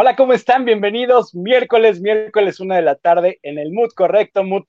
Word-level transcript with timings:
Hola, 0.00 0.14
¿cómo 0.14 0.32
están? 0.32 0.64
Bienvenidos. 0.64 1.34
Miércoles, 1.34 2.00
miércoles, 2.00 2.60
una 2.60 2.76
de 2.76 2.82
la 2.82 2.94
tarde 2.94 3.40
en 3.42 3.58
el 3.58 3.72
Mood 3.72 3.90
Correcto, 3.96 4.44
Mood 4.44 4.62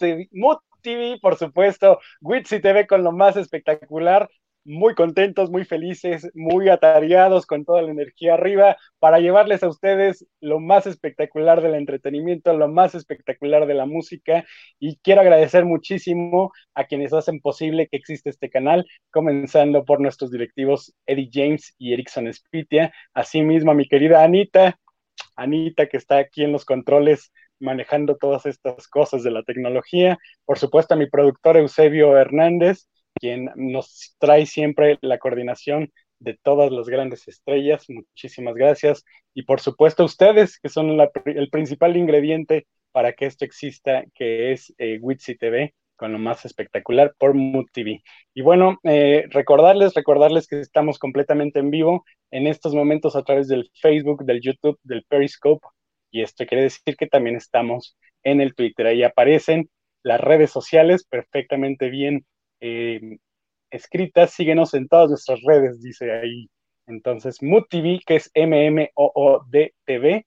TV, 0.82 1.20
por 1.22 1.38
supuesto. 1.38 2.00
Witsi 2.20 2.60
TV 2.60 2.88
con 2.88 3.04
lo 3.04 3.12
más 3.12 3.38
espectacular. 3.38 4.28
Muy 4.66 4.96
contentos, 4.96 5.52
muy 5.52 5.66
felices, 5.66 6.32
muy 6.34 6.68
atareados 6.70 7.46
con 7.46 7.64
toda 7.64 7.84
la 7.84 7.92
energía 7.92 8.34
arriba 8.34 8.76
para 8.98 9.20
llevarles 9.20 9.62
a 9.62 9.68
ustedes 9.68 10.26
lo 10.42 10.60
más 10.60 10.88
espectacular 10.88 11.62
del 11.62 11.76
entretenimiento, 11.76 12.52
lo 12.54 12.68
más 12.68 12.96
espectacular 12.96 13.68
de 13.68 13.76
la 13.76 13.86
música. 13.86 14.46
Y 14.80 14.98
quiero 15.04 15.22
agradecer 15.22 15.64
muchísimo 15.64 16.52
a 16.74 16.86
quienes 16.86 17.14
hacen 17.14 17.40
posible 17.40 17.88
que 17.88 17.98
exista 17.98 18.32
este 18.32 18.50
canal, 18.50 18.88
comenzando 19.12 19.86
por 19.86 20.02
nuestros 20.02 20.32
directivos 20.32 20.96
Eddie 21.06 21.30
James 21.32 21.76
y 21.78 21.94
Erickson 21.94 22.34
Spitia. 22.34 22.92
Asimismo, 23.14 23.70
a 23.70 23.76
mi 23.76 23.88
querida 23.88 24.24
Anita, 24.24 24.80
Anita, 25.42 25.88
que 25.88 25.98
está 25.98 26.18
aquí 26.18 26.44
en 26.44 26.52
los 26.52 26.66
controles 26.66 27.32
manejando 27.60 28.18
todas 28.18 28.46
estas 28.46 28.88
cosas 28.88 29.24
de 29.24 29.32
la 29.32 29.44
tecnología. 29.44 30.18
Por 30.46 30.58
supuesto, 30.58 30.94
a 30.94 30.98
mi 30.98 31.10
productor 31.10 31.58
Eusebio 31.58 32.18
Hernández, 32.18 32.88
quien 33.16 33.50
nos 33.56 34.16
trae 34.20 34.46
siempre 34.46 34.98
la 35.02 35.18
coordinación 35.18 35.92
de 36.20 36.38
todas 36.42 36.72
las 36.72 36.88
grandes 36.88 37.28
estrellas. 37.28 37.86
Muchísimas 37.90 38.56
gracias. 38.56 39.04
Y 39.34 39.44
por 39.44 39.60
supuesto, 39.62 40.04
a 40.04 40.06
ustedes, 40.06 40.60
que 40.60 40.70
son 40.70 40.98
el 41.26 41.50
principal 41.50 41.98
ingrediente 41.98 42.68
para 42.92 43.14
que 43.14 43.26
esto 43.26 43.46
exista, 43.46 44.04
que 44.14 44.52
es 44.52 44.74
eh, 44.78 45.00
Witsi 45.02 45.38
TV 45.38 45.74
con 46.00 46.14
lo 46.14 46.20
más 46.20 46.46
espectacular 46.46 47.14
por 47.20 47.34
Mood 47.36 47.66
TV. 47.74 48.02
Y 48.34 48.42
bueno, 48.42 48.80
eh, 48.84 49.26
recordarles, 49.32 49.94
recordarles 49.94 50.48
que 50.48 50.60
estamos 50.62 50.98
completamente 50.98 51.60
en 51.60 51.70
vivo 51.70 52.06
en 52.32 52.48
estos 52.48 52.74
momentos 52.74 53.16
a 53.16 53.24
través 53.24 53.50
del 53.50 53.70
Facebook, 53.82 54.24
del 54.26 54.42
YouTube, 54.42 54.80
del 54.84 55.04
Periscope, 55.04 55.68
y 56.10 56.22
esto 56.22 56.46
quiere 56.46 56.64
decir 56.64 56.96
que 56.98 57.08
también 57.08 57.36
estamos 57.36 57.98
en 58.24 58.42
el 58.42 58.56
Twitter. 58.56 58.88
Ahí 58.88 59.04
aparecen 59.04 59.70
las 60.02 60.22
redes 60.22 60.52
sociales 60.52 61.06
perfectamente 61.06 61.90
bien 61.90 62.26
eh, 62.62 63.18
escritas. 63.70 64.32
Síguenos 64.32 64.74
en 64.74 64.88
todas 64.88 65.10
nuestras 65.10 65.42
redes, 65.44 65.82
dice 65.82 66.12
ahí. 66.12 66.50
Entonces, 66.88 67.44
Mood 67.44 67.66
TV, 67.70 68.00
que 68.06 68.16
es 68.16 68.32
M-M-O-O-D-TV, 68.34 70.26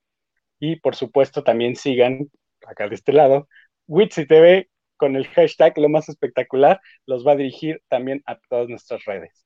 y 0.61 0.77
por 0.77 0.95
supuesto 0.95 1.43
también 1.43 1.75
sigan 1.77 2.31
acá 2.67 2.89
de 2.89 2.95
este 2.95 3.13
lado, 3.13 3.49
Witsi 3.89 4.27
TV 4.27 4.69
con 5.03 5.17
el 5.17 5.27
hashtag 5.27 5.77
lo 5.79 5.89
más 5.89 6.09
espectacular, 6.09 6.81
los 7.07 7.27
va 7.27 7.33
a 7.33 7.37
dirigir 7.37 7.83
también 7.89 8.23
a 8.25 8.39
todas 8.49 8.69
nuestras 8.69 9.05
redes. 9.05 9.45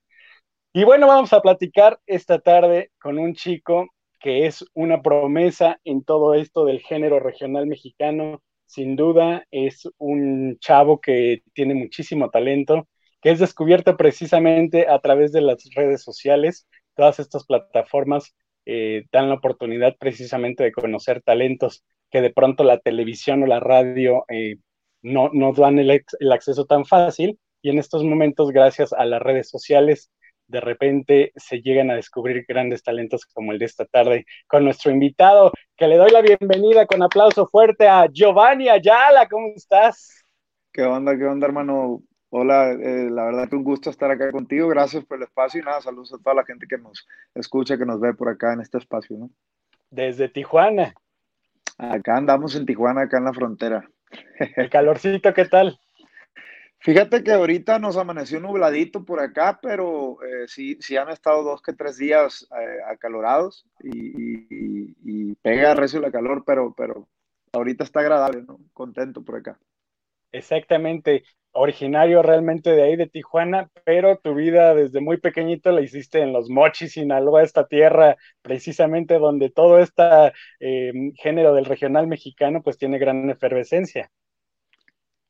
Y 0.75 0.85
bueno, 0.85 1.07
vamos 1.07 1.33
a 1.33 1.41
platicar 1.41 1.99
esta 2.05 2.41
tarde 2.41 2.91
con 3.01 3.19
un 3.19 3.33
chico 3.35 3.89
que 4.21 4.45
es 4.45 4.63
una 4.75 5.01
promesa 5.01 5.81
en 5.85 6.05
todo 6.05 6.35
esto 6.35 6.67
del 6.67 6.81
género 6.81 7.21
regional 7.21 7.67
mexicano. 7.67 8.43
Sin 8.67 8.97
duda, 8.97 9.47
es 9.51 9.89
un 9.97 10.59
chavo 10.59 11.01
que 11.01 11.43
tiene 11.55 11.75
muchísimo 11.75 12.29
talento, 12.29 12.87
que 13.23 13.31
es 13.31 13.39
descubierto 13.39 13.97
precisamente 13.97 14.89
a 14.89 14.99
través 14.99 15.33
de 15.33 15.41
las 15.41 15.65
redes 15.75 16.03
sociales. 16.03 16.69
Todas 16.95 17.19
estas 17.19 17.47
plataformas 17.47 18.37
eh, 18.67 19.07
dan 19.11 19.31
la 19.31 19.37
oportunidad 19.37 19.97
precisamente 19.99 20.65
de 20.65 20.73
conocer 20.73 21.23
talentos 21.23 21.83
que 22.11 22.21
de 22.21 22.31
pronto 22.31 22.63
la 22.63 22.79
televisión 22.79 23.43
o 23.43 23.47
la 23.47 23.61
radio 23.61 24.27
eh, 24.29 24.57
no 25.07 25.31
nos 25.33 25.57
dan 25.57 25.79
el, 25.79 26.03
acceso 26.33 26.67
tan 26.67 26.85
fácil 26.85 27.39
y 27.63 27.71
en 27.71 27.79
estos 27.79 28.03
momentos, 28.03 28.51
gracias 28.51 28.93
a 28.93 29.05
las 29.05 29.23
redes 29.23 29.49
sociales, 29.49 30.11
de 30.49 30.61
repente 30.61 31.33
se 31.37 31.61
llegan 31.61 31.91
a 31.91 31.95
descubrir 31.95 32.45
grandes 32.47 32.83
talentos 32.83 33.25
como 33.27 33.53
el 33.53 33.61
de 33.61 33.67
esta 33.67 33.85
tarde 33.85 34.27
con 34.49 34.65
nuestro 34.65 34.91
invitado, 34.91 35.53
que 35.77 35.87
le 35.87 35.97
doy 35.97 36.11
la 36.11 36.23
bienvenida 36.23 36.87
con 36.87 37.03
aplauso 37.05 37.47
fuerte 37.47 37.87
a 37.87 38.07
Giovanni 38.07 38.69
Ayala, 38.69 39.29
¿cómo 39.29 39.47
estás? 39.55 40.25
¿Qué 40.73 40.83
onda, 40.83 41.17
qué 41.17 41.25
onda, 41.25 41.47
hermano? 41.47 42.03
Hola, 42.31 42.73
eh, 42.73 43.09
la 43.09 43.27
verdad 43.27 43.49
que 43.49 43.57
un 43.57 43.65
gusto 43.65 43.91
estar 43.91 44.11
acá 44.11 44.33
contigo, 44.33 44.69
gracias 44.69 45.05
por 45.05 45.19
el 45.19 45.23
espacio 45.23 45.61
y 45.61 45.65
nada, 45.65 45.81
saludos 45.81 46.13
a 46.15 46.19
toda 46.19 46.35
la 46.35 46.45
gente 46.45 46.67
que 46.69 46.79
nos 46.79 47.07
escucha, 47.35 47.79
que 47.79 47.87
nos 47.87 48.01
ve 48.01 48.13
por 48.15 48.29
acá 48.29 48.53
en 48.55 48.61
este 48.61 48.79
espacio, 48.79 49.17
¿no? 49.17 49.31
Desde 49.89 50.29
Tijuana. 50.29 50.95
Acá 51.79 52.17
andamos 52.17 52.57
en 52.57 52.67
Tijuana, 52.67 53.03
acá 53.03 53.19
en 53.19 53.25
la 53.25 53.33
frontera. 53.33 53.89
El 54.57 54.71
calorcito, 54.71 55.33
¿qué 55.35 55.45
tal? 55.47 55.79
Fíjate 56.79 57.25
que 57.25 57.33
ahorita 57.33 57.79
nos 57.79 57.97
amaneció 57.97 58.39
nubladito 58.39 59.05
por 59.05 59.19
acá, 59.19 59.59
pero 59.61 60.19
eh, 60.23 60.47
sí, 60.47 60.77
sí 60.81 60.97
han 60.97 61.09
estado 61.09 61.43
dos 61.43 61.61
que 61.61 61.73
tres 61.73 61.97
días 61.97 62.47
eh, 62.53 62.79
acalorados 62.89 63.67
y, 63.83 65.35
pega 65.43 65.75
recio 65.75 66.01
la 66.01 66.11
calor, 66.11 66.45
pero, 66.47 66.75
pero 66.77 67.09
ahorita 67.53 67.85
está 67.85 68.01
agradable, 68.01 68.43
¿no? 68.43 68.59
Contento 68.73 69.23
por 69.23 69.37
acá. 69.37 69.59
Exactamente, 70.37 71.25
originario 71.53 72.23
realmente 72.23 72.71
de 72.71 72.83
ahí 72.83 72.97
de 72.97 73.07
Tijuana, 73.07 73.71
pero 73.85 74.19
tu 74.19 74.35
vida 74.35 74.75
desde 74.75 75.01
muy 75.01 75.17
pequeñito 75.17 75.73
la 75.73 75.81
hiciste 75.81 76.21
en 76.21 76.35
los 76.35 76.51
Mochis, 76.51 76.93
Sinaloa, 76.93 77.43
esta 77.43 77.67
tierra 77.67 78.17
precisamente 78.43 79.19
donde 79.19 79.49
todo 79.49 79.79
este 79.79 80.33
género 81.15 81.55
del 81.55 81.65
regional 81.65 82.07
mexicano 82.07 82.63
pues 82.63 82.77
tiene 82.77 82.99
gran 82.99 83.31
efervescencia. 83.31 84.11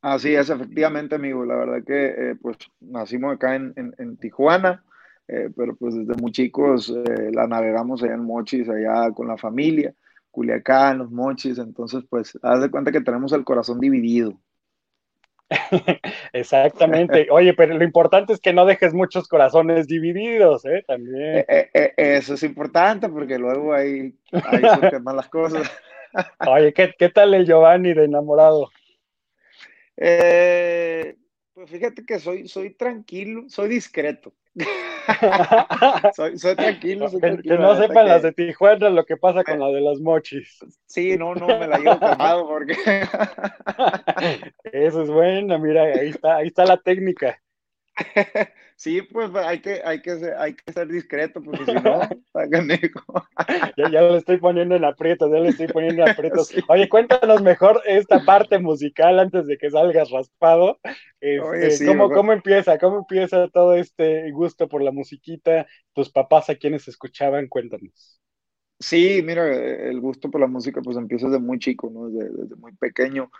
Así 0.02 0.34
es, 0.34 0.50
efectivamente, 0.50 1.14
amigo. 1.14 1.44
La 1.44 1.54
verdad 1.54 1.84
que 1.86 2.06
eh, 2.06 2.34
pues 2.42 2.56
nacimos 2.80 3.34
acá 3.34 3.54
en, 3.54 4.16
Tijuana, 4.18 4.84
eh, 5.28 5.50
pero 5.56 5.76
pues 5.76 5.94
desde 5.94 6.20
muy 6.20 6.32
chicos 6.32 6.92
la 7.32 7.46
navegamos 7.46 8.02
allá 8.02 8.14
en 8.14 8.24
Mochis, 8.24 8.68
allá 8.68 9.12
con 9.12 9.28
la 9.28 9.36
familia, 9.36 9.94
Culiacán, 10.32 10.98
los 10.98 11.12
Mochis, 11.12 11.58
entonces 11.58 12.02
pues 12.10 12.36
haz 12.42 12.60
de 12.60 12.70
cuenta 12.70 12.90
que 12.90 13.00
tenemos 13.00 13.32
el 13.32 13.44
corazón 13.44 13.78
dividido. 13.78 14.36
Exactamente. 16.32 17.28
Oye, 17.30 17.54
pero 17.54 17.76
lo 17.76 17.84
importante 17.84 18.32
es 18.32 18.40
que 18.40 18.52
no 18.52 18.66
dejes 18.66 18.94
muchos 18.94 19.28
corazones 19.28 19.86
divididos, 19.86 20.64
¿eh? 20.64 20.84
También. 20.86 21.44
Eh, 21.48 21.70
eh, 21.72 21.94
eso 21.96 22.34
es 22.34 22.42
importante 22.42 23.08
porque 23.08 23.38
luego 23.38 23.72
hay, 23.72 24.14
hay 24.32 25.00
malas 25.00 25.28
cosas. 25.28 25.70
Oye, 26.48 26.72
¿qué, 26.72 26.94
¿qué, 26.98 27.08
tal 27.10 27.34
el 27.34 27.46
Giovanni 27.46 27.94
de 27.94 28.04
enamorado? 28.04 28.70
Eh, 29.96 31.16
pues 31.52 31.70
fíjate 31.70 32.04
que 32.04 32.18
soy, 32.18 32.48
soy 32.48 32.74
tranquilo, 32.74 33.44
soy 33.48 33.68
discreto. 33.68 34.32
soy, 36.14 36.56
tranquilo, 36.56 37.10
Que, 37.20 37.58
no 37.58 37.76
sepan 37.76 38.08
las 38.08 38.22
de 38.22 38.32
Tijuana 38.32 38.88
lo 38.90 39.04
que 39.04 39.16
pasa 39.16 39.44
con 39.44 39.60
la 39.60 39.68
de 39.68 39.80
los 39.80 40.00
mochis. 40.00 40.58
Sí, 40.86 41.16
no, 41.16 41.34
no 41.34 41.46
me 41.46 41.66
la 41.66 41.78
llevo 41.78 41.98
calmado 41.98 42.48
porque. 42.48 42.74
Eso 44.72 45.02
es 45.02 45.10
bueno, 45.10 45.58
mira, 45.58 45.84
ahí 45.84 46.08
está, 46.08 46.36
ahí 46.36 46.48
está 46.48 46.64
la 46.64 46.78
técnica. 46.78 47.40
Sí, 48.78 49.00
pues 49.00 49.34
hay 49.34 49.60
que, 49.60 49.80
hay 49.82 50.02
que, 50.02 50.18
ser, 50.18 50.34
hay 50.34 50.54
que 50.54 50.70
ser 50.70 50.86
discreto, 50.88 51.42
porque 51.42 51.64
si 51.64 51.72
no, 51.72 52.00
ya, 53.78 53.90
ya 53.90 54.02
le 54.02 54.18
estoy 54.18 54.36
poniendo 54.36 54.76
en 54.76 54.84
aprietos, 54.84 55.30
ya 55.32 55.38
le 55.38 55.48
estoy 55.48 55.68
poniendo 55.68 56.02
en 56.02 56.10
aprietos. 56.10 56.52
Oye, 56.68 56.86
cuéntanos 56.86 57.40
mejor 57.40 57.80
esta 57.86 58.22
parte 58.26 58.58
musical 58.58 59.18
antes 59.18 59.46
de 59.46 59.56
que 59.56 59.70
salgas 59.70 60.10
raspado. 60.10 60.78
Este, 61.20 61.86
¿cómo, 61.86 62.10
¿Cómo 62.10 62.34
empieza? 62.34 62.78
¿Cómo 62.78 62.98
empieza 62.98 63.48
todo 63.48 63.74
este 63.74 64.30
gusto 64.32 64.68
por 64.68 64.82
la 64.82 64.92
musiquita? 64.92 65.66
¿Tus 65.94 66.10
papás 66.10 66.50
a 66.50 66.56
quienes 66.56 66.86
escuchaban? 66.86 67.48
Cuéntanos. 67.48 68.20
Sí, 68.78 69.22
mira, 69.24 69.46
el 69.54 70.00
gusto 70.02 70.30
por 70.30 70.42
la 70.42 70.46
música 70.48 70.82
pues 70.82 70.98
empieza 70.98 71.28
desde 71.28 71.40
muy 71.40 71.58
chico, 71.58 71.90
¿no? 71.90 72.10
desde 72.10 72.56
muy 72.56 72.72
pequeño. 72.76 73.30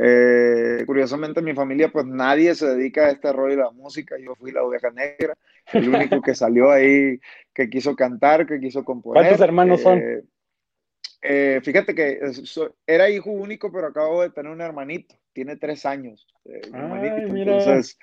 Eh, 0.00 0.84
curiosamente, 0.86 1.40
en 1.40 1.46
mi 1.46 1.54
familia, 1.54 1.88
pues 1.88 2.06
nadie 2.06 2.54
se 2.54 2.66
dedica 2.66 3.06
a 3.06 3.10
este 3.10 3.32
rollo 3.32 3.56
de 3.56 3.62
la 3.64 3.72
música. 3.72 4.16
Yo 4.16 4.36
fui 4.36 4.52
la 4.52 4.62
oveja 4.62 4.92
negra, 4.92 5.36
el 5.72 5.88
único 5.88 6.22
que 6.22 6.36
salió 6.36 6.70
ahí, 6.70 7.18
que 7.52 7.68
quiso 7.68 7.96
cantar, 7.96 8.46
que 8.46 8.60
quiso 8.60 8.84
componer. 8.84 9.24
¿Cuántos 9.24 9.40
hermanos 9.40 9.82
son? 9.82 9.98
Eh, 9.98 10.22
eh, 11.20 11.60
fíjate 11.64 11.96
que 11.96 12.20
era 12.86 13.10
hijo 13.10 13.32
único, 13.32 13.72
pero 13.72 13.88
acabo 13.88 14.22
de 14.22 14.30
tener 14.30 14.52
un 14.52 14.60
hermanito. 14.60 15.16
Tiene 15.32 15.56
tres 15.56 15.84
años. 15.84 16.28
Entonces, 16.44 17.98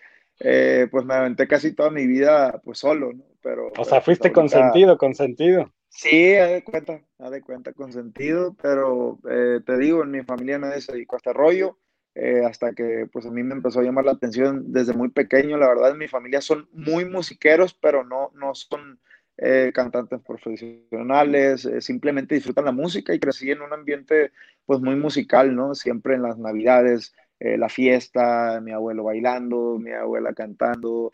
pues 0.92 1.06
me 1.06 1.14
aventé 1.14 1.48
casi 1.48 1.74
toda 1.74 1.92
mi 1.92 2.08
vida, 2.08 2.62
pues 2.66 2.78
solo, 2.78 3.14
¿no? 3.14 3.24
Pero, 3.42 3.72
o 3.78 3.86
sea, 3.86 4.02
fuiste 4.02 4.34
consentido, 4.34 4.98
consentido. 4.98 5.72
Sí, 5.88 6.36
haz 6.36 6.50
de 6.52 6.62
cuenta, 6.62 7.00
haz 7.20 7.32
de 7.32 7.42
cuenta, 7.42 7.72
consentido, 7.72 8.54
pero 8.62 9.18
te 9.24 9.78
digo, 9.78 10.04
en 10.04 10.12
mi 10.12 10.24
familia 10.24 10.60
nadie 10.60 10.82
se 10.82 10.92
dedicó 10.92 11.16
a 11.16 11.20
este 11.20 11.32
rollo. 11.32 11.78
Eh, 12.16 12.44
hasta 12.46 12.74
que 12.74 13.08
pues 13.12 13.26
a 13.26 13.32
mí 13.32 13.44
me 13.44 13.56
empezó 13.56 13.82
a 13.82 13.84
llamar 13.84 14.06
la 14.06 14.14
atención 14.14 14.72
desde 14.72 14.94
muy 14.94 15.10
pequeño. 15.10 15.58
La 15.58 15.68
verdad, 15.68 15.96
mi 15.96 16.08
familia 16.08 16.42
son 16.42 16.70
muy 16.72 17.06
musiqueros, 17.06 17.74
pero 17.74 18.04
no, 18.06 18.32
no 18.36 18.56
son 18.56 19.00
eh, 19.38 19.72
cantantes 19.74 20.22
profesionales, 20.22 21.66
eh, 21.66 21.82
simplemente 21.82 22.36
disfrutan 22.36 22.66
la 22.66 22.72
música 22.72 23.14
y 23.14 23.20
crecí 23.20 23.52
en 23.52 23.62
un 23.62 23.74
ambiente 23.74 24.32
pues 24.66 24.80
muy 24.80 24.96
musical, 24.96 25.56
¿no? 25.56 25.76
Siempre 25.76 26.16
en 26.16 26.22
las 26.24 26.38
navidades, 26.38 27.14
la 27.40 27.68
fiesta, 27.70 28.62
mi 28.62 28.72
abuelo 28.72 29.04
bailando, 29.04 29.78
mi 29.78 29.92
abuela 29.92 30.34
cantando, 30.34 31.12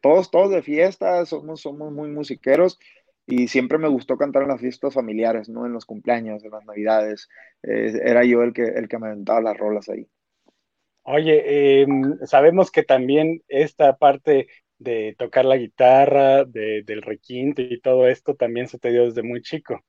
todos, 0.00 0.30
todos 0.30 0.50
de 0.52 0.62
fiesta, 0.62 1.26
somos, 1.26 1.60
somos 1.60 1.92
muy 1.92 2.08
musiqueros. 2.08 2.78
y 3.26 3.48
siempre 3.48 3.78
me 3.78 3.88
gustó 3.88 4.16
cantar 4.18 4.42
en 4.42 4.48
las 4.48 4.60
fiestas 4.60 4.94
familiares, 4.94 5.48
¿no? 5.48 5.66
En 5.66 5.72
los 5.72 5.86
cumpleaños, 5.86 6.44
en 6.44 6.50
las 6.52 6.64
navidades. 6.64 7.28
Eh, 7.62 8.00
era 8.04 8.24
yo 8.24 8.42
el 8.42 8.52
que, 8.52 8.64
el 8.64 8.88
que 8.88 8.98
me 8.98 9.08
aventaba 9.08 9.40
las 9.40 9.56
rolas 9.58 9.88
ahí. 9.88 10.08
Oye, 11.02 11.82
em, 11.82 12.18
sabemos 12.26 12.70
que 12.70 12.82
también 12.82 13.42
esta 13.48 13.96
parte 13.96 14.48
de 14.78 15.14
tocar 15.18 15.44
la 15.44 15.56
guitarra, 15.56 16.44
del 16.44 17.02
requinte 17.02 17.62
y 17.62 17.80
todo 17.80 18.08
esto 18.08 18.34
también 18.34 18.66
se 18.68 18.78
te 18.78 18.90
dio 18.90 19.04
desde 19.04 19.22
muy 19.22 19.42
chico. 19.42 19.82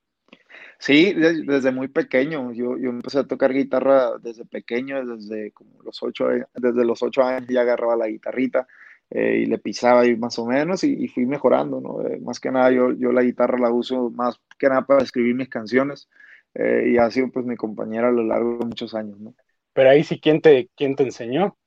Sí, 0.79 1.13
desde, 1.13 1.71
muy 1.71 1.87
pequeño. 1.87 2.51
Yo, 2.53 2.77
yo, 2.77 2.89
empecé 2.89 3.19
a 3.19 3.27
tocar 3.27 3.53
guitarra 3.53 4.17
desde 4.19 4.45
pequeño, 4.45 5.05
desde 5.05 5.51
como 5.51 5.81
los 5.83 6.01
ocho, 6.01 6.27
desde 6.55 6.85
los 6.85 7.03
ocho 7.03 7.23
años 7.23 7.47
ya 7.47 7.61
agarraba 7.61 7.95
la 7.95 8.07
guitarrita 8.07 8.67
eh, 9.11 9.41
y 9.43 9.45
le 9.45 9.59
pisaba 9.59 10.01
ahí 10.01 10.15
más 10.15 10.39
o 10.39 10.45
menos 10.45 10.83
y, 10.83 11.07
fui 11.09 11.25
mejorando, 11.25 11.81
¿no? 11.81 12.01
Eh, 12.07 12.19
más 12.21 12.39
que 12.39 12.49
nada 12.49 12.71
yo, 12.71 12.93
yo 12.93 13.11
la 13.11 13.23
guitarra 13.23 13.59
la 13.59 13.69
uso 13.69 14.09
más 14.09 14.39
que 14.57 14.69
nada 14.69 14.85
para 14.85 15.03
escribir 15.03 15.35
mis 15.35 15.49
canciones 15.49 16.09
eh, 16.55 16.91
y 16.93 16.97
ha 16.97 17.11
sido 17.11 17.29
pues 17.29 17.45
mi 17.45 17.55
compañera 17.55 18.07
a 18.09 18.11
lo 18.11 18.23
largo 18.23 18.57
de 18.59 18.65
muchos 18.65 18.95
años, 18.95 19.19
¿no? 19.19 19.35
Pero 19.73 19.89
ahí 19.89 20.03
sí, 20.03 20.19
¿quién 20.19 20.41
te, 20.41 20.69
quién 20.75 20.95
te 20.95 21.03
enseñó? 21.03 21.57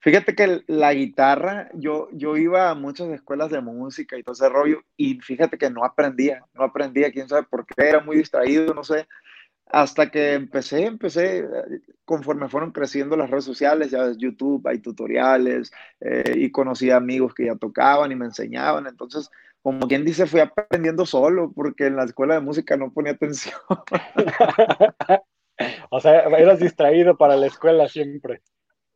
Fíjate 0.00 0.34
que 0.34 0.62
la 0.68 0.94
guitarra, 0.94 1.70
yo, 1.74 2.08
yo 2.12 2.36
iba 2.36 2.70
a 2.70 2.74
muchas 2.74 3.08
escuelas 3.08 3.50
de 3.50 3.60
música 3.60 4.16
y 4.16 4.22
todo 4.22 4.32
ese 4.32 4.48
rollo, 4.48 4.82
y 4.96 5.20
fíjate 5.20 5.58
que 5.58 5.70
no 5.70 5.84
aprendía, 5.84 6.44
no 6.54 6.62
aprendía, 6.62 7.10
quién 7.10 7.28
sabe 7.28 7.42
por 7.42 7.66
qué, 7.66 7.88
era 7.88 8.00
muy 8.00 8.16
distraído, 8.16 8.74
no 8.74 8.84
sé. 8.84 9.08
Hasta 9.66 10.10
que 10.10 10.34
empecé, 10.34 10.86
empecé, 10.86 11.46
conforme 12.04 12.48
fueron 12.48 12.70
creciendo 12.72 13.16
las 13.16 13.28
redes 13.28 13.44
sociales, 13.44 13.90
ya 13.90 14.04
ves, 14.04 14.16
YouTube, 14.16 14.66
hay 14.66 14.78
tutoriales, 14.78 15.72
eh, 16.00 16.32
y 16.36 16.50
conocí 16.50 16.90
amigos 16.90 17.34
que 17.34 17.46
ya 17.46 17.56
tocaban 17.56 18.10
y 18.12 18.16
me 18.16 18.26
enseñaban. 18.26 18.86
Entonces, 18.86 19.30
como 19.62 19.88
quien 19.88 20.04
dice, 20.04 20.26
fui 20.26 20.40
aprendiendo 20.40 21.04
solo, 21.06 21.52
porque 21.52 21.86
en 21.86 21.96
la 21.96 22.04
escuela 22.04 22.34
de 22.34 22.40
música 22.40 22.76
no 22.76 22.92
ponía 22.92 23.12
atención. 23.12 23.60
o 25.90 26.00
sea, 26.00 26.20
eras 26.20 26.60
distraído 26.60 27.16
para 27.16 27.36
la 27.36 27.46
escuela 27.46 27.88
siempre. 27.88 28.42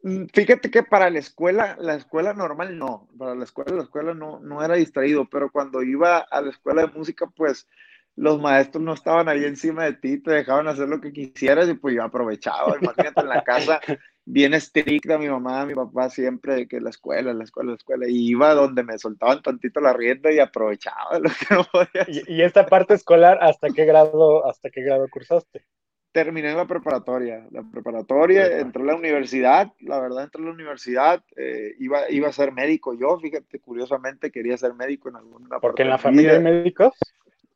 Mm, 0.03 0.27
fíjate 0.33 0.71
que 0.71 0.83
para 0.83 1.11
la 1.11 1.19
escuela, 1.19 1.77
la 1.79 1.95
escuela 1.95 2.35
normal 2.35 2.79
no, 2.79 3.09
para 3.19 3.35
la 3.35 3.45
escuela, 3.45 3.77
la 3.77 3.83
escuela 3.83 4.15
no, 4.15 4.41
no 4.41 4.65
era 4.65 4.75
distraído, 4.75 5.29
pero 5.29 5.51
cuando 5.51 5.83
iba 5.83 6.19
a 6.19 6.41
la 6.41 6.51
escuela 6.51 6.83
de 6.83 6.93
música, 6.93 7.27
pues 7.35 7.69
los 8.15 8.41
maestros 8.41 8.83
no 8.83 8.93
estaban 8.93 9.29
ahí 9.29 9.45
encima 9.45 9.85
de 9.85 9.95
ti, 9.95 10.19
te 10.19 10.33
dejaban 10.33 10.69
hacer 10.69 10.89
lo 10.89 11.01
que 11.01 11.13
quisieras 11.13 11.69
y 11.69 11.75
pues 11.75 11.95
yo 11.95 12.03
aprovechaba. 12.03 12.77
Imagínate 12.81 13.21
en 13.21 13.29
la 13.29 13.43
casa, 13.43 13.81
bien 14.25 14.55
estricta 14.55 15.19
mi 15.19 15.29
mamá, 15.29 15.65
mi 15.65 15.75
papá 15.75 16.11
siempre 16.11 16.69
que 16.69 16.81
la 16.81 16.91
escuela, 16.91 17.33
la 17.33 17.45
escuela, 17.45 17.71
la 17.71 17.77
escuela, 17.77 18.09
y 18.09 18.29
iba 18.31 18.55
donde 18.55 18.83
me 18.83 18.99
soltaban 18.99 19.41
tantito 19.43 19.81
la 19.81 19.93
rienda 19.93 20.31
y 20.31 20.41
aprovechaba 20.41 21.19
lo 21.19 21.31
que 21.31 21.55
no 21.55 21.65
podía 21.65 22.07
¿Y, 22.07 22.35
¿Y, 22.35 22.43
esta 22.43 22.67
parte 22.67 22.95
escolar, 22.95 23.39
hasta 23.41 23.69
qué 23.71 23.85
grado, 23.85 24.47
hasta 24.47 24.69
qué 24.69 24.83
grado 24.83 25.09
cursaste? 25.09 25.65
Terminé 26.13 26.55
la 26.55 26.67
preparatoria. 26.67 27.47
La 27.51 27.63
preparatoria, 27.63 28.59
entré 28.59 28.83
a 28.83 28.87
la 28.87 28.97
universidad, 28.97 29.73
la 29.81 29.99
verdad 29.99 30.25
entré 30.25 30.43
a 30.43 30.45
la 30.47 30.53
universidad, 30.53 31.25
eh, 31.37 31.75
iba, 31.79 32.09
iba 32.11 32.29
a 32.29 32.33
ser 32.33 32.53
médico 32.53 32.95
yo, 32.95 33.19
fíjate, 33.19 33.59
curiosamente 33.59 34.31
quería 34.31 34.57
ser 34.57 34.75
médico 34.75 35.09
en 35.09 35.17
alguna 35.17 35.59
¿Porque 35.59 35.83
en 35.83 35.89
la 35.89 35.99
familia 35.99 36.35
hay 36.35 36.43
médicos? 36.43 36.93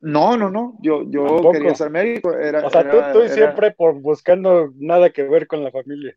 No, 0.00 0.36
no, 0.36 0.50
no, 0.50 0.76
yo, 0.80 1.08
yo 1.08 1.50
quería 1.52 1.74
ser 1.74 1.90
médico. 1.90 2.32
Era, 2.32 2.66
o 2.66 2.70
sea, 2.70 2.88
tú, 2.88 2.98
tú 3.12 3.28
siempre 3.28 3.72
por 3.72 3.94
buscando 4.00 4.72
nada 4.76 5.10
que 5.10 5.22
ver 5.22 5.46
con 5.46 5.62
la 5.62 5.70
familia. 5.70 6.16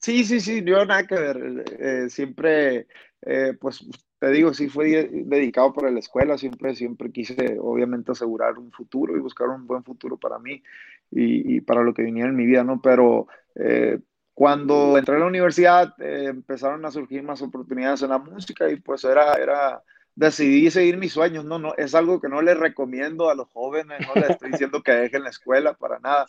Sí, 0.00 0.24
sí, 0.24 0.40
sí, 0.40 0.62
yo 0.64 0.84
nada 0.84 1.06
que 1.06 1.14
ver. 1.14 1.64
Eh, 1.78 2.10
siempre, 2.10 2.86
eh, 3.22 3.54
pues 3.60 3.86
te 4.18 4.30
digo, 4.30 4.54
sí 4.54 4.68
fue 4.68 5.08
dedicado 5.12 5.72
para 5.72 5.90
la 5.90 5.98
escuela, 5.98 6.38
siempre, 6.38 6.74
siempre 6.74 7.10
quise 7.10 7.58
obviamente 7.60 8.12
asegurar 8.12 8.58
un 8.58 8.70
futuro 8.70 9.16
y 9.16 9.20
buscar 9.20 9.48
un 9.48 9.66
buen 9.66 9.82
futuro 9.84 10.16
para 10.16 10.38
mí 10.38 10.62
y, 11.10 11.60
para 11.62 11.82
lo 11.82 11.94
que 11.94 12.02
viniera 12.02 12.28
en 12.28 12.36
mi 12.36 12.46
vida, 12.46 12.64
¿no? 12.64 12.80
Pero 12.82 13.26
eh, 13.54 13.98
cuando 14.34 14.96
entré 14.98 15.16
a 15.16 15.18
la 15.18 15.26
universidad 15.26 15.94
empezaron 15.98 16.84
a 16.84 16.90
surgir 16.90 17.22
más 17.22 17.42
oportunidades 17.42 18.02
en 18.02 18.10
la 18.10 18.18
música 18.18 18.70
y 18.70 18.76
pues 18.76 19.02
era, 19.04 19.34
era, 19.34 19.82
decidí 20.18 20.68
seguir 20.68 20.96
mis 20.96 21.12
sueños, 21.12 21.44
no, 21.44 21.60
no, 21.60 21.74
es 21.76 21.94
algo 21.94 22.20
que 22.20 22.28
no 22.28 22.42
les 22.42 22.58
recomiendo 22.58 23.30
a 23.30 23.36
los 23.36 23.48
jóvenes, 23.50 24.00
no 24.06 24.20
les 24.20 24.30
estoy 24.30 24.50
diciendo 24.50 24.82
que 24.82 24.90
dejen 24.90 25.22
la 25.22 25.30
escuela 25.30 25.74
para 25.74 26.00
nada, 26.00 26.26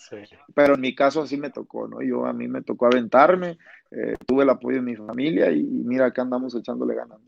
pero 0.54 0.76
en 0.76 0.82
mi 0.82 0.94
caso 0.94 1.24
así 1.24 1.38
me 1.38 1.50
tocó, 1.50 1.88
¿no? 1.88 2.00
Yo 2.04 2.28
a 2.28 2.34
mí 2.34 2.48
me 2.48 2.62
tocó 2.62 2.86
aventarme, 2.86 3.58
eh, 3.90 4.16
tuve 4.28 4.44
el 4.44 4.52
apoyo 4.52 4.78
de 4.78 4.84
mi 4.84 4.96
familia 4.96 5.52
y, 5.52 5.64
mira, 5.64 6.06
acá 6.06 6.22
andamos 6.22 6.56
echándole 6.56 6.94
ganas. 6.94 7.20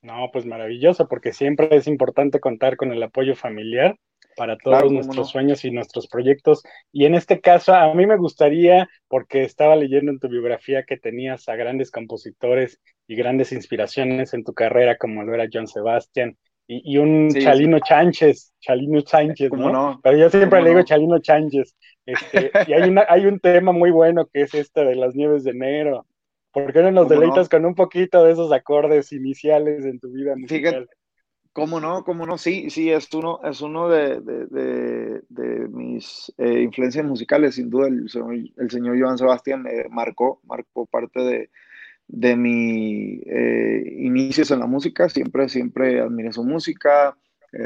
No, 0.00 0.30
pues 0.32 0.46
maravilloso, 0.46 1.08
porque 1.08 1.34
siempre 1.34 1.68
es 1.72 1.86
importante 1.86 2.40
contar 2.40 2.78
con 2.78 2.90
el 2.90 3.02
apoyo 3.02 3.36
familiar 3.36 3.98
para 4.36 4.56
todos 4.56 4.90
nuestros 4.90 5.30
sueños 5.30 5.64
y 5.64 5.70
nuestros 5.70 6.08
proyectos. 6.08 6.62
Y 6.92 7.06
en 7.06 7.14
este 7.14 7.40
caso, 7.40 7.74
a 7.74 7.92
mí 7.94 8.06
me 8.06 8.16
gustaría, 8.16 8.88
porque 9.08 9.42
estaba 9.42 9.76
leyendo 9.76 10.10
en 10.10 10.18
tu 10.18 10.28
biografía 10.28 10.84
que 10.84 10.96
tenías 10.96 11.48
a 11.48 11.56
grandes 11.56 11.90
compositores 11.90 12.80
y 13.06 13.16
grandes 13.16 13.52
inspiraciones 13.52 14.34
en 14.34 14.44
tu 14.44 14.52
carrera, 14.54 14.96
como 14.96 15.22
lo 15.22 15.34
era 15.34 15.48
John 15.52 15.66
Sebastian 15.66 16.36
y, 16.66 16.98
un 16.98 17.30
Chalino 17.30 17.78
Chánchez, 17.80 18.52
Chalino 18.60 19.00
Chánchez, 19.02 19.52
¿no? 19.52 20.00
Pero 20.02 20.16
yo 20.16 20.30
siempre 20.30 20.62
le 20.62 20.70
digo 20.70 20.82
Chalino 20.82 21.18
Chánchez. 21.18 21.76
Este, 22.06 22.50
y 22.66 22.72
hay, 22.72 22.88
una, 22.88 23.04
hay 23.08 23.26
un 23.26 23.38
tema 23.40 23.72
muy 23.72 23.90
bueno 23.90 24.26
que 24.26 24.42
es 24.42 24.54
este 24.54 24.84
de 24.84 24.96
las 24.96 25.14
nieves 25.14 25.44
de 25.44 25.50
enero. 25.50 26.06
¿Por 26.52 26.72
qué 26.72 26.82
no 26.82 26.90
nos 26.90 27.08
deleitas 27.08 27.48
con 27.48 27.64
un 27.64 27.74
poquito 27.74 28.24
de 28.24 28.32
esos 28.32 28.52
acordes 28.52 29.12
iniciales 29.12 29.84
en 29.84 29.98
tu 29.98 30.10
vida 30.10 30.36
musical? 30.36 30.88
¿Cómo 31.52 31.80
no? 31.80 32.02
¿Cómo 32.04 32.24
no? 32.24 32.38
Sí, 32.38 32.70
sí, 32.70 32.90
es 32.90 33.12
uno, 33.12 33.40
es 33.44 33.60
uno 33.60 33.88
de, 33.88 34.20
de, 34.20 35.22
de, 35.28 35.68
mis 35.68 36.32
eh, 36.38 36.62
influencias 36.62 37.04
musicales, 37.04 37.56
sin 37.56 37.68
duda. 37.68 37.88
El, 37.88 38.08
el 38.56 38.70
señor 38.70 38.98
Joan 38.98 39.18
Sebastián 39.18 39.66
eh, 39.66 39.86
marcó, 39.90 40.40
marcó 40.44 40.86
parte 40.86 41.20
de, 41.20 41.50
de 42.08 42.36
mis 42.36 43.20
eh, 43.26 43.96
inicios 43.98 44.50
en 44.50 44.60
la 44.60 44.66
música. 44.66 45.10
Siempre, 45.10 45.50
siempre 45.50 46.00
admiré 46.00 46.32
su 46.32 46.42
música. 46.42 47.18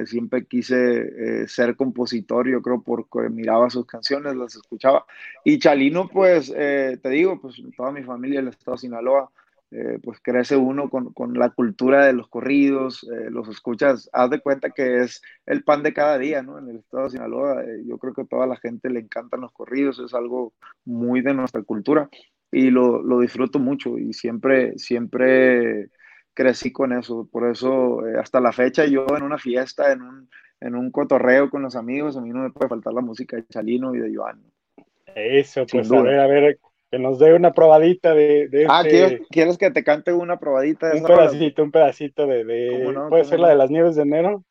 siempre 0.06 0.44
quise 0.46 1.46
ser 1.46 1.76
compositor, 1.76 2.48
yo 2.48 2.60
creo, 2.60 2.82
porque 2.82 3.28
miraba 3.30 3.70
sus 3.70 3.86
canciones, 3.86 4.34
las 4.34 4.56
escuchaba. 4.56 5.06
Y 5.44 5.60
Chalino, 5.60 6.08
pues, 6.08 6.52
te 6.52 7.08
digo, 7.08 7.40
pues 7.40 7.62
toda 7.76 7.92
mi 7.92 8.02
familia 8.02 8.40
del 8.40 8.48
estado 8.48 8.74
de 8.74 8.80
Sinaloa 8.80 9.30
eh, 9.72 9.98
pues 10.00 10.20
crece 10.22 10.56
uno 10.56 10.88
con, 10.88 11.12
con, 11.12 11.34
la 11.34 11.50
cultura 11.50 12.06
de 12.06 12.12
los 12.12 12.28
corridos, 12.28 13.02
eh, 13.02 13.30
los 13.30 13.48
escuchas, 13.48 14.08
haz 14.12 14.30
de 14.30 14.40
cuenta 14.40 14.70
que 14.70 15.00
es 15.00 15.20
el 15.44 15.64
pan 15.64 15.82
de 15.82 15.92
cada 15.92 16.18
día, 16.18 16.40
¿no? 16.40 16.58
En 16.58 16.68
el 16.68 16.76
estado 16.76 17.04
de 17.04 17.10
Sinaloa, 17.10 17.64
eh, 17.64 17.82
yo 17.84 17.98
creo 17.98 18.14
que 18.14 18.22
a 18.22 18.26
toda 18.26 18.46
la 18.46 18.56
gente 18.56 18.90
le 18.90 19.00
encantan 19.00 19.40
los 19.40 19.52
corridos, 19.52 19.98
es 19.98 20.14
algo 20.14 20.54
muy 20.84 21.20
de 21.20 21.34
nuestra 21.34 21.62
cultura 21.62 22.08
y 22.52 22.70
lo, 22.70 23.02
lo 23.02 23.18
disfruto 23.18 23.58
mucho 23.58 23.98
y 23.98 24.12
siempre, 24.12 24.78
siempre 24.78 25.88
crecí 26.32 26.70
con 26.70 26.92
eso, 26.92 27.28
por 27.30 27.50
eso 27.50 28.02
hasta 28.20 28.40
la 28.40 28.52
fecha 28.52 28.86
yo 28.86 29.04
en 29.16 29.24
una 29.24 29.38
fiesta, 29.38 29.90
en 29.90 30.02
un, 30.02 30.30
en 30.60 30.76
un 30.76 30.92
cotorreo 30.92 31.50
con 31.50 31.62
los 31.62 31.74
amigos, 31.74 32.16
a 32.16 32.20
mí 32.20 32.30
no 32.30 32.44
me 32.44 32.50
puede 32.50 32.68
faltar 32.68 32.92
la 32.92 33.00
música 33.00 33.36
de 33.36 33.46
Chalino 33.48 33.94
y 33.94 33.98
de 33.98 34.14
Joan. 34.14 34.42
Eso, 35.14 35.66
pues 35.66 35.90
a 35.90 36.02
ver, 36.02 36.20
a 36.20 36.26
ver, 36.26 36.58
que 36.90 36.98
nos 36.98 37.18
dé 37.18 37.34
una 37.34 37.52
probadita 37.52 38.14
de, 38.14 38.48
de 38.48 38.66
Ah, 38.68 38.82
este 38.84 39.22
¿quieres, 39.30 39.58
que 39.58 39.70
te 39.70 39.82
cante 39.82 40.12
una 40.12 40.38
probadita 40.38 40.88
de 40.88 41.00
Un 41.00 41.06
pedacito, 41.06 41.62
un 41.62 41.70
pedacito 41.70 42.26
de... 42.26 42.44
de... 42.44 42.94
¿Puede 43.08 43.24
ser 43.24 43.40
la 43.40 43.48
de 43.48 43.56
las 43.56 43.70
nieves 43.70 43.96
de 43.96 44.02
enero? 44.02 44.44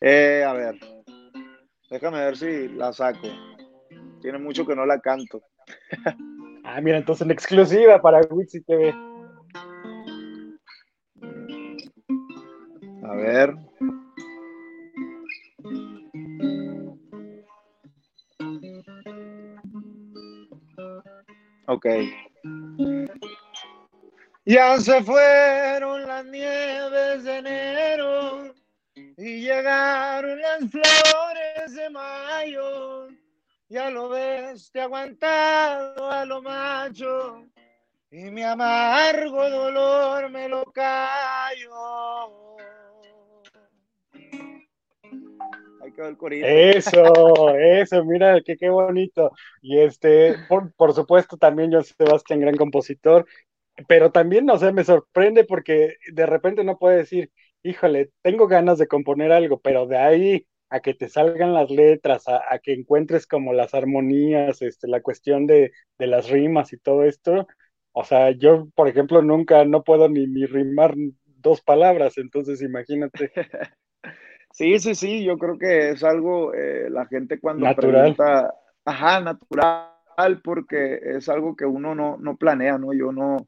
Eh, 0.00 0.44
a 0.46 0.52
ver, 0.52 0.76
déjame 1.90 2.18
ver 2.18 2.36
si 2.36 2.68
la 2.68 2.92
saco. 2.92 3.28
Tiene 4.20 4.38
mucho 4.38 4.66
que 4.66 4.76
no 4.76 4.86
la 4.86 5.00
canto. 5.00 5.42
ah, 6.64 6.80
mira, 6.80 6.98
entonces 6.98 7.24
en 7.24 7.30
exclusiva 7.30 8.00
para 8.00 8.20
Wixi 8.30 8.62
TV. 8.62 8.94
A 13.02 13.14
ver. 13.14 13.54
Ok. 21.68 21.86
Ya 24.46 24.80
se 24.80 25.02
fueron 25.02 26.06
las 26.06 26.24
nieves 26.24 27.24
de 27.24 27.36
enero 27.36 28.54
y 29.18 29.42
llegaron 29.42 30.40
las 30.40 30.60
flores 30.70 31.74
de 31.74 31.90
mayo. 31.90 33.08
Ya 33.68 33.90
lo 33.90 34.08
ves, 34.08 34.70
te 34.72 34.80
aguantado 34.80 36.10
a 36.10 36.24
lo 36.24 36.40
macho 36.40 37.44
y 38.10 38.30
mi 38.30 38.42
amargo 38.42 39.50
dolor 39.50 40.30
me 40.30 40.48
lo 40.48 40.64
callo. 40.72 42.37
Eso, 46.46 47.56
eso, 47.58 48.04
mira, 48.04 48.40
que 48.42 48.56
qué 48.56 48.70
bonito. 48.70 49.32
Y 49.60 49.78
este, 49.78 50.36
por, 50.48 50.94
supuesto, 50.94 51.36
también 51.36 51.70
yo 51.70 51.82
Sebastián, 51.82 52.40
gran 52.40 52.56
compositor, 52.56 53.26
pero 53.88 54.12
también, 54.12 54.46
no 54.46 54.58
sé, 54.58 54.72
me 54.72 54.84
sorprende 54.84 55.44
porque 55.44 55.96
de 56.12 56.26
repente 56.26 56.64
no 56.64 56.78
puede 56.78 56.98
decir, 56.98 57.30
híjole, 57.62 58.10
tengo 58.22 58.46
ganas 58.46 58.78
de 58.78 58.86
componer 58.86 59.32
algo, 59.32 59.60
pero 59.60 59.86
de 59.86 59.98
ahí 59.98 60.46
a 60.70 60.80
que 60.80 60.94
te 60.94 61.08
salgan 61.08 61.54
las 61.54 61.70
letras, 61.70 62.24
a, 62.28 62.58
que 62.62 62.74
encuentres 62.74 63.26
como 63.26 63.52
las 63.52 63.74
armonías, 63.74 64.62
este, 64.62 64.86
la 64.86 65.00
cuestión 65.00 65.46
de, 65.46 65.72
las 65.98 66.28
rimas 66.30 66.72
y 66.72 66.78
todo 66.78 67.04
esto. 67.04 67.48
O 67.92 68.04
sea, 68.04 68.30
yo, 68.30 68.68
por 68.74 68.88
ejemplo, 68.88 69.22
nunca, 69.22 69.64
no 69.64 69.82
puedo 69.82 70.08
ni, 70.08 70.26
ni 70.26 70.46
rimar 70.46 70.94
dos 71.24 71.60
palabras, 71.62 72.18
entonces 72.18 72.62
imagínate. 72.62 73.32
Sí, 74.50 74.78
sí, 74.78 74.94
sí, 74.94 75.24
yo 75.24 75.38
creo 75.38 75.58
que 75.58 75.90
es 75.90 76.02
algo, 76.02 76.52
eh, 76.54 76.88
la 76.90 77.06
gente 77.06 77.38
cuando 77.38 77.66
natural. 77.66 78.14
pregunta, 78.14 78.54
ajá, 78.84 79.20
natural, 79.20 80.40
porque 80.42 81.00
es 81.02 81.28
algo 81.28 81.54
que 81.54 81.64
uno 81.64 81.94
no, 81.94 82.16
no 82.18 82.36
planea, 82.36 82.78
¿no? 82.78 82.92
Yo 82.92 83.12
no, 83.12 83.46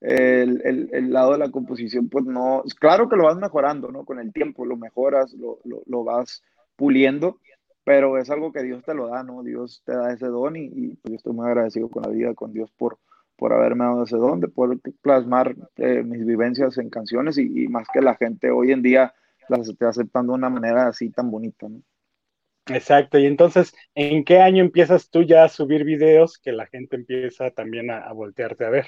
el, 0.00 0.60
el, 0.64 0.90
el, 0.92 1.12
lado 1.12 1.32
de 1.32 1.38
la 1.38 1.50
composición, 1.50 2.08
pues 2.08 2.24
no, 2.26 2.62
claro 2.78 3.08
que 3.08 3.16
lo 3.16 3.24
vas 3.24 3.36
mejorando, 3.36 3.90
¿no? 3.90 4.04
Con 4.04 4.20
el 4.20 4.32
tiempo 4.32 4.66
lo 4.66 4.76
mejoras, 4.76 5.32
lo, 5.32 5.58
lo, 5.64 5.82
lo, 5.86 6.04
vas 6.04 6.42
puliendo, 6.76 7.38
pero 7.84 8.18
es 8.18 8.28
algo 8.30 8.52
que 8.52 8.62
Dios 8.62 8.84
te 8.84 8.94
lo 8.94 9.08
da, 9.08 9.22
¿no? 9.22 9.42
Dios 9.42 9.82
te 9.84 9.92
da 9.92 10.12
ese 10.12 10.26
don 10.26 10.56
y, 10.56 10.64
y 10.64 10.96
pues 10.96 11.12
yo 11.12 11.16
estoy 11.16 11.32
muy 11.32 11.46
agradecido 11.46 11.88
con 11.88 12.02
la 12.02 12.10
vida, 12.10 12.34
con 12.34 12.52
Dios 12.52 12.70
por, 12.76 12.98
por 13.36 13.52
haberme 13.54 13.84
dado 13.84 14.04
ese 14.04 14.16
don, 14.16 14.40
de 14.40 14.48
poder 14.48 14.78
plasmar 15.00 15.56
eh, 15.76 16.02
mis 16.02 16.24
vivencias 16.26 16.76
en 16.78 16.90
canciones 16.90 17.38
y, 17.38 17.64
y, 17.64 17.68
más 17.68 17.88
que 17.92 18.02
la 18.02 18.14
gente 18.14 18.50
hoy 18.50 18.72
en 18.72 18.82
día 18.82 19.14
las 19.48 19.68
esté 19.68 19.86
aceptando 19.86 20.32
de 20.32 20.38
una 20.38 20.50
manera 20.50 20.88
así 20.88 21.10
tan 21.10 21.30
bonita, 21.30 21.68
¿no? 21.68 21.82
Exacto, 22.66 23.18
y 23.18 23.26
entonces, 23.26 23.74
¿en 23.94 24.24
qué 24.24 24.38
año 24.38 24.62
empiezas 24.62 25.10
tú 25.10 25.22
ya 25.22 25.44
a 25.44 25.48
subir 25.48 25.84
videos 25.84 26.38
que 26.38 26.52
la 26.52 26.66
gente 26.66 26.96
empieza 26.96 27.50
también 27.50 27.90
a, 27.90 27.98
a 27.98 28.12
voltearte 28.12 28.64
a 28.64 28.70
ver? 28.70 28.86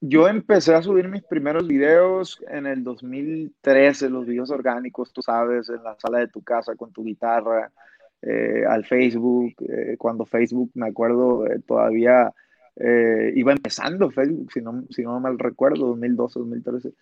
Yo 0.00 0.28
empecé 0.28 0.74
a 0.74 0.82
subir 0.82 1.08
mis 1.08 1.22
primeros 1.22 1.66
videos 1.66 2.38
en 2.48 2.66
el 2.66 2.84
2013, 2.84 4.10
los 4.10 4.26
videos 4.26 4.50
orgánicos, 4.50 5.12
tú 5.12 5.22
sabes, 5.22 5.70
en 5.70 5.82
la 5.82 5.96
sala 5.98 6.18
de 6.18 6.28
tu 6.28 6.42
casa 6.42 6.76
con 6.76 6.92
tu 6.92 7.02
guitarra, 7.02 7.72
eh, 8.22 8.64
al 8.68 8.84
Facebook, 8.84 9.54
eh, 9.60 9.96
cuando 9.98 10.26
Facebook, 10.26 10.70
me 10.74 10.88
acuerdo, 10.88 11.46
eh, 11.46 11.60
todavía 11.66 12.32
iba 13.34 13.52
empezando 13.52 14.10
Facebook, 14.10 14.52
si 14.52 14.60
no, 14.60 14.84
si 14.90 15.02
no 15.02 15.18
mal 15.18 15.38
recuerdo, 15.38 15.86
2012, 15.86 16.38
2013. 16.40 16.92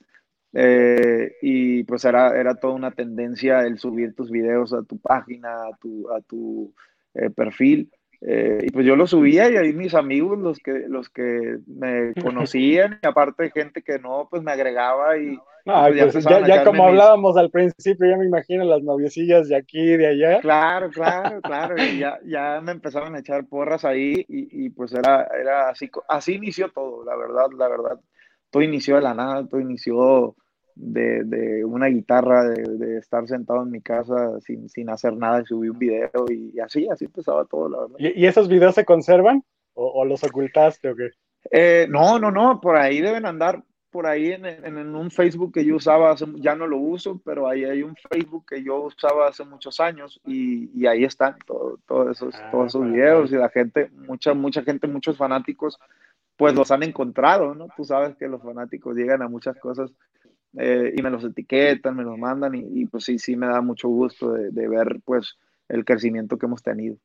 Eh, 0.56 1.32
y 1.42 1.82
pues 1.82 2.04
era, 2.04 2.38
era 2.38 2.54
toda 2.54 2.74
una 2.74 2.92
tendencia 2.92 3.62
el 3.62 3.78
subir 3.78 4.14
tus 4.14 4.30
videos 4.30 4.72
a 4.72 4.84
tu 4.84 4.98
página, 5.00 5.50
a 5.64 5.76
tu, 5.80 6.08
a 6.10 6.20
tu 6.20 6.72
eh, 7.14 7.30
perfil. 7.30 7.90
Eh, 8.20 8.60
y 8.62 8.70
pues 8.70 8.86
yo 8.86 8.96
lo 8.96 9.06
subía 9.06 9.50
y 9.50 9.56
ahí 9.56 9.74
mis 9.74 9.94
amigos, 9.94 10.38
los 10.38 10.58
que, 10.58 10.84
los 10.88 11.10
que 11.10 11.58
me 11.66 12.14
conocían, 12.22 13.00
y 13.02 13.06
aparte 13.06 13.50
gente 13.50 13.82
que 13.82 13.98
no, 13.98 14.28
pues 14.30 14.42
me 14.42 14.52
agregaba 14.52 15.18
y... 15.18 15.36
pues 15.64 16.12
pues 16.12 16.24
ya, 16.24 16.46
ya, 16.46 16.64
como 16.64 16.86
hablábamos 16.86 17.36
al 17.36 17.50
principio, 17.50 18.08
ya 18.08 18.16
me 18.16 18.24
imagino 18.24 18.64
las 18.64 18.82
noviecillas 18.82 19.48
de 19.48 19.56
aquí 19.56 19.96
de 19.96 20.06
allá. 20.06 20.40
Claro, 20.40 20.88
claro, 20.90 21.40
claro, 21.42 21.74
y 21.76 21.98
ya, 21.98 22.18
ya 22.24 22.60
me 22.62 22.72
empezaron 22.72 23.14
a 23.14 23.18
echar 23.18 23.44
porras 23.46 23.84
ahí 23.84 24.24
y, 24.28 24.66
y 24.66 24.70
pues 24.70 24.94
era, 24.94 25.28
era 25.38 25.68
así, 25.68 25.90
así 26.08 26.34
inició 26.34 26.70
todo, 26.70 27.04
la 27.04 27.16
verdad, 27.16 27.48
la 27.58 27.68
verdad. 27.68 28.00
Todo 28.50 28.62
inició 28.62 28.94
de 28.94 29.02
la 29.02 29.14
nada, 29.14 29.46
todo 29.46 29.60
inició 29.60 30.36
de, 30.74 31.24
de 31.24 31.64
una 31.64 31.86
guitarra, 31.86 32.48
de, 32.48 32.62
de, 32.62 32.98
estar 32.98 33.26
sentado 33.28 33.62
en 33.62 33.70
mi 33.70 33.80
casa 33.80 34.40
sin, 34.40 34.68
sin 34.68 34.90
hacer 34.90 35.16
nada 35.16 35.42
y 35.42 35.46
subí 35.46 35.68
un 35.68 35.78
video 35.78 36.10
y, 36.30 36.58
así, 36.60 36.88
así 36.88 37.04
empezaba 37.04 37.44
todo, 37.44 37.68
la 37.68 37.80
verdad. 37.80 37.96
¿Y, 37.98 38.26
esos 38.26 38.48
videos 38.48 38.74
se 38.74 38.84
conservan 38.84 39.44
o, 39.74 39.86
o 39.86 40.04
los 40.04 40.24
ocultaste 40.24 40.90
o 40.90 40.96
qué? 40.96 41.10
Eh, 41.50 41.86
no, 41.88 42.18
no, 42.18 42.30
no, 42.30 42.60
por 42.60 42.76
ahí 42.76 43.00
deben 43.00 43.26
andar, 43.26 43.62
por 43.90 44.06
ahí 44.06 44.32
en, 44.32 44.44
en, 44.46 44.64
en, 44.64 44.94
un 44.96 45.10
Facebook 45.10 45.52
que 45.52 45.64
yo 45.64 45.76
usaba, 45.76 46.16
ya 46.36 46.56
no 46.56 46.66
lo 46.66 46.78
uso, 46.78 47.20
pero 47.24 47.48
ahí 47.48 47.64
hay 47.64 47.82
un 47.82 47.94
Facebook 48.10 48.44
que 48.48 48.62
yo 48.62 48.82
usaba 48.82 49.28
hace 49.28 49.44
muchos 49.44 49.78
años 49.78 50.20
y, 50.26 50.70
y 50.74 50.86
ahí 50.86 51.04
están 51.04 51.36
todo, 51.46 51.78
todo 51.86 52.10
esos, 52.10 52.34
ah, 52.34 52.48
todos 52.50 52.68
esos 52.68 52.90
videos 52.90 53.30
y 53.30 53.36
la 53.36 53.50
gente, 53.50 53.90
mucha, 53.92 54.34
mucha 54.34 54.62
gente, 54.62 54.88
muchos 54.88 55.16
fanáticos, 55.16 55.78
pues 56.36 56.54
los 56.54 56.72
han 56.72 56.82
encontrado, 56.82 57.54
¿no? 57.54 57.68
Tú 57.76 57.84
sabes 57.84 58.16
que 58.16 58.26
los 58.26 58.42
fanáticos 58.42 58.96
llegan 58.96 59.22
a 59.22 59.28
muchas 59.28 59.56
cosas 59.60 59.92
eh, 60.58 60.92
y 60.96 61.02
me 61.02 61.10
los 61.10 61.24
etiquetan, 61.24 61.96
me 61.96 62.04
los 62.04 62.18
mandan 62.18 62.54
y, 62.54 62.82
y, 62.82 62.86
pues 62.86 63.04
sí, 63.04 63.18
sí 63.18 63.36
me 63.36 63.46
da 63.46 63.60
mucho 63.60 63.88
gusto 63.88 64.32
de, 64.32 64.50
de, 64.50 64.68
ver 64.68 65.00
pues 65.04 65.38
el 65.68 65.84
crecimiento 65.84 66.38
que 66.38 66.46
hemos 66.46 66.62
tenido. 66.62 66.96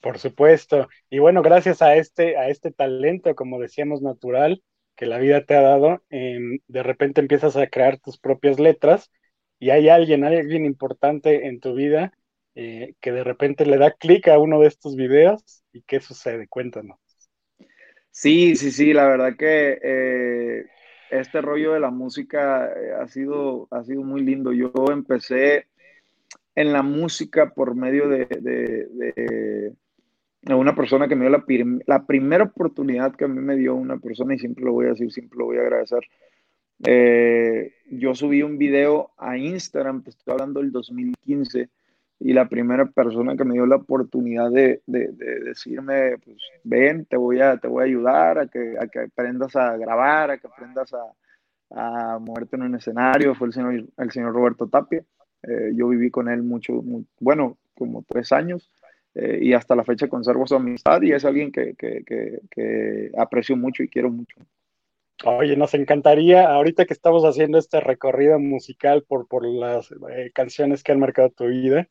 Por 0.00 0.18
supuesto. 0.18 0.88
Y 1.10 1.18
bueno, 1.18 1.42
gracias 1.42 1.82
a 1.82 1.96
este, 1.96 2.36
a 2.36 2.48
este 2.48 2.70
talento, 2.70 3.34
como 3.34 3.60
decíamos, 3.60 4.02
natural 4.02 4.62
que 5.00 5.06
la 5.06 5.18
vida 5.18 5.42
te 5.46 5.56
ha 5.56 5.62
dado, 5.62 6.02
eh, 6.10 6.38
de 6.68 6.82
repente 6.82 7.22
empiezas 7.22 7.56
a 7.56 7.68
crear 7.68 7.98
tus 7.98 8.18
propias 8.18 8.60
letras 8.60 9.10
y 9.58 9.70
hay 9.70 9.88
alguien, 9.88 10.24
hay 10.24 10.36
alguien 10.36 10.66
importante 10.66 11.46
en 11.46 11.58
tu 11.58 11.74
vida 11.74 12.12
eh, 12.54 12.92
que 13.00 13.10
de 13.10 13.24
repente 13.24 13.64
le 13.64 13.78
da 13.78 13.92
clic 13.92 14.28
a 14.28 14.38
uno 14.38 14.60
de 14.60 14.68
estos 14.68 14.96
videos 14.96 15.62
y 15.72 15.80
qué 15.82 16.00
sucede, 16.00 16.48
cuéntanos. 16.48 16.98
Sí, 18.10 18.56
sí, 18.56 18.70
sí, 18.70 18.92
la 18.92 19.06
verdad 19.06 19.36
que 19.38 19.78
eh, 19.82 20.66
este 21.10 21.40
rollo 21.40 21.72
de 21.72 21.80
la 21.80 21.90
música 21.90 22.66
eh, 22.66 22.92
ha 23.00 23.06
sido, 23.08 23.68
ha 23.70 23.84
sido 23.84 24.02
muy 24.02 24.22
lindo. 24.22 24.52
Yo 24.52 24.72
empecé 24.90 25.66
en 26.54 26.72
la 26.72 26.82
música 26.82 27.52
por 27.54 27.74
medio 27.74 28.08
de, 28.08 29.74
una 30.48 30.74
persona 30.74 31.08
que 31.08 31.16
me 31.16 31.28
dio 31.28 31.30
la, 31.30 31.44
la, 31.86 32.06
primera 32.06 32.44
oportunidad 32.44 33.14
que 33.14 33.24
a 33.24 33.28
mí 33.28 33.40
me 33.40 33.56
dio 33.56 33.74
una 33.74 33.98
persona, 33.98 34.34
y 34.34 34.38
siempre 34.38 34.64
lo 34.64 34.72
voy 34.72 34.86
a 34.86 34.90
decir, 34.90 35.10
siempre 35.12 35.38
lo 35.38 35.46
voy 35.46 35.58
a 35.58 35.62
agradecer. 35.62 36.02
Eh, 36.86 37.74
yo 37.90 38.14
subí 38.14 38.42
un 38.42 38.56
video 38.56 39.10
a 39.18 39.36
Instagram, 39.36 40.02
te 40.02 40.10
estoy 40.10 40.32
hablando 40.32 40.60
del 40.60 40.72
2015, 40.72 41.68
y 42.20 42.34
la 42.34 42.48
primera 42.48 42.84
persona 42.84 43.34
que 43.34 43.44
me 43.44 43.54
dio 43.54 43.64
la 43.64 43.76
oportunidad 43.76 44.50
de, 44.50 44.82
de, 44.86 45.08
de, 45.08 45.40
decirme, 45.40 46.18
pues 46.18 46.36
ven, 46.62 47.06
te 47.06 47.16
voy 47.16 47.40
a, 47.40 47.56
te 47.56 47.66
voy 47.66 47.82
a 47.82 47.86
ayudar 47.86 48.38
a 48.38 48.46
que, 48.46 48.76
a 48.78 48.86
que 48.88 49.00
aprendas 49.00 49.56
a 49.56 49.74
grabar, 49.78 50.30
a 50.30 50.38
que 50.38 50.46
aprendas 50.46 50.92
a, 50.92 51.00
a 51.70 52.18
moverte 52.18 52.56
en 52.56 52.62
un 52.62 52.74
escenario, 52.74 53.34
fue 53.34 53.46
el 53.46 53.54
señor, 53.54 53.86
el 53.96 54.10
señor 54.10 54.34
Roberto 54.34 54.68
Tapia. 54.68 55.02
Eh, 55.42 55.72
yo 55.74 55.88
viví 55.88 56.10
con 56.10 56.28
él 56.28 56.42
mucho, 56.42 56.74
muy, 56.74 57.06
bueno, 57.18 57.56
como 57.74 58.04
tres 58.06 58.32
años, 58.32 58.70
eh, 59.14 59.38
y 59.40 59.54
hasta 59.54 59.74
la 59.74 59.84
fecha 59.84 60.06
conservo 60.06 60.46
su 60.46 60.56
amistad 60.56 61.00
y 61.00 61.12
es 61.12 61.24
alguien 61.24 61.50
que, 61.50 61.74
que, 61.74 62.04
que, 62.04 62.40
que 62.50 63.10
aprecio 63.16 63.56
mucho 63.56 63.82
y 63.82 63.88
quiero 63.88 64.10
mucho. 64.10 64.36
Oye, 65.24 65.56
nos 65.56 65.72
encantaría, 65.72 66.48
ahorita 66.48 66.84
que 66.84 66.92
estamos 66.94 67.24
haciendo 67.24 67.58
este 67.58 67.80
recorrido 67.80 68.38
musical 68.38 69.04
por, 69.08 69.26
por 69.26 69.46
las 69.46 69.90
eh, 70.10 70.30
canciones 70.34 70.82
que 70.82 70.92
han 70.92 71.00
marcado 71.00 71.30
tu 71.30 71.46
vida, 71.46 71.88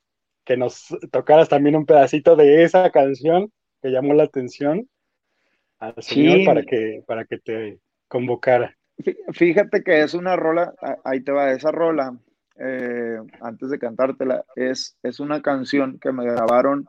que 0.50 0.58
nos 0.58 0.88
tocaras 1.12 1.48
también 1.48 1.76
un 1.76 1.86
pedacito 1.86 2.36
de 2.36 2.64
esa 2.64 2.90
canción 2.90 3.52
que 3.84 3.92
llamó 3.92 4.16
la 4.16 4.24
atención 4.24 4.90
al 5.78 5.94
Señor 6.02 6.40
sí. 6.40 6.46
para, 6.48 6.64
que, 6.64 7.04
para 7.06 7.26
que 7.26 7.38
te 7.38 7.80
convocara. 8.08 8.76
Fíjate 9.32 9.84
que 9.84 10.02
es 10.02 10.16
una 10.16 10.36
rola, 10.36 10.74
ahí 11.04 11.22
te 11.22 11.32
va, 11.32 11.52
esa 11.52 11.72
rola, 11.72 12.18
eh, 12.58 13.20
antes 13.42 13.70
de 13.70 13.78
cantártela, 13.78 14.44
es, 14.56 14.98
es 15.04 15.20
una 15.20 15.44
canción 15.44 16.00
que 16.00 16.12
me 16.12 16.26
grabaron 16.26 16.88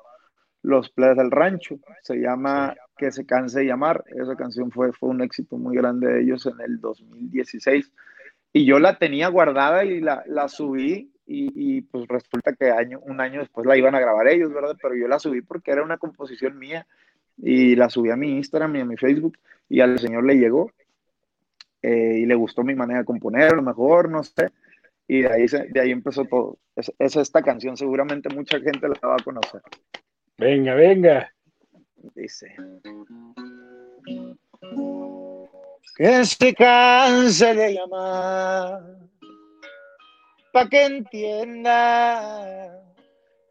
los 0.63 0.89
Players 0.89 1.19
del 1.19 1.31
Rancho, 1.31 1.81
se 2.03 2.17
llama 2.17 2.75
Que 2.97 3.13
se 3.13 3.27
canse 3.27 3.59
de 3.59 3.67
llamar, 3.67 4.05
esa 4.07 4.37
canción 4.37 4.71
fue, 4.71 4.91
fue 4.95 5.11
un 5.11 5.21
éxito 5.21 5.59
muy 5.59 5.77
grande 5.77 6.11
de 6.11 6.23
ellos 6.23 6.47
en 6.47 6.59
el 6.65 6.81
2016 6.81 7.93
y 8.55 8.65
yo 8.65 8.79
la 8.79 8.97
tenía 8.97 9.29
guardada 9.29 9.85
y 9.85 10.01
la, 10.01 10.25
la 10.27 10.49
subí 10.49 11.13
y, 11.33 11.77
y, 11.77 11.81
pues 11.83 12.09
resulta 12.09 12.55
que 12.55 12.71
año, 12.71 12.99
un 13.03 13.21
año 13.21 13.39
después 13.39 13.65
la 13.65 13.77
iban 13.77 13.95
a 13.95 14.01
grabar 14.01 14.27
ellos, 14.27 14.53
¿verdad? 14.53 14.77
Pero 14.83 14.97
yo 14.97 15.07
la 15.07 15.21
subí 15.21 15.43
porque 15.43 15.71
era 15.71 15.85
una 15.85 15.97
composición 15.97 16.59
mía 16.59 16.87
y 17.39 17.77
la 17.77 17.89
subí 17.89 18.11
a 18.11 18.17
mi 18.17 18.33
Instagram 18.33 18.75
y 18.75 18.81
a 18.81 18.85
mi 18.85 18.97
Facebook 18.97 19.39
y 19.69 19.81
al 19.81 19.97
señor 20.01 20.25
le 20.25 20.35
llegó 20.35 20.73
eh, 21.83 22.19
y 22.19 22.27
le 22.27 22.35
gustó 22.35 22.65
mi 22.65 22.75
manera 22.75 23.01
de 23.01 23.05
componer, 23.05 23.53
a 23.53 23.57
lo 23.57 23.63
mejor, 23.63 24.11
no 24.11 24.25
sé. 24.25 24.51
Y 25.07 25.23
de 25.23 25.33
ahí, 25.33 25.47
de 25.47 25.81
ahí 25.81 25.93
empezó 25.93 26.25
todo. 26.25 26.59
Es, 26.75 26.93
es 26.99 27.15
esta 27.15 27.43
canción, 27.43 27.77
seguramente 27.77 28.29
mucha 28.35 28.59
gente 28.59 28.89
la 28.89 29.09
va 29.09 29.15
a 29.15 29.25
conocer. 29.25 29.63
Venga, 30.37 30.75
venga. 30.75 31.33
Dice. 32.15 32.57
Que 35.97 36.25
se 36.25 36.55
canse 36.55 37.55
de 37.55 37.75
llamar 37.75 39.10
pa' 40.53 40.69
que 40.69 40.85
entienda 40.85 42.83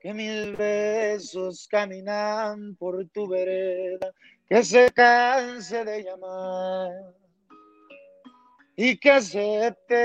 que 0.01 0.13
mil 0.13 0.55
besos 0.55 1.67
caminan 1.67 2.75
por 2.75 3.05
tu 3.09 3.27
vereda, 3.27 4.11
que 4.47 4.63
se 4.63 4.91
canse 4.91 5.83
de 5.85 6.03
llamar 6.03 6.91
y 8.75 8.97
que 8.97 9.11
acepte 9.11 9.95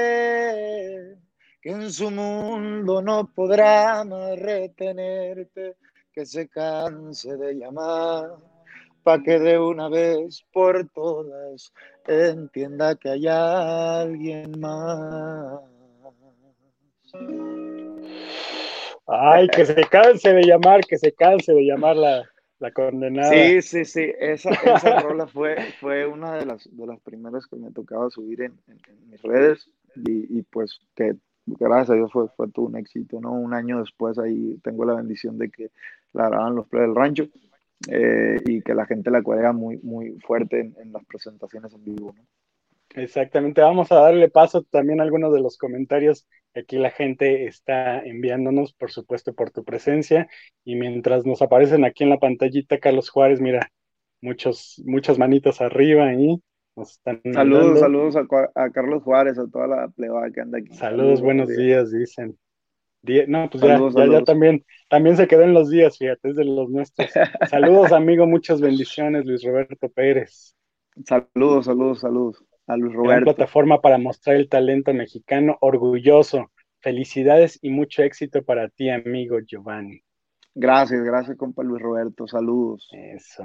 que 1.62 1.70
en 1.70 1.90
su 1.90 2.10
mundo 2.10 3.00
no 3.00 3.26
podrá 3.34 4.04
más 4.04 4.38
retenerte, 4.38 5.76
que 6.12 6.26
se 6.26 6.48
canse 6.48 7.36
de 7.36 7.54
llamar 7.54 8.36
pa' 9.04 9.22
que 9.22 9.38
de 9.38 9.58
una 9.58 9.88
vez 9.88 10.44
por 10.52 10.88
todas 10.88 11.72
entienda 12.06 12.96
que 12.96 13.10
hay 13.10 13.26
alguien 13.28 14.58
más. 14.58 15.73
Ay, 19.06 19.48
que 19.48 19.66
se 19.66 19.84
canse 19.84 20.32
de 20.32 20.42
llamar, 20.42 20.80
que 20.80 20.98
se 20.98 21.12
canse 21.12 21.52
de 21.52 21.62
llamar 21.64 21.96
la, 21.96 22.28
la 22.58 22.72
condenada. 22.72 23.30
Sí, 23.30 23.62
sí, 23.62 23.84
sí, 23.84 24.12
esa, 24.18 24.50
esa 24.50 25.00
rola 25.00 25.26
fue, 25.26 25.56
fue 25.80 26.06
una 26.06 26.36
de 26.36 26.46
las, 26.46 26.68
de 26.70 26.86
las 26.86 27.00
primeras 27.00 27.46
que 27.46 27.56
me 27.56 27.70
tocaba 27.70 28.08
subir 28.10 28.42
en, 28.42 28.58
mis 29.10 29.22
redes 29.22 29.70
y, 29.94 30.38
y, 30.38 30.42
pues 30.42 30.80
que 30.94 31.16
gracias 31.46 31.90
a 31.90 31.94
Dios 31.94 32.10
fue, 32.12 32.28
fue 32.36 32.50
todo 32.50 32.66
un 32.66 32.76
éxito, 32.76 33.20
¿no? 33.20 33.32
Un 33.32 33.52
año 33.52 33.80
después 33.80 34.18
ahí 34.18 34.58
tengo 34.62 34.84
la 34.84 34.94
bendición 34.94 35.38
de 35.38 35.50
que 35.50 35.70
la 36.12 36.28
grababan 36.28 36.54
los 36.54 36.66
play 36.68 36.82
del 36.82 36.94
rancho 36.94 37.28
eh, 37.90 38.36
y 38.46 38.62
que 38.62 38.74
la 38.74 38.86
gente 38.86 39.10
la 39.10 39.22
cuelga 39.22 39.52
muy, 39.52 39.78
muy 39.82 40.18
fuerte 40.20 40.60
en, 40.60 40.74
en 40.80 40.92
las 40.92 41.04
presentaciones 41.04 41.74
en 41.74 41.84
vivo, 41.84 42.14
¿no? 42.16 42.24
Exactamente, 42.94 43.60
vamos 43.60 43.90
a 43.90 43.96
darle 43.96 44.30
paso 44.30 44.62
también 44.62 45.00
a 45.00 45.02
algunos 45.02 45.32
de 45.32 45.40
los 45.40 45.58
comentarios 45.58 46.26
aquí 46.60 46.76
la 46.76 46.90
gente 46.90 47.46
está 47.46 48.00
enviándonos, 48.00 48.72
por 48.74 48.90
supuesto, 48.90 49.34
por 49.34 49.50
tu 49.50 49.64
presencia. 49.64 50.28
Y 50.64 50.76
mientras 50.76 51.26
nos 51.26 51.42
aparecen 51.42 51.84
aquí 51.84 52.04
en 52.04 52.10
la 52.10 52.18
pantallita, 52.18 52.78
Carlos 52.78 53.10
Juárez, 53.10 53.40
mira, 53.40 53.70
muchos, 54.20 54.82
muchas 54.84 55.18
manitos 55.18 55.60
arriba 55.60 56.06
ahí. 56.06 56.40
Nos 56.76 56.92
están 56.92 57.20
saludos, 57.32 57.78
saludos 57.78 58.16
a, 58.16 58.70
Carlos 58.70 59.02
Juárez, 59.04 59.38
a 59.38 59.46
toda 59.48 59.68
la 59.68 59.88
plebada 59.88 60.30
que 60.30 60.40
anda 60.40 60.58
aquí. 60.58 60.74
Saludos, 60.74 61.20
buenos 61.20 61.48
días, 61.48 61.92
dicen. 61.92 62.36
no, 63.28 63.48
pues 63.48 63.62
ya, 63.62 63.78
ya, 63.78 64.06
ya, 64.06 64.24
también, 64.24 64.64
también 64.88 65.16
se 65.16 65.28
quedó 65.28 65.42
en 65.42 65.54
los 65.54 65.70
días, 65.70 65.96
fíjate, 65.96 66.30
es 66.30 66.36
de 66.36 66.44
los 66.44 66.68
nuestros. 66.70 67.10
saludos, 67.50 67.92
amigo, 67.92 68.26
muchas 68.26 68.60
bendiciones, 68.60 69.24
Luis 69.24 69.44
Roberto 69.44 69.88
Pérez. 69.88 70.56
Saludos, 71.04 71.66
saludos, 71.66 72.00
saludos 72.00 72.44
a 72.66 72.76
Luis 72.76 72.94
Roberto. 72.94 73.22
Una 73.22 73.34
plataforma 73.34 73.80
para 73.80 73.98
mostrar 73.98 74.36
el 74.36 74.48
talento 74.48 74.92
mexicano 74.92 75.56
orgulloso. 75.60 76.50
Felicidades 76.80 77.58
y 77.62 77.70
mucho 77.70 78.02
éxito 78.02 78.42
para 78.42 78.68
ti, 78.68 78.90
amigo 78.90 79.38
Giovanni. 79.40 80.02
Gracias, 80.54 81.02
gracias, 81.02 81.36
compa 81.36 81.62
Luis 81.62 81.82
Roberto. 81.82 82.26
Saludos. 82.28 82.88
Eso. 82.92 83.44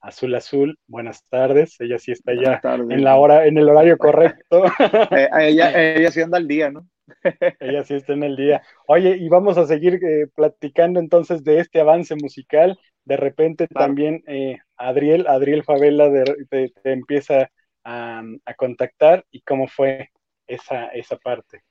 Azul 0.00 0.34
Azul, 0.34 0.78
buenas 0.86 1.24
tardes. 1.28 1.78
Ella 1.78 1.98
sí 1.98 2.12
está 2.12 2.32
ya 2.34 2.60
en 2.64 3.04
la 3.04 3.16
hora, 3.16 3.46
en 3.46 3.58
el 3.58 3.68
horario 3.68 3.98
correcto. 3.98 4.64
Eh, 5.10 5.28
ella, 5.40 5.94
ella 5.94 6.10
sí 6.10 6.22
anda 6.22 6.38
al 6.38 6.48
día, 6.48 6.70
¿no? 6.70 6.88
ella 7.60 7.84
sí 7.84 7.94
está 7.94 8.14
en 8.14 8.22
el 8.22 8.36
día. 8.36 8.62
Oye, 8.86 9.16
y 9.16 9.28
vamos 9.28 9.58
a 9.58 9.66
seguir 9.66 10.00
eh, 10.02 10.26
platicando 10.34 11.00
entonces 11.00 11.44
de 11.44 11.60
este 11.60 11.80
avance 11.80 12.14
musical. 12.16 12.78
De 13.04 13.16
repente 13.16 13.66
también 13.66 14.22
eh, 14.26 14.58
Adriel, 14.76 15.26
Adriel 15.26 15.64
Favela 15.64 16.10
te 16.48 16.72
empieza 16.84 17.50
a, 17.90 18.54
contactar 18.56 19.24
y 19.30 19.40
cómo 19.40 19.66
fue 19.66 20.10
esa, 20.46 20.86
esa 20.88 21.16
parte. 21.16 21.62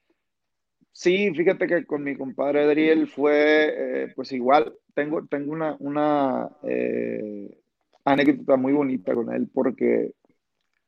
Sí, 0.91 1.31
fíjate 1.33 1.67
que 1.67 1.85
con 1.85 2.03
mi 2.03 2.15
compadre 2.15 2.63
Adriel 2.63 3.07
fue, 3.07 4.03
eh, 4.03 4.13
pues 4.15 4.31
igual, 4.31 4.73
tengo, 4.93 5.25
tengo 5.27 5.53
una, 5.53 5.75
una 5.79 6.49
eh, 6.63 7.57
anécdota 8.03 8.57
muy 8.57 8.73
bonita 8.73 9.13
con 9.13 9.33
él 9.33 9.47
porque 9.53 10.11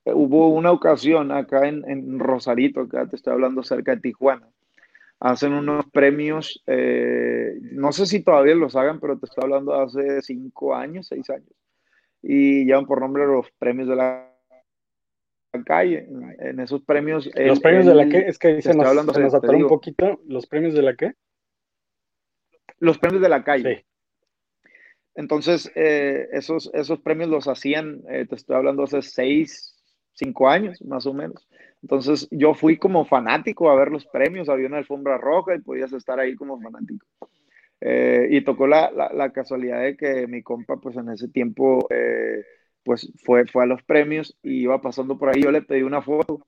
hubo 0.06 0.50
una 0.50 0.72
ocasión 0.72 1.32
acá 1.32 1.68
en, 1.68 2.20
Rosarito, 2.20 2.82
acá 2.82 3.08
te 3.08 3.16
estoy 3.16 3.34
hablando 3.34 3.64
cerca 3.64 3.96
de 3.96 4.02
Tijuana, 4.02 4.50
hacen 5.20 5.54
unos 5.54 5.86
premios, 5.92 6.62
eh, 6.66 7.58
no 7.72 7.92
sé 7.92 8.06
si 8.06 8.22
todavía 8.22 8.56
los 8.56 8.76
hagan, 8.76 9.00
pero 9.00 9.18
te 9.20 9.28
estoy 9.28 9.44
hablando 9.44 9.74
de 9.74 9.84
hace 9.84 10.22
cinco 10.24 10.76
años, 10.76 11.08
seis 11.08 11.30
años, 11.30 11.54
y 12.24 12.66
llevan 12.66 12.88
por 12.88 13.00
nombre 13.00 13.26
los 13.28 13.50
premios 13.60 13.88
de 13.88 13.96
la 13.96 14.31
calle, 15.66 16.08
en, 16.40 16.60
esos 16.60 16.82
premios. 16.82 17.30
¿Los 17.36 17.60
premios 17.60 17.86
de 17.86 17.96
la 17.96 18.08
qué? 18.08 18.20
Es 18.20 18.40
que 18.40 18.62
se 18.62 18.74
nos, 18.74 18.88
hablando, 18.88 19.14
se 19.14 19.22
nos 19.22 19.34
atoró 19.34 19.58
un 19.58 19.68
poquito. 19.68 20.20
¿Los 20.26 20.48
premios 20.48 20.74
de 20.74 20.82
la 20.82 20.96
qué? 20.96 21.14
Los 22.80 22.98
premios 22.98 23.22
de 23.22 23.30
la 23.30 23.44
calle. 23.44 23.86
Entonces, 25.16 25.72
eh, 25.76 26.30
esos, 26.32 26.72
esos 26.74 27.00
premios 27.02 27.30
los 27.30 27.48
hacían, 27.48 28.02
eh, 28.10 28.26
te 28.26 28.36
estoy 28.36 28.56
hablando 28.56 28.84
hace 28.84 29.02
seis, 29.02 29.78
cinco 30.14 30.48
años, 30.48 30.82
más 30.84 31.06
o 31.06 31.14
menos. 31.14 31.48
Entonces, 31.82 32.28
yo 32.32 32.54
fui 32.54 32.78
como 32.78 33.06
fanático 33.06 33.70
a 33.70 33.76
ver 33.76 33.90
los 33.90 34.06
premios, 34.06 34.48
había 34.48 34.68
una 34.68 34.78
alfombra 34.78 35.18
roja 35.18 35.56
y 35.56 35.60
podías 35.60 35.92
estar 35.94 36.20
ahí 36.20 36.36
como 36.36 36.62
fanático. 36.62 37.06
Eh, 37.82 38.28
y 38.30 38.42
tocó 38.42 38.68
la, 38.68 38.92
la, 38.92 39.12
la, 39.12 39.34
casualidad 39.34 39.82
de 39.82 39.98
que 39.98 40.28
mi 40.28 40.44
compa, 40.44 40.78
pues 40.78 40.96
en 40.96 41.10
ese 41.10 41.28
tiempo, 41.28 41.88
pues 42.84 43.12
fue, 43.24 43.46
fue 43.46 43.64
a 43.64 43.68
los 43.68 43.84
premios 43.84 44.38
y 44.44 44.62
iba 44.64 44.82
pasando 44.82 45.18
por 45.18 45.30
ahí, 45.30 45.42
yo 45.42 45.52
le 45.52 45.62
pedí 45.62 45.84
una 45.84 46.02
foto 46.02 46.46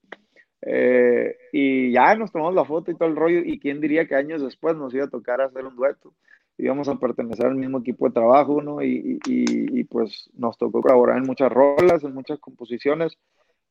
eh, 0.61 1.35
y 1.51 1.91
ya 1.91 2.15
nos 2.15 2.31
tomamos 2.31 2.55
la 2.55 2.65
foto 2.65 2.91
y 2.91 2.95
todo 2.95 3.09
el 3.09 3.15
rollo 3.15 3.41
y 3.43 3.59
quién 3.59 3.81
diría 3.81 4.07
que 4.07 4.15
años 4.15 4.41
después 4.41 4.75
nos 4.75 4.93
iba 4.93 5.05
a 5.05 5.09
tocar 5.09 5.41
hacer 5.41 5.65
un 5.65 5.75
dueto, 5.75 6.13
íbamos 6.57 6.87
a 6.87 6.95
pertenecer 6.95 7.45
al 7.45 7.55
mismo 7.55 7.79
equipo 7.79 8.07
de 8.07 8.13
trabajo, 8.13 8.61
¿no? 8.61 8.81
Y, 8.81 9.19
y, 9.25 9.83
pues 9.85 10.29
nos 10.33 10.57
tocó 10.57 10.81
colaborar 10.81 11.17
en 11.17 11.25
muchas 11.25 11.51
rolas, 11.51 12.03
en 12.03 12.13
muchas 12.13 12.39
composiciones 12.39 13.17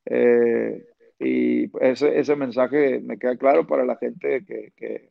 eh, 0.05 0.85
y 1.19 1.71
ese, 1.83 2.19
ese 2.19 2.35
mensaje 2.35 2.99
me 2.99 3.17
queda 3.17 3.37
claro 3.37 3.65
para 3.65 3.85
la 3.85 3.95
gente 3.97 4.43
que, 4.45 4.71
que, 4.75 5.09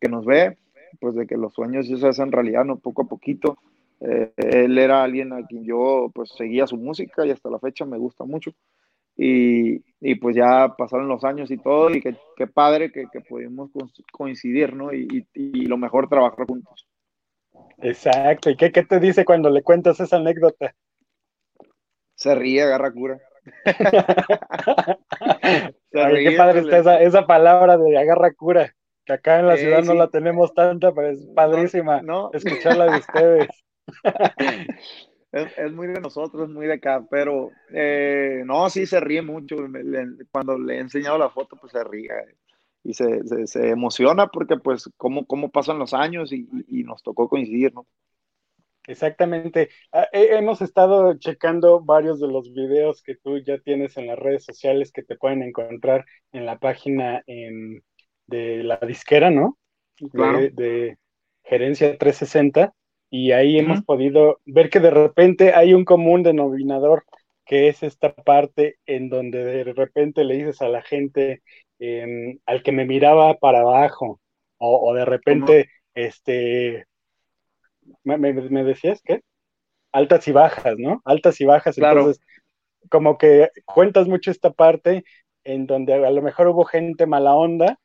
que 0.00 0.08
nos 0.08 0.24
ve, 0.26 0.58
pues 1.00 1.14
de 1.14 1.26
que 1.26 1.36
los 1.36 1.54
sueños 1.54 1.88
se 1.88 2.06
hacen 2.06 2.32
realidad, 2.32 2.64
¿no? 2.64 2.78
Poco 2.78 3.02
a 3.02 3.08
poquito 3.08 3.58
eh, 4.06 4.32
él 4.36 4.78
era 4.78 5.02
alguien 5.02 5.32
a 5.32 5.46
quien 5.46 5.64
yo 5.64 6.10
pues 6.14 6.30
seguía 6.36 6.66
su 6.66 6.76
música 6.76 7.24
y 7.24 7.30
hasta 7.30 7.48
la 7.50 7.58
fecha 7.58 7.84
me 7.84 7.98
gusta 7.98 8.24
mucho. 8.24 8.52
Y, 9.16 9.84
y 10.00 10.16
pues 10.16 10.34
ya 10.34 10.74
pasaron 10.76 11.06
los 11.06 11.22
años 11.24 11.50
y 11.50 11.56
todo 11.56 11.90
y 11.90 12.00
qué, 12.00 12.16
qué 12.36 12.48
padre 12.48 12.90
que, 12.90 13.04
que, 13.12 13.20
pudimos 13.20 13.70
coincidir, 14.12 14.74
¿no? 14.74 14.92
Y, 14.92 15.26
y, 15.32 15.66
lo 15.66 15.78
mejor 15.78 16.08
trabajar 16.08 16.46
juntos. 16.46 16.88
Exacto. 17.78 18.50
¿Y 18.50 18.56
qué, 18.56 18.72
qué 18.72 18.82
te 18.82 18.98
dice 18.98 19.24
cuando 19.24 19.50
le 19.50 19.62
cuentas 19.62 20.00
esa 20.00 20.16
anécdota? 20.16 20.74
Se 22.16 22.34
ríe, 22.34 22.62
agarra 22.62 22.92
cura. 22.92 23.20
qué 25.92 26.34
padre 26.36 26.60
está 26.60 26.78
esa, 26.78 27.00
esa 27.00 27.26
palabra 27.26 27.76
de 27.76 27.96
agarra 27.96 28.32
cura 28.32 28.74
que 29.04 29.12
acá 29.12 29.38
en 29.38 29.46
la 29.46 29.56
ciudad 29.56 29.84
no 29.84 29.94
la 29.94 30.08
tenemos 30.08 30.54
tanta, 30.54 30.92
pero 30.92 31.10
es 31.10 31.26
padrísima 31.34 32.02
no, 32.02 32.30
escucharla 32.32 32.90
de 32.90 32.98
ustedes. 32.98 33.48
es, 35.32 35.72
muy 35.72 35.88
de 35.88 36.00
nosotros, 36.00 36.48
muy 36.48 36.66
de 36.66 36.74
acá, 36.74 37.06
pero 37.10 37.50
eh, 37.70 38.42
no, 38.44 38.68
sí 38.70 38.86
se 38.86 39.00
ríe 39.00 39.22
mucho. 39.22 39.56
cuando 40.30 40.58
le 40.58 40.76
he 40.76 40.80
enseñado 40.80 41.18
la 41.18 41.30
foto, 41.30 41.56
pues 41.56 41.72
se 41.72 41.84
ríe 41.84 42.08
y 42.84 42.92
se, 42.92 43.46
se, 43.46 43.70
emociona 43.70 44.28
porque 44.28 44.58
pues 44.58 44.90
cómo, 44.98 45.26
cómo 45.26 45.50
pasan 45.50 45.78
los 45.78 45.94
años 45.94 46.32
y, 46.32 46.46
y, 46.68 46.84
nos 46.84 47.02
tocó 47.02 47.30
coincidir, 47.30 47.72
¿no? 47.72 47.86
Exactamente. 48.86 49.70
Ah, 49.90 50.06
hemos 50.12 50.60
estado 50.60 51.18
checando 51.18 51.80
varios 51.80 52.20
de 52.20 52.28
los 52.28 52.52
videos 52.52 53.02
que 53.02 53.16
tú 53.16 53.38
ya 53.38 53.58
tienes 53.58 53.96
en 53.96 54.06
las 54.06 54.18
redes 54.18 54.44
sociales 54.44 54.92
que 54.92 55.02
te 55.02 55.16
pueden 55.16 55.42
encontrar 55.42 56.04
en 56.32 56.44
la 56.44 56.58
página 56.58 57.24
de 57.26 58.62
la 58.62 58.76
disquera, 58.86 59.30
¿no? 59.30 59.58
De, 59.98 60.50
de 60.50 60.98
Gerencia 61.44 61.96
360 61.96 62.74
y 63.16 63.30
ahí 63.30 63.60
hemos 63.60 63.80
podido 63.84 64.40
ver 64.44 64.68
que 64.70 64.80
de 64.80 64.90
repente 64.90 65.54
hay 65.54 65.72
un 65.72 65.84
común 65.84 66.24
denominador 66.24 67.04
que 67.44 67.68
es 67.68 67.84
esta 67.84 68.12
parte 68.12 68.80
en 68.86 69.08
donde 69.08 69.44
de 69.44 69.72
repente 69.72 70.24
le 70.24 70.34
dices 70.34 70.60
a 70.62 70.68
la 70.68 70.82
gente 70.82 71.40
em, 71.78 72.40
al 72.44 72.64
que 72.64 72.72
me 72.72 72.84
miraba 72.84 73.34
para 73.34 73.60
abajo 73.60 74.20
o, 74.58 74.92
de 74.94 75.04
repente 75.04 75.70
este 75.94 76.86
¿me, 78.02 78.18
me, 78.18 78.64
decías 78.64 79.00
qué 79.04 79.20
altas 79.92 80.26
y 80.26 80.32
bajas 80.32 80.76
no 80.76 81.00
altas 81.04 81.40
y 81.40 81.44
bajas 81.44 81.78
entonces 81.78 82.20
como 82.90 83.16
que 83.16 83.50
cuentas 83.64 84.08
mucho 84.08 84.32
esta 84.32 84.50
parte 84.50 85.04
en 85.44 85.66
donde 85.66 85.94
a 85.94 86.10
lo 86.10 86.20
mejor 86.20 86.48
hubo 86.48 86.64
gente 86.64 87.06
mala 87.06 87.36
onda 87.36 87.78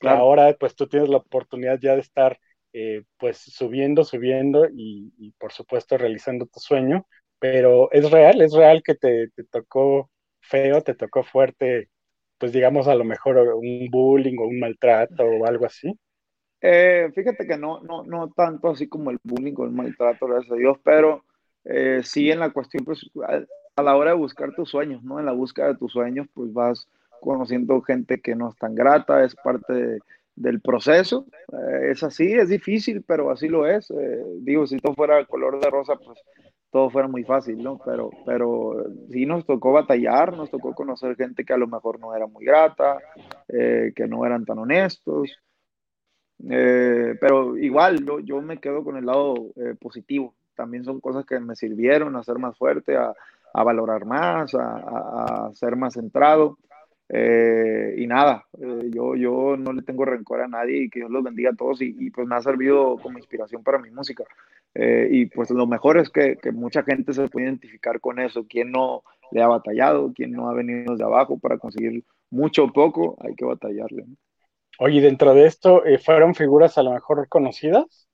ahora 0.00 0.56
pues 0.58 0.74
tú 0.74 0.88
tienes 0.88 1.08
la 1.08 1.18
oportunidad 1.18 1.78
ya 1.80 1.94
de 1.94 2.00
estar 2.00 2.40
eh, 2.72 3.04
pues 3.18 3.38
subiendo, 3.38 4.02
subiendo 4.04 4.66
y, 4.72 5.32
por 5.38 5.52
supuesto 5.52 5.98
realizando 5.98 6.46
tu 6.46 6.58
sueño, 6.58 7.06
pero 7.38 7.90
es 7.92 8.10
real, 8.10 8.40
es 8.40 8.52
real 8.52 8.82
que 8.82 8.94
te, 8.94 9.28
tocó 9.50 10.10
feo, 10.40 10.80
te 10.82 10.94
tocó 10.94 11.22
fuerte, 11.22 11.90
pues 12.38 12.52
digamos 12.52 12.88
a 12.88 12.94
lo 12.94 13.04
mejor 13.04 13.36
un 13.38 13.88
bullying 13.90 14.38
o 14.38 14.46
un 14.46 14.60
maltrato 14.60 15.24
o 15.24 15.46
algo 15.46 15.66
así. 15.66 15.92
Eh, 16.60 17.10
fíjate 17.14 17.46
que 17.46 17.58
no, 17.58 17.80
no, 17.82 18.04
no 18.04 18.30
tanto 18.30 18.70
así 18.70 18.88
como 18.88 19.10
el 19.10 19.18
bullying 19.22 19.54
o 19.58 19.64
el 19.64 19.72
maltrato, 19.72 20.26
gracias 20.26 20.52
a 20.52 20.56
Dios, 20.56 20.78
pero 20.82 21.24
eh, 21.64 22.00
sí 22.04 22.30
en 22.30 22.38
la 22.38 22.50
cuestión, 22.50 22.84
pues 22.84 23.10
a, 23.28 23.42
a, 23.76 23.82
la 23.82 23.96
hora 23.96 24.12
de 24.12 24.16
buscar 24.16 24.54
tus 24.54 24.70
sueños, 24.70 25.02
¿no? 25.02 25.18
En 25.18 25.26
la 25.26 25.32
búsqueda 25.32 25.68
de 25.68 25.76
tus 25.76 25.92
sueños, 25.92 26.26
pues 26.32 26.52
vas 26.52 26.88
conociendo 27.20 27.80
gente 27.82 28.20
que 28.20 28.34
no 28.34 28.48
es 28.48 28.56
tan 28.56 28.74
grata, 28.74 29.24
es 29.24 29.34
parte 29.36 29.72
de, 29.72 29.98
del 30.34 30.60
proceso. 30.60 31.26
Eh, 31.52 31.90
es 31.90 32.02
así, 32.02 32.32
es 32.32 32.48
difícil, 32.48 33.02
pero 33.02 33.30
así 33.30 33.48
lo 33.48 33.66
es. 33.66 33.90
Eh, 33.90 34.24
digo, 34.40 34.66
si 34.66 34.78
todo 34.78 34.94
fuera 34.94 35.24
color 35.26 35.60
de 35.60 35.70
rosa, 35.70 35.96
pues 35.96 36.18
todo 36.72 36.88
fuera 36.88 37.06
muy 37.06 37.22
fácil, 37.22 37.62
¿no? 37.62 37.78
Pero, 37.84 38.10
pero 38.24 38.86
sí 39.10 39.26
nos 39.26 39.44
tocó 39.44 39.72
batallar, 39.72 40.34
nos 40.34 40.50
tocó 40.50 40.74
conocer 40.74 41.16
gente 41.16 41.44
que 41.44 41.52
a 41.52 41.58
lo 41.58 41.66
mejor 41.66 42.00
no 42.00 42.16
era 42.16 42.26
muy 42.26 42.46
grata, 42.46 42.98
eh, 43.48 43.92
que 43.94 44.08
no 44.08 44.24
eran 44.24 44.46
tan 44.46 44.58
honestos. 44.58 45.38
Eh, 46.48 47.14
pero 47.20 47.58
igual, 47.58 48.04
yo, 48.04 48.20
yo, 48.20 48.40
me 48.40 48.58
quedo 48.58 48.82
con 48.82 48.96
el 48.96 49.04
lado 49.04 49.34
eh, 49.56 49.74
positivo. 49.78 50.34
También 50.56 50.82
son 50.82 50.98
cosas 51.00 51.26
que 51.26 51.38
me 51.40 51.54
sirvieron 51.56 52.16
a 52.16 52.22
ser 52.22 52.38
más 52.38 52.56
fuerte, 52.56 52.96
a, 52.96 53.12
a 53.52 53.62
valorar 53.62 54.06
más, 54.06 54.54
a, 54.54 55.48
a, 55.48 55.54
ser 55.54 55.76
más 55.76 55.92
centrado. 55.92 56.58
Eh, 57.14 57.94
y 57.98 58.06
nada, 58.06 58.46
yo, 58.90 59.14
yo 59.14 59.56
no 59.58 59.72
le 59.74 59.82
tengo 59.82 60.06
rencor 60.06 60.40
a 60.40 60.48
nadie 60.48 60.84
y 60.84 60.90
que 60.90 61.00
Dios 61.00 61.10
los 61.10 61.22
bendiga 61.22 61.50
a 61.50 61.54
todos 61.54 61.82
y, 61.82 61.94
y 61.98 62.10
pues 62.10 62.26
me 62.26 62.36
ha 62.36 62.40
servido 62.40 62.96
como 62.96 63.18
inspiración 63.18 63.62
para 63.62 63.78
mi 63.78 63.90
música. 63.90 64.24
y 64.74 65.26
pues 65.26 65.50
lo 65.50 65.66
mejor 65.66 65.98
es 65.98 66.08
que, 66.08 66.36
que, 66.36 66.52
mucha 66.52 66.82
gente 66.82 67.12
se 67.12 67.28
puede 67.28 67.46
identificar 67.46 68.00
con 68.00 68.18
eso. 68.18 68.46
Quien 68.48 68.72
no 68.72 69.02
le 69.30 69.42
ha 69.42 69.48
batallado, 69.48 70.12
quien 70.14 70.32
no 70.32 70.48
ha 70.48 70.54
venido 70.54 70.96
de 70.96 71.04
abajo 71.04 71.38
para 71.38 71.58
conseguir 71.58 72.04
mucho 72.30 72.64
o 72.64 72.72
poco, 72.72 73.16
hay 73.20 73.34
que 73.34 73.44
batallarle. 73.44 74.06
Oye, 74.78 75.00
dentro 75.00 75.34
de 75.34 75.46
esto, 75.46 75.84
eh, 75.84 75.98
¿fueron 75.98 76.34
figuras 76.34 76.78
a 76.78 76.82
lo 76.82 76.92
mejor 76.92 77.28
conocidas? 77.28 78.08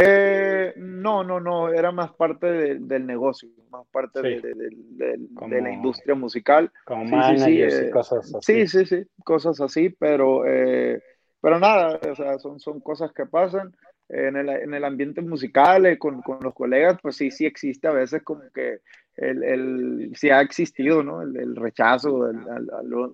Eh, 0.00 0.74
no, 0.76 1.24
no, 1.24 1.40
no, 1.40 1.72
era 1.72 1.90
más 1.90 2.12
parte 2.12 2.46
del 2.46 3.04
negocio, 3.06 3.48
más 3.70 3.84
parte 3.88 4.22
de, 4.22 5.60
la 5.60 5.72
industria 5.72 6.14
musical. 6.14 6.70
Como 6.84 7.04
sí, 7.04 7.10
managers 7.10 7.74
sí, 7.74 7.80
y 7.82 7.86
eh, 7.86 7.90
cosas 7.90 8.34
así. 8.34 8.66
Sí, 8.66 8.66
sí, 8.68 8.86
sí, 8.86 9.04
cosas 9.24 9.60
así, 9.60 9.90
pero, 9.90 10.42
pero 10.44 11.58
nada, 11.58 11.98
o 12.10 12.14
sea, 12.14 12.38
son, 12.38 12.60
son 12.60 12.80
cosas 12.80 13.12
que 13.12 13.26
pasan. 13.26 13.74
En 14.10 14.36
el, 14.36 14.48
en 14.48 14.72
el 14.72 14.84
ambiente 14.84 15.20
musical, 15.20 15.98
con, 15.98 16.22
con, 16.22 16.38
los 16.40 16.54
colegas, 16.54 16.96
pues 17.02 17.16
sí, 17.16 17.30
sí 17.30 17.44
existe 17.44 17.88
a 17.88 17.92
veces 17.92 18.22
como 18.22 18.40
que 18.54 18.78
el, 19.18 19.42
el 19.42 20.12
sí 20.14 20.30
ha 20.30 20.40
existido, 20.40 21.02
¿no? 21.02 21.20
El, 21.22 21.56
rechazo, 21.56 22.30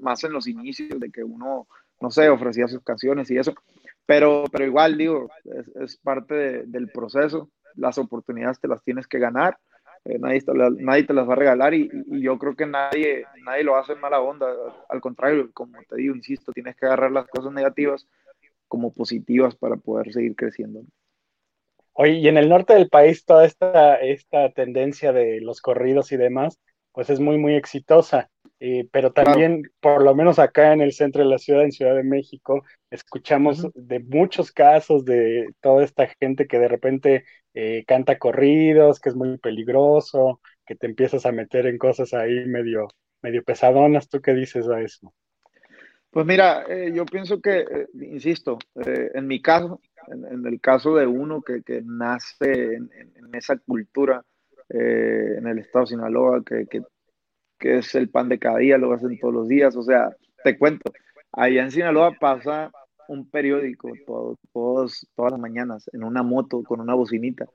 más 0.01 0.23
en 0.23 0.33
los 0.33 0.47
inicios 0.47 1.01
de 1.01 1.11
que 1.11 1.25
uno 1.25 1.67
no 2.01 2.11
sé, 2.11 2.29
ofrecía 2.29 2.69
sus 2.69 2.83
canciones 2.83 3.31
y 3.31 3.39
eso. 3.39 3.55
Pero, 4.07 4.45
pero 4.53 4.65
igual, 4.65 4.99
digo, 4.99 5.29
es, 5.81 5.97
parte 5.99 6.65
del 6.67 6.91
proceso. 6.91 7.51
Las 7.75 7.99
oportunidades 7.99 8.61
te 8.61 8.69
las 8.69 8.83
tienes 8.83 9.07
que 9.07 9.19
ganar. 9.19 9.59
Eh, 10.05 10.19
nadie, 10.19 10.43
te 10.43 10.53
nadie, 10.53 11.05
te 11.05 11.15
las 11.15 11.27
va 11.27 11.33
a 11.33 11.37
regalar 11.37 11.73
y, 11.73 11.91
yo 12.21 12.39
creo 12.39 12.55
que 12.55 12.67
nadie, 12.67 13.25
nadie 13.43 13.65
lo 13.65 13.77
hace 13.77 13.95
en 13.95 14.01
mala 14.01 14.21
onda. 14.21 14.47
Al 14.89 15.01
contrario, 15.01 15.51
como 15.55 15.79
te 15.89 15.97
digo, 15.97 16.15
insisto, 16.15 16.53
tienes 16.53 16.77
que 16.77 16.87
agarrar 16.87 17.11
las 17.11 17.27
cosas 17.27 17.53
negativas 17.53 18.07
como 18.69 18.93
positivas 18.93 19.55
para 19.57 19.77
poder 19.77 20.13
seguir 20.13 20.37
creciendo. 20.37 20.83
Oye, 21.95 22.15
y 22.15 22.29
en 22.29 22.37
el 22.37 22.49
norte 22.49 22.75
del 22.75 22.89
país 22.89 23.25
toda 23.25 23.47
esta, 23.47 23.97
esta 23.97 24.51
tendencia 24.51 25.13
de 25.13 25.41
los 25.41 25.61
corridos 25.61 26.13
y 26.13 26.17
demás, 26.17 26.61
pues 26.93 27.09
es 27.09 27.21
muy, 27.21 27.39
muy 27.39 27.55
exitosa. 27.55 28.31
Eh, 28.61 28.89
pero 28.93 29.13
también, 29.13 29.63
por 29.81 30.03
lo 30.03 30.15
menos 30.15 30.39
acá 30.39 30.73
en 30.73 30.81
el 30.81 30.93
centro 30.93 31.23
de 31.23 31.29
la 31.29 31.39
ciudad, 31.39 31.65
en 31.65 31.73
Ciudad 31.73 31.95
de 31.95 32.05
México, 32.05 32.65
escuchamos 32.91 33.67
de 33.75 34.01
muchos 34.01 34.53
casos 34.53 35.05
de 35.05 35.49
toda 35.61 35.85
esta 35.85 36.07
gente 36.21 36.47
que 36.47 36.59
de 36.59 36.69
repente 36.69 37.25
eh, 37.53 37.85
canta 37.87 38.19
corridos, 38.19 39.01
que 39.01 39.11
es 39.11 39.17
muy 39.17 39.39
peligroso, 39.39 40.41
que 40.65 40.77
te 40.77 40.87
empiezas 40.87 41.27
a 41.27 41.33
meter 41.33 41.67
en 41.67 41.79
cosas 41.79 42.15
ahí 42.15 42.47
medio, 42.47 42.89
medio 43.23 43.43
pesadonas. 43.43 44.09
¿Tú 44.09 44.21
qué 44.21 44.33
dices 44.33 44.69
a 44.69 44.81
eso? 44.81 45.13
Pues 46.11 46.25
mira, 46.25 46.65
eh, 46.69 46.93
yo 46.95 47.05
pienso 47.07 47.41
que, 47.41 47.67
insisto, 47.95 48.57
en 48.77 49.27
mi 49.27 49.43
caso, 49.43 49.81
en, 50.07 50.47
el 50.47 50.61
caso 50.61 50.95
de 50.95 51.07
uno 51.09 51.43
que, 51.43 51.63
que 51.63 51.83
nace 51.85 52.77
en, 52.77 52.89
en, 52.95 53.35
esa 53.35 53.59
cultura, 53.59 54.25
en 54.69 55.47
el 55.47 55.59
estado 55.59 55.85
de 55.85 55.89
Sinaloa, 55.89 56.43
que, 56.45 56.67
que 56.67 56.83
que 57.59 57.79
es 57.79 57.95
el 57.95 58.09
pan 58.09 58.29
de 58.29 58.39
cada 58.39 58.59
día, 58.59 58.79
lo 58.79 58.93
hacen 58.93 59.19
todos 59.19 59.35
los 59.35 59.49
días. 59.49 59.77
O 59.77 59.83
sea, 59.83 60.11
te 60.43 60.59
cuento, 60.59 60.93
allá 61.33 61.63
en 61.63 61.71
Sinaloa 61.71 62.13
pasa 62.19 62.71
un 63.09 63.29
periódico 63.29 63.91
todos, 64.53 65.07
todas 65.15 65.33
las 65.33 65.41
mañanas 65.41 65.91
en 65.93 66.05
una 66.05 66.23
moto 66.23 66.63
con 66.63 66.81
una 66.81 66.95
bocinita 66.95 67.47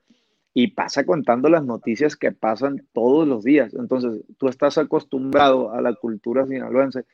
y 0.53 0.71
pasa 0.71 1.05
contando 1.05 1.49
las 1.49 1.63
noticias 1.63 2.15
que 2.15 2.31
pasan 2.31 2.87
todos 2.93 3.27
los 3.27 3.43
días. 3.43 3.73
Entonces, 3.73 4.23
tú 4.37 4.47
estás 4.47 4.77
acostumbrado 4.77 5.71
a 5.71 5.81
la 5.81 5.93
cultura 5.93 6.45
sinaloense 6.45 7.05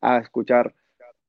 a 0.00 0.18
escuchar, 0.18 0.74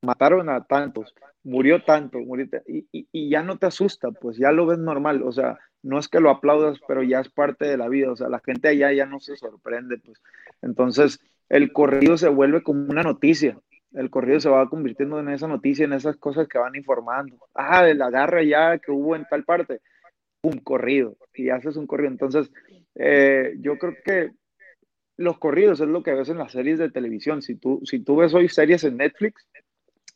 mataron 0.02 0.48
a 0.48 0.64
tantos, 0.64 1.14
murió 1.42 1.82
tanto, 1.84 2.18
murió, 2.18 2.46
y, 2.66 2.86
y, 2.90 3.30
ya 3.30 3.42
no 3.42 3.58
te 3.58 3.66
asusta, 3.66 4.10
pues 4.10 4.36
ya 4.36 4.52
lo 4.52 4.66
ves 4.66 4.78
normal. 4.78 5.22
O 5.22 5.32
sea, 5.32 5.58
no 5.82 5.98
es 5.98 6.08
que 6.08 6.20
lo 6.20 6.30
aplaudas, 6.30 6.78
pero 6.86 7.02
ya 7.02 7.20
es 7.20 7.28
parte 7.28 7.66
de 7.66 7.76
la 7.76 7.88
vida, 7.88 8.10
o 8.10 8.16
sea, 8.16 8.28
la 8.28 8.40
gente 8.40 8.68
allá 8.68 8.92
ya 8.92 9.06
no 9.06 9.20
se 9.20 9.36
sorprende, 9.36 9.98
pues. 9.98 10.20
Entonces, 10.62 11.20
el 11.48 11.72
corrido 11.72 12.16
se 12.16 12.28
vuelve 12.28 12.62
como 12.62 12.84
una 12.84 13.02
noticia, 13.02 13.58
el 13.92 14.10
corrido 14.10 14.40
se 14.40 14.48
va 14.48 14.68
convirtiendo 14.68 15.18
en 15.18 15.28
esa 15.30 15.48
noticia, 15.48 15.84
en 15.84 15.92
esas 15.92 16.16
cosas 16.16 16.46
que 16.48 16.58
van 16.58 16.76
informando. 16.76 17.36
Ah, 17.54 17.84
de 17.84 17.94
la 17.94 18.10
garra 18.10 18.42
ya 18.42 18.78
que 18.78 18.92
hubo 18.92 19.16
en 19.16 19.26
tal 19.28 19.44
parte, 19.44 19.80
un 20.42 20.58
corrido, 20.58 21.16
y 21.34 21.50
haces 21.50 21.76
un 21.76 21.86
corrido. 21.86 22.12
Entonces, 22.12 22.50
eh, 22.94 23.54
yo 23.58 23.78
creo 23.78 23.94
que 24.04 24.30
los 25.16 25.38
corridos 25.38 25.80
es 25.80 25.88
lo 25.88 26.02
que 26.02 26.14
ves 26.14 26.28
en 26.28 26.38
las 26.38 26.52
series 26.52 26.78
de 26.78 26.90
televisión. 26.90 27.42
Si 27.42 27.56
tú, 27.56 27.80
si 27.84 27.98
tú 27.98 28.16
ves 28.16 28.32
hoy 28.32 28.48
series 28.48 28.84
en 28.84 28.96
Netflix, 28.96 29.46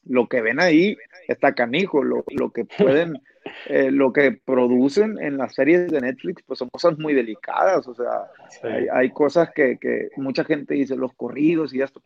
lo 0.07 0.29
que 0.29 0.40
ven 0.40 0.61
ahí 0.61 0.97
está 1.29 1.55
canijo, 1.55 2.03
lo, 2.03 2.25
lo 2.29 2.51
que 2.51 2.64
pueden, 2.64 3.21
eh, 3.67 3.90
lo 3.90 4.12
que 4.12 4.33
producen 4.33 5.19
en 5.21 5.38
las 5.38 5.55
series 5.55 5.90
de 5.90 6.01
Netflix, 6.01 6.43
pues 6.43 6.59
son 6.59 6.69
cosas 6.71 6.99
muy 6.99 7.14
delicadas, 7.14 7.87
o 7.88 7.95
sea, 7.95 8.29
hay, 8.62 8.87
hay, 8.93 9.11
cosas 9.11 9.51
que, 9.55 9.79
que, 9.79 10.11
mucha 10.17 10.45
gente 10.45 10.75
dice, 10.75 10.97
los 10.97 11.12
corridos 11.14 11.75
y 11.75 11.83
esto. 11.83 12.03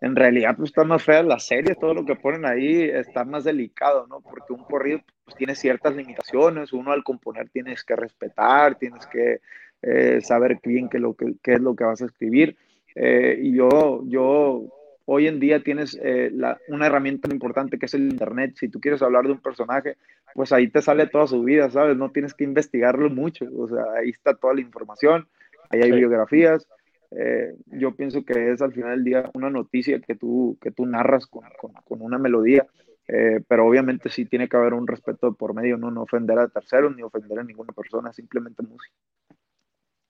En 0.00 0.14
realidad, 0.14 0.54
pues 0.56 0.68
están 0.70 0.88
más 0.88 1.02
feas 1.02 1.24
las 1.24 1.46
series, 1.46 1.78
todo 1.78 1.94
lo 1.94 2.04
que 2.04 2.16
ponen 2.16 2.44
ahí 2.44 2.82
está 2.82 3.24
más 3.24 3.44
delicado, 3.44 4.06
¿no? 4.06 4.20
Porque 4.20 4.52
un 4.52 4.62
corrido 4.64 5.00
pues, 5.24 5.36
tiene 5.38 5.54
ciertas 5.54 5.96
limitaciones, 5.96 6.74
uno 6.74 6.92
al 6.92 7.02
componer 7.02 7.48
tienes 7.48 7.82
que 7.82 7.96
respetar, 7.96 8.74
tienes 8.74 9.06
que 9.06 9.40
eh, 9.80 10.20
saber 10.20 10.60
bien 10.62 10.90
qué, 10.90 10.98
lo 10.98 11.14
que, 11.14 11.36
qué 11.42 11.54
es 11.54 11.60
lo 11.60 11.74
que 11.74 11.84
vas 11.84 12.02
a 12.02 12.06
escribir. 12.06 12.58
Eh, 12.94 13.38
y 13.42 13.54
yo, 13.54 14.02
yo 14.06 14.64
Hoy 15.08 15.28
en 15.28 15.38
día 15.38 15.62
tienes 15.62 15.96
eh, 16.02 16.32
una 16.66 16.86
herramienta 16.86 17.32
importante 17.32 17.78
que 17.78 17.86
es 17.86 17.94
el 17.94 18.10
Internet. 18.10 18.54
Si 18.56 18.68
tú 18.68 18.80
quieres 18.80 19.00
hablar 19.02 19.24
de 19.24 19.32
un 19.32 19.40
personaje, 19.40 19.96
pues 20.34 20.52
ahí 20.52 20.68
te 20.68 20.82
sale 20.82 21.06
toda 21.06 21.28
su 21.28 21.44
vida, 21.44 21.70
¿sabes? 21.70 21.96
No 21.96 22.10
tienes 22.10 22.34
que 22.34 22.42
investigarlo 22.42 23.08
mucho. 23.08 23.46
O 23.56 23.68
sea, 23.68 23.84
ahí 24.00 24.10
está 24.10 24.34
toda 24.34 24.54
la 24.54 24.62
información, 24.62 25.28
ahí 25.70 25.80
hay 25.80 25.92
biografías. 25.92 26.66
Eh, 27.12 27.54
yo 27.66 27.94
pienso 27.94 28.24
que 28.24 28.50
es 28.50 28.60
al 28.60 28.72
final 28.72 28.96
del 28.96 29.04
día 29.04 29.30
una 29.34 29.48
noticia 29.48 30.00
que 30.00 30.16
tú, 30.16 30.58
que 30.60 30.72
tú 30.72 30.84
narras 30.86 31.28
con, 31.28 31.44
con, 31.84 32.02
una 32.02 32.18
melodía. 32.18 32.66
Eh, 33.06 33.40
pero 33.46 33.64
obviamente 33.64 34.08
sí 34.08 34.24
tiene 34.24 34.48
que 34.48 34.56
haber 34.56 34.74
un 34.74 34.88
respeto 34.88 35.34
por 35.34 35.54
medio, 35.54 35.76
¿no? 35.76 35.92
no 35.92 36.02
ofender 36.02 36.36
a 36.40 36.48
terceros 36.48 36.96
ni 36.96 37.04
ofender 37.04 37.38
a 37.38 37.44
ninguna 37.44 37.72
persona, 37.72 38.12
simplemente 38.12 38.64
música. 38.64 38.92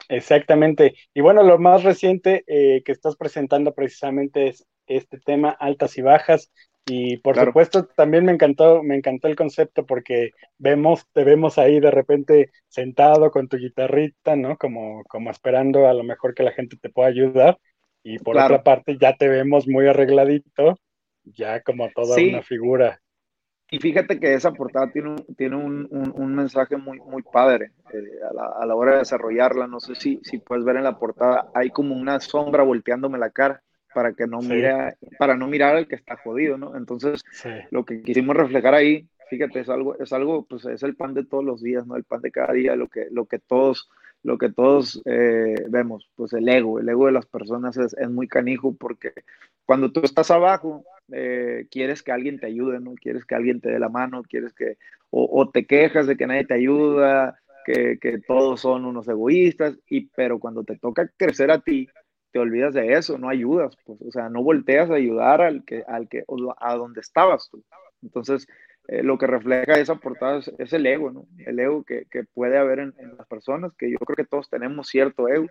Exactamente. 0.09 0.95
Y 1.13 1.21
bueno, 1.21 1.43
lo 1.43 1.59
más 1.59 1.83
reciente 1.83 2.45
que 2.47 2.93
estás 2.93 3.17
presentando 3.17 3.75
precisamente 3.75 4.47
es 4.47 4.67
este 4.87 5.19
tema, 5.19 5.51
altas 5.51 5.97
y 5.99 6.03
bajas. 6.03 6.51
Y 6.89 7.17
por 7.17 7.37
supuesto, 7.37 7.87
también 7.97 8.25
me 8.25 8.33
encantó, 8.33 8.83
me 8.85 8.95
encantó 8.95 9.27
el 9.27 9.35
concepto 9.35 9.85
porque 9.85 10.31
vemos, 10.57 11.05
te 11.13 11.25
vemos 11.25 11.59
ahí 11.59 11.81
de 11.81 11.91
repente 11.91 12.51
sentado 12.69 13.33
con 13.33 13.49
tu 13.49 13.57
guitarrita, 13.57 14.37
¿no? 14.37 14.57
Como, 14.57 15.03
como 15.09 15.31
esperando 15.31 15.89
a 15.89 15.95
lo 15.95 16.05
mejor 16.05 16.33
que 16.33 16.45
la 16.45 16.53
gente 16.53 16.77
te 16.77 16.89
pueda 16.89 17.09
ayudar. 17.09 17.59
Y 18.05 18.21
por 18.21 18.37
otra 18.37 18.63
parte, 18.63 18.97
ya 19.01 19.17
te 19.17 19.27
vemos 19.27 19.67
muy 19.67 19.89
arregladito, 19.89 20.79
ya 21.25 21.61
como 21.63 21.91
toda 21.91 22.17
una 22.23 22.43
figura. 22.43 23.01
Y 23.69 23.81
fíjate 23.81 24.21
que 24.21 24.35
esa 24.35 24.53
portada 24.53 24.93
tiene 24.93 25.09
un, 25.09 25.35
tiene 25.37 25.57
un, 25.57 25.89
un, 25.91 26.35
mensaje 26.37 26.77
muy, 26.77 27.01
muy 27.01 27.25
padre 27.25 27.73
eh, 27.93 27.99
a, 28.31 28.33
la, 28.33 28.47
a, 28.61 28.65
la, 28.65 28.77
hora 28.77 28.93
de 28.93 28.99
desarrollarla. 28.99 29.67
No 29.67 29.81
sé 29.81 29.97
si, 29.97 30.21
si 30.23 30.39
puedes 30.39 30.65
ver 30.65 30.77
en 30.77 30.85
la 30.85 31.01
portada, 31.01 31.51
hay 31.53 31.71
como 31.71 31.97
una 31.97 32.21
sombra 32.21 32.63
volteándome 32.63 33.19
la 33.19 33.31
cara 33.31 33.61
para 33.97 34.13
que 34.13 34.27
no 34.27 34.41
mire, 34.43 34.99
para 35.19 35.39
no 35.39 35.47
mirar 35.47 35.75
al 35.75 35.89
que 35.89 35.95
está 35.95 36.19
jodido, 36.19 36.59
¿no? 36.59 36.77
Entonces, 36.77 37.25
lo 37.71 37.87
que 37.87 38.03
quisimos 38.03 38.37
reflejar 38.37 38.75
ahí, 38.75 39.09
fíjate, 39.31 39.61
es 39.61 39.71
algo, 39.71 39.99
es 39.99 40.13
algo, 40.13 40.45
pues 40.45 40.67
es 40.67 40.83
el 40.83 40.95
pan 40.97 41.15
de 41.15 41.25
todos 41.25 41.43
los 41.43 41.63
días, 41.63 41.87
¿no? 41.87 41.97
El 41.97 42.05
pan 42.05 42.21
de 42.21 42.31
cada 42.31 42.53
día, 42.53 42.77
lo 42.77 42.89
que, 42.89 43.07
lo 43.11 43.25
que 43.25 43.39
todos, 43.39 43.89
lo 44.23 44.37
que 44.37 44.53
todos 44.53 45.01
eh, 45.07 45.55
vemos, 45.71 46.11
pues 46.15 46.35
el 46.35 46.47
ego, 46.47 46.79
el 46.79 46.91
ego 46.91 47.07
de 47.07 47.13
las 47.13 47.25
personas 47.25 47.79
es, 47.79 47.95
es 47.95 48.11
muy 48.11 48.29
canijo 48.29 48.77
porque 48.79 49.15
cuando 49.65 49.91
tú 49.91 50.03
estás 50.05 50.31
abajo, 50.31 50.85
eh, 51.11 51.67
quieres 51.71 52.03
que 52.03 52.13
alguien 52.13 52.39
te 52.39 52.49
ayude, 52.49 52.81
¿no? 52.81 52.97
Quieres 52.97 53.25
que 53.25 53.35
alguien 53.35 53.63
te 53.63 53.71
dé 53.71 53.79
la 53.79 53.89
mano, 53.89 54.25
quieres 54.25 54.53
que, 54.53 54.77
o, 55.09 55.27
o 55.41 55.49
te 55.49 55.65
quejas 55.65 56.07
de 56.07 56.19
que 56.19 56.27
nadie 56.27 56.45
te 56.45 56.53
ayuda, 56.53 57.39
que, 57.65 57.99
que, 57.99 58.19
todos 58.19 58.61
son 58.61 58.85
unos 58.85 59.09
egoístas, 59.09 59.79
y, 59.89 60.09
pero 60.09 60.39
cuando 60.39 60.65
te 60.65 60.77
toca 60.77 61.11
crecer 61.17 61.51
a 61.51 61.61
ti, 61.61 61.89
te 62.37 62.41
olvidas 62.41 62.75
de 62.75 62.93
eso, 62.93 63.17
no 63.17 63.31
ayudas, 63.31 63.79
pues, 63.87 63.99
o 64.07 64.11
sea, 64.11 64.29
no 64.29 64.43
volteas 64.43 64.91
a 64.91 64.97
ayudar 64.97 65.41
al 65.41 65.65
que, 65.65 65.83
al 65.89 66.07
que, 66.07 66.23
a 66.59 66.77
donde 66.77 67.01
estabas 67.01 67.49
tú. 67.51 67.65
Entonces, 68.03 68.47
eh, 68.89 69.03
lo 69.03 69.17
que 69.17 69.27
refleja 69.27 69.81
esa 69.81 69.95
portada 69.95 70.43
es, 70.59 70.73
el 70.75 70.85
ego, 70.85 71.11
¿no? 71.11 71.27
El 71.47 71.59
ego 71.59 71.83
que, 71.83 72.05
que 72.11 72.25
puede 72.25 72.59
haber 72.59 72.81
en, 72.81 72.95
en, 72.99 73.17
las 73.17 73.27
personas, 73.27 73.73
que 73.79 73.91
yo 73.91 73.97
creo 73.97 74.17
que 74.17 74.27
todos 74.27 74.51
tenemos 74.51 74.89
cierto 74.89 75.29
ego, 75.29 75.47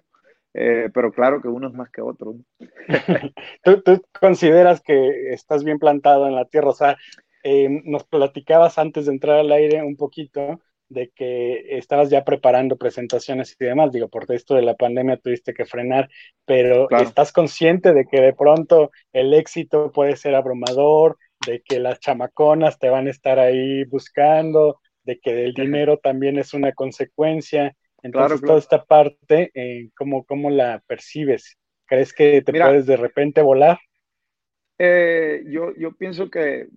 eh, 0.54 0.92
pero 0.94 1.12
claro 1.12 1.42
que 1.42 1.48
uno 1.48 1.70
es 1.70 1.74
más 1.74 1.90
que 1.90 2.02
otro. 2.02 2.36
¿Tú, 3.64 3.82
¿Tú, 3.82 4.04
consideras 4.20 4.82
que 4.82 5.34
estás 5.34 5.64
bien 5.64 5.80
plantado 5.80 6.28
en 6.28 6.36
la 6.36 6.46
tierra, 6.46 6.70
o 6.70 6.76
sea, 6.76 6.98
eh, 7.42 7.82
nos 7.84 8.04
platicabas 8.04 8.78
antes 8.78 9.08
de 9.08 9.14
entrar 9.14 9.40
al 9.40 9.52
aire 9.52 9.82
un 9.82 9.96
poquito 9.96 10.62
de 10.90 11.12
que 11.16 11.78
estabas 11.78 12.10
ya 12.10 12.24
preparando 12.24 12.78
presentaciones 12.78 13.56
y 13.60 13.66
demás, 13.66 13.92
digo, 13.92 14.08
por 14.08 14.32
esto 14.32 14.56
de 14.56 14.62
la 14.62 14.76
pandemia 14.76 15.18
tuviste 15.18 15.54
que 15.54 15.66
frenar, 15.66 16.10
pero 16.46 16.90
estás 16.92 17.32
consciente 17.32 17.94
de 17.94 18.06
que 18.06 18.22
de 18.22 18.34
pronto 18.34 18.92
el 19.14 19.34
éxito 19.34 19.92
puede 19.92 20.16
ser 20.16 20.36
abrumador, 20.36 21.18
de 21.46 21.62
que 21.62 21.80
las 21.80 22.00
chamaconas 22.00 22.80
te 22.80 22.90
van 22.90 23.08
a 23.08 23.12
estar 23.12 23.40
ahí 23.40 23.84
buscando, 23.86 24.80
de 25.04 25.20
que 25.20 25.46
el 25.46 25.54
dinero 25.54 25.98
también 25.98 26.38
es 26.38 26.54
una 26.54 26.72
consecuencia. 26.74 27.76
Entonces, 28.02 28.42
toda 28.42 28.60
esta 28.60 28.84
parte, 28.84 29.52
eh, 29.54 29.90
¿cómo, 29.96 30.50
la 30.50 30.84
percibes? 30.86 31.58
¿Crees 31.86 32.14
que 32.14 32.42
te 32.42 32.52
puedes 32.52 32.86
de 32.86 32.98
repente 32.98 33.42
volar? 33.42 33.80
Eh, 34.78 35.44
yo, 35.48 35.74
yo 35.78 35.94
pienso 35.94 36.30
que 36.30 36.68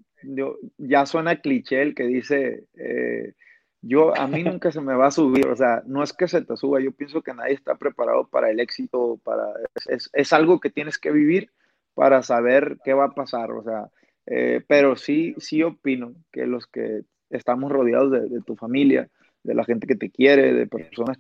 ya 0.77 1.07
suena 1.07 1.41
cliché 1.41 1.83
el 1.83 1.95
que 1.95 2.05
dice, 2.05 2.65
eh, 2.75 3.33
yo 3.81 4.17
a 4.17 4.27
mí 4.27 4.43
nunca 4.43 4.73
se 4.73 4.81
me 4.81 4.95
va 4.95 5.07
a 5.07 5.11
subir, 5.11 5.47
o 5.47 5.57
sea, 5.57 5.83
no 5.87 6.03
es 6.03 6.13
que 6.13 6.29
se 6.29 6.43
te 6.43 6.57
suba, 6.57 6.81
yo 6.81 6.93
pienso 6.93 7.23
que 7.23 7.35
nadie 7.35 7.55
está 7.55 7.77
preparado 7.77 8.27
para 8.27 8.51
el 8.51 8.61
éxito, 8.61 9.21
para, 9.23 9.53
es, 9.87 10.11
es 10.13 10.33
algo 10.33 10.61
que 10.61 10.71
tienes 10.71 10.99
que 10.99 11.13
vivir 11.13 11.53
para 11.95 12.23
saber 12.23 12.79
qué 12.85 12.93
va 12.93 13.07
a 13.07 13.15
pasar, 13.15 13.53
o 13.53 13.63
sea, 13.63 13.89
eh, 14.27 14.63
pero 14.69 14.97
sí, 14.97 15.35
sí 15.39 15.63
opino 15.63 16.15
que 16.31 16.47
los 16.47 16.67
que 16.67 17.03
estamos 17.31 17.73
rodeados 17.73 18.13
de, 18.31 18.41
tu 18.43 18.57
familia, 18.57 19.09
de 19.43 19.55
la 19.55 19.65
gente 19.65 19.87
que 19.87 19.97
te 19.97 20.11
quiere, 20.11 20.53
de 20.53 20.67
personas 20.67 21.19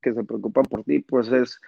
que 0.00 0.14
se 0.14 0.24
preocupan 0.24 0.64
por 0.66 0.84
ti, 0.84 1.00
pues 1.00 1.28
es, 1.32 1.60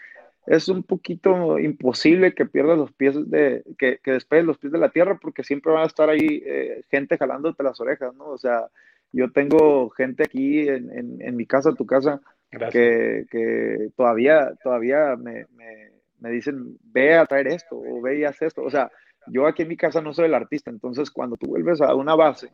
es 0.47 0.69
un 0.69 0.85
poquito 0.85 1.59
imposible 1.59 2.35
que 2.35 2.47
pierdas 2.47 2.79
los 2.79 2.93
pies 2.93 3.17
de, 3.29 3.65
que, 3.79 3.99
que 4.03 4.13
despegues 4.13 4.47
los 4.47 4.59
pies 4.59 4.73
de 4.73 4.79
la 4.79 4.91
tierra, 4.91 5.19
porque 5.21 5.43
siempre 5.43 5.73
van 5.73 5.83
a 5.83 5.87
estar 5.87 6.09
ahí 6.09 6.43
eh, 6.47 6.85
gente 6.89 7.19
jalándote 7.19 7.63
las 7.63 7.81
orejas, 7.81 8.15
¿no? 8.15 8.27
O 8.27 8.39
sea, 8.39 8.69
yo 9.13 9.31
tengo 9.33 9.91
gente 9.91 10.25
aquí 10.25 10.69
en, 10.69 11.21
en, 11.21 11.37
mi 11.37 11.47
casa, 11.47 11.73
tu 11.73 11.87
casa, 11.87 12.21
que, 12.51 13.25
que, 13.31 13.89
todavía, 13.97 14.53
todavía 14.63 15.17
me, 15.17 15.47
me, 15.57 15.91
me, 16.21 16.31
dicen, 16.31 16.79
ve 16.83 17.17
a 17.17 17.27
traer 17.27 17.49
esto, 17.49 17.77
o 17.77 18.01
ve 18.03 18.19
y 18.19 18.25
haz 18.25 18.41
esto. 18.43 18.63
O 18.63 18.71
sea, 18.71 18.91
yo 19.27 19.47
aquí 19.47 19.63
en 19.63 19.69
mi 19.69 19.77
casa 19.77 20.01
no 20.01 20.13
soy 20.13 20.27
el 20.27 20.35
artista, 20.35 20.71
entonces 20.71 21.11
cuando 21.11 21.37
tú 21.37 21.49
vuelves 21.49 21.81
a 21.81 21.95
una 21.95 22.15
base, 22.15 22.51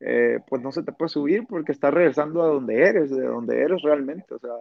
eh, 0.00 0.38
pues 0.46 0.62
no 0.62 0.70
se 0.70 0.82
te 0.82 0.92
puede 0.92 1.08
subir 1.08 1.44
porque 1.48 1.72
estás 1.72 1.92
regresando 1.92 2.42
a 2.42 2.46
donde 2.46 2.80
eres, 2.82 3.10
de 3.10 3.26
donde 3.26 3.60
eres 3.60 3.82
realmente. 3.82 4.34
O 4.34 4.38
sea, 4.38 4.52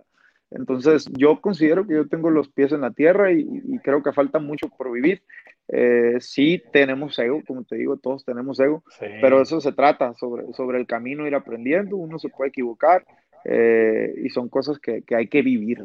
entonces 0.51 1.07
yo 1.17 1.41
considero 1.41 1.85
que 1.85 1.95
yo 1.95 2.07
tengo 2.07 2.29
los 2.29 2.49
pies 2.49 2.71
en 2.71 2.81
la 2.81 2.91
tierra 2.91 3.31
y, 3.31 3.45
creo 3.83 4.01
que 4.01 4.13
falta 4.13 4.39
mucho 4.39 4.69
por 4.69 4.91
vivir. 4.91 5.21
Eh, 5.69 6.15
sí 6.19 6.63
tenemos 6.71 7.17
ego, 7.19 7.41
como 7.45 7.63
te 7.63 7.75
digo, 7.75 7.97
todos 7.97 8.23
tenemos 8.23 8.59
ego, 8.59 8.83
pero 9.21 9.41
eso 9.41 9.59
se 9.59 9.73
trata, 9.73 10.13
sobre, 10.13 10.53
sobre 10.53 10.79
el 10.79 10.87
camino 10.87 11.27
ir 11.27 11.35
aprendiendo, 11.35 11.97
uno 11.97 12.19
se 12.19 12.29
puede 12.29 12.49
equivocar 12.49 13.05
eh, 13.43 14.13
y 14.23 14.29
son 14.29 14.49
cosas 14.49 14.79
que, 14.79 15.03
que 15.03 15.15
hay 15.15 15.27
que 15.27 15.41
vivir. 15.41 15.83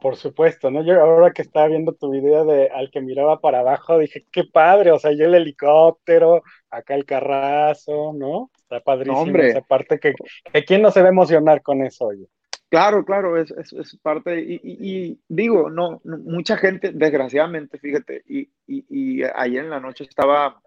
Por 0.00 0.16
supuesto, 0.16 0.70
¿no? 0.70 0.84
Yo 0.84 1.00
ahora 1.00 1.32
que 1.32 1.42
estaba 1.42 1.68
viendo 1.68 1.92
tu 1.92 2.10
video 2.10 2.44
de 2.44 2.68
al 2.70 2.90
que 2.90 3.00
miraba 3.00 3.40
para 3.40 3.60
abajo, 3.60 3.98
dije, 3.98 4.26
qué 4.32 4.44
padre, 4.44 4.90
o 4.90 4.98
sea, 4.98 5.12
yo 5.12 5.26
el 5.26 5.34
helicóptero, 5.34 6.42
acá 6.70 6.94
el 6.94 7.04
carrazo, 7.04 8.12
¿no? 8.12 8.50
Está 8.56 8.80
padrísimo 8.80 9.20
hombre. 9.20 9.50
esa 9.50 9.60
parte 9.60 10.00
que, 10.00 10.14
que 10.52 10.64
quién 10.64 10.82
no 10.82 10.90
se 10.90 11.02
va 11.02 11.06
a 11.06 11.12
emocionar 11.12 11.62
con 11.62 11.84
eso, 11.84 12.06
oye. 12.06 12.26
Claro, 12.72 13.04
claro, 13.04 13.36
es, 13.36 13.50
es, 13.50 13.98
parte, 13.98 14.40
y, 14.40 14.58
y, 14.64 15.20
digo, 15.28 15.68
no, 15.68 16.00
mucha 16.04 16.56
gente, 16.56 16.90
desgraciadamente, 16.94 17.78
fíjate, 17.78 18.22
y, 18.26 18.48
y, 18.66 19.22
ayer 19.22 19.64
en 19.64 19.68
la 19.68 19.78
noche 19.78 20.04
estaba 20.04 20.58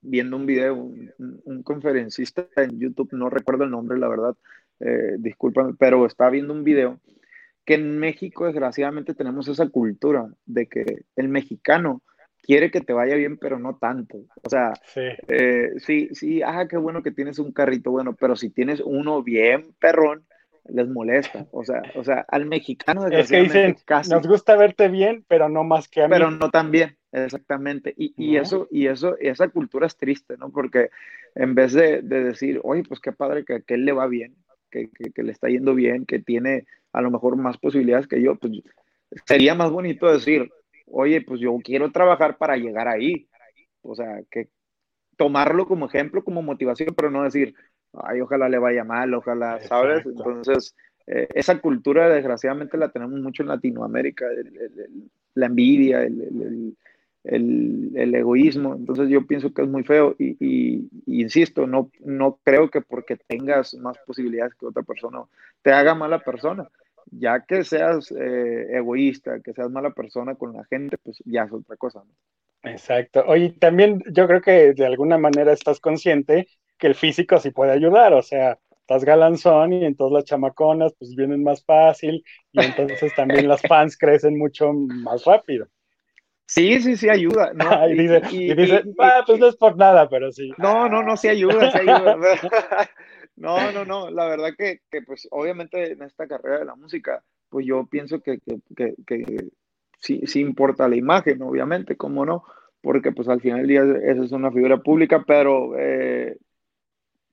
viendo 0.00 0.36
un 0.36 0.46
video, 0.46 0.76
un, 0.76 1.62
conferencista 1.64 2.46
en 2.54 2.78
YouTube, 2.78 3.08
no 3.14 3.28
recuerdo 3.30 3.64
el 3.64 3.72
nombre, 3.72 3.98
la 3.98 4.06
verdad, 4.06 4.36
eh, 4.78 5.16
discúlpame, 5.18 5.74
pero 5.76 6.06
estaba 6.06 6.30
viendo 6.30 6.54
un 6.54 6.62
video 6.62 7.00
que 7.64 7.74
en 7.74 7.98
México, 7.98 8.46
desgraciadamente, 8.46 9.14
tenemos 9.14 9.48
esa 9.48 9.68
cultura 9.68 10.28
de 10.46 10.68
que 10.68 10.84
el 11.16 11.28
mexicano 11.28 12.04
quiere 12.44 12.70
que 12.70 12.80
te 12.80 12.92
vaya 12.92 13.16
bien, 13.16 13.38
pero 13.38 13.58
no 13.58 13.76
tanto. 13.76 14.18
O 14.44 14.48
sea, 14.48 14.74
sí, 14.84 15.00
eh, 15.26 15.72
sí, 15.78 16.10
sí, 16.12 16.42
ah, 16.42 16.68
qué 16.70 16.76
bueno 16.76 17.02
que 17.02 17.10
tienes 17.10 17.40
un 17.40 17.50
carrito 17.50 17.90
bueno, 17.90 18.14
pero 18.14 18.36
si 18.36 18.50
tienes 18.50 18.80
uno 18.84 19.24
bien 19.24 19.74
perrón, 19.80 20.24
les 20.72 20.88
molesta. 20.88 21.46
O 21.52 21.64
sea, 21.64 21.82
o 21.94 22.04
sea, 22.04 22.24
al 22.28 22.46
mexicano 22.46 23.06
es 23.06 23.28
que 23.28 23.40
dicen, 23.42 23.76
casi, 23.84 24.10
nos 24.10 24.26
gusta 24.26 24.56
verte 24.56 24.88
bien, 24.88 25.24
pero 25.28 25.48
no 25.48 25.64
más 25.64 25.88
que 25.88 26.02
a 26.02 26.08
mí. 26.08 26.12
Pero 26.12 26.30
no 26.30 26.50
tan 26.50 26.70
bien, 26.70 26.96
exactamente. 27.12 27.94
Y, 27.96 28.14
y 28.16 28.36
eso, 28.36 28.68
y 28.70 28.86
eso, 28.86 29.16
esa 29.18 29.48
cultura 29.48 29.86
es 29.86 29.96
triste, 29.96 30.36
¿no? 30.36 30.50
Porque 30.50 30.90
en 31.34 31.54
vez 31.54 31.72
de, 31.72 32.02
de 32.02 32.24
decir, 32.24 32.60
oye, 32.62 32.82
pues 32.86 33.00
qué 33.00 33.12
padre 33.12 33.44
que, 33.44 33.62
que 33.62 33.74
él 33.74 33.84
le 33.84 33.92
va 33.92 34.06
bien, 34.06 34.34
que, 34.70 34.90
que, 34.90 35.12
que, 35.12 35.22
le 35.22 35.32
está 35.32 35.48
yendo 35.48 35.74
bien, 35.74 36.06
que 36.06 36.18
tiene 36.18 36.66
a 36.92 37.00
lo 37.02 37.10
mejor 37.10 37.36
más 37.36 37.58
posibilidades 37.58 38.06
que 38.06 38.22
yo, 38.22 38.36
pues 38.36 38.62
sería 39.26 39.54
más 39.54 39.70
bonito 39.70 40.10
decir, 40.10 40.50
oye, 40.86 41.20
pues 41.22 41.40
yo 41.40 41.56
quiero 41.62 41.90
trabajar 41.92 42.38
para 42.38 42.56
llegar 42.56 42.88
ahí. 42.88 43.28
O 43.82 43.94
sea, 43.94 44.22
que 44.30 44.48
tomarlo 45.16 45.66
como 45.66 45.86
ejemplo, 45.86 46.24
como 46.24 46.42
motivación, 46.42 46.94
pero 46.94 47.10
no 47.10 47.22
decir, 47.22 47.54
ay, 47.92 48.20
ojalá 48.20 48.48
le 48.48 48.58
vaya 48.58 48.84
mal, 48.84 49.12
ojalá, 49.14 49.60
¿sabes? 49.60 50.04
Entonces, 50.06 50.74
eh, 51.06 51.28
esa 51.34 51.58
cultura 51.60 52.08
desgraciadamente 52.08 52.78
la 52.78 52.90
tenemos 52.90 53.20
mucho 53.20 53.42
en 53.42 53.48
Latinoamérica, 53.48 54.26
la 55.34 55.46
envidia, 55.46 56.02
el, 56.02 56.76
egoísmo. 57.24 58.74
Entonces 58.74 59.08
yo 59.08 59.26
pienso 59.26 59.52
que 59.52 59.62
es 59.62 59.68
muy 59.68 59.82
feo 59.82 60.14
y, 60.18 60.88
insisto, 61.06 61.66
no, 61.66 61.90
no 62.00 62.38
creo 62.44 62.70
que 62.70 62.80
porque 62.80 63.16
tengas 63.16 63.74
más 63.74 63.98
posibilidades 64.06 64.54
que 64.54 64.66
otra 64.66 64.82
persona 64.82 65.22
te 65.62 65.72
haga 65.72 65.94
mala 65.94 66.20
persona. 66.20 66.68
Ya 67.12 67.40
que 67.40 67.64
seas 67.64 68.12
eh, 68.12 68.68
egoísta, 68.70 69.40
que 69.40 69.52
seas 69.52 69.70
mala 69.70 69.90
persona 69.90 70.36
con 70.36 70.52
la 70.52 70.64
gente, 70.66 70.96
pues 70.98 71.20
ya 71.24 71.42
es 71.42 71.52
otra 71.52 71.76
cosa. 71.76 72.04
Exacto. 72.62 73.24
Oye, 73.26 73.50
también 73.58 74.00
yo 74.12 74.28
creo 74.28 74.40
que 74.40 74.74
de 74.74 74.86
alguna 74.86 75.18
manera 75.18 75.52
estás 75.52 75.80
consciente 75.80 76.46
que 76.80 76.88
el 76.88 76.94
físico 76.94 77.38
sí 77.38 77.50
puede 77.50 77.72
ayudar, 77.72 78.12
o 78.14 78.22
sea, 78.22 78.58
estás 78.80 79.04
galanzón 79.04 79.72
y 79.72 79.84
entonces 79.84 80.14
las 80.14 80.24
chamaconas 80.24 80.92
pues 80.98 81.14
vienen 81.14 81.44
más 81.44 81.64
fácil 81.64 82.24
y 82.52 82.64
entonces 82.64 83.14
también 83.14 83.46
las 83.46 83.62
fans 83.62 83.96
crecen 83.96 84.36
mucho 84.36 84.72
más 84.72 85.24
rápido. 85.24 85.68
Sí, 86.46 86.80
sí, 86.80 86.96
sí 86.96 87.08
ayuda. 87.08 87.52
¿no? 87.54 87.88
y, 87.88 88.54
dice, 88.54 88.82
ah, 88.98 89.22
pues 89.24 89.38
no 89.38 89.46
es 89.46 89.56
por 89.56 89.76
nada, 89.76 90.08
pero 90.08 90.32
sí. 90.32 90.50
No, 90.58 90.88
no, 90.88 91.04
no, 91.04 91.16
sí 91.16 91.28
ayuda, 91.28 91.70
sí 91.70 91.78
ayuda. 91.78 92.16
no, 93.36 93.70
no, 93.70 93.84
no, 93.84 94.10
la 94.10 94.26
verdad 94.26 94.50
que, 94.58 94.80
que, 94.90 95.02
pues 95.02 95.28
obviamente 95.30 95.92
en 95.92 96.02
esta 96.02 96.26
carrera 96.26 96.58
de 96.58 96.64
la 96.64 96.74
música, 96.74 97.22
pues 97.48 97.66
yo 97.66 97.86
pienso 97.86 98.20
que, 98.20 98.40
que, 98.76 98.94
que 99.06 99.50
sí, 99.98 100.22
sí 100.26 100.40
importa 100.40 100.88
la 100.88 100.96
imagen, 100.96 101.40
obviamente, 101.42 101.96
cómo 101.96 102.26
no, 102.26 102.42
porque 102.80 103.12
pues 103.12 103.28
al 103.28 103.40
final 103.40 103.58
del 103.58 103.68
día 103.68 103.82
esa 104.10 104.24
es 104.24 104.32
una 104.32 104.50
figura 104.50 104.78
pública, 104.78 105.22
pero 105.24 105.78
eh, 105.78 106.36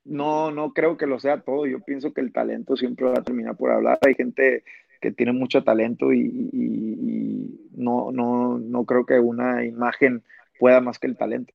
no, 0.07 0.51
no 0.51 0.73
creo 0.73 0.97
que 0.97 1.07
lo 1.07 1.19
sea 1.19 1.41
todo. 1.41 1.65
Yo 1.65 1.79
pienso 1.81 2.13
que 2.13 2.21
el 2.21 2.31
talento 2.31 2.75
siempre 2.75 3.05
va 3.05 3.13
a 3.13 3.23
terminar 3.23 3.55
por 3.55 3.71
hablar. 3.71 3.99
Hay 4.05 4.15
gente 4.15 4.63
que 5.01 5.11
tiene 5.11 5.31
mucho 5.31 5.63
talento 5.63 6.11
y, 6.13 7.69
no, 7.75 8.11
no, 8.11 8.57
no 8.57 8.85
creo 8.85 9.05
que 9.05 9.19
una 9.19 9.63
imagen 9.65 10.23
pueda 10.59 10.81
más 10.81 10.99
que 10.99 11.07
el 11.07 11.17
talento. 11.17 11.53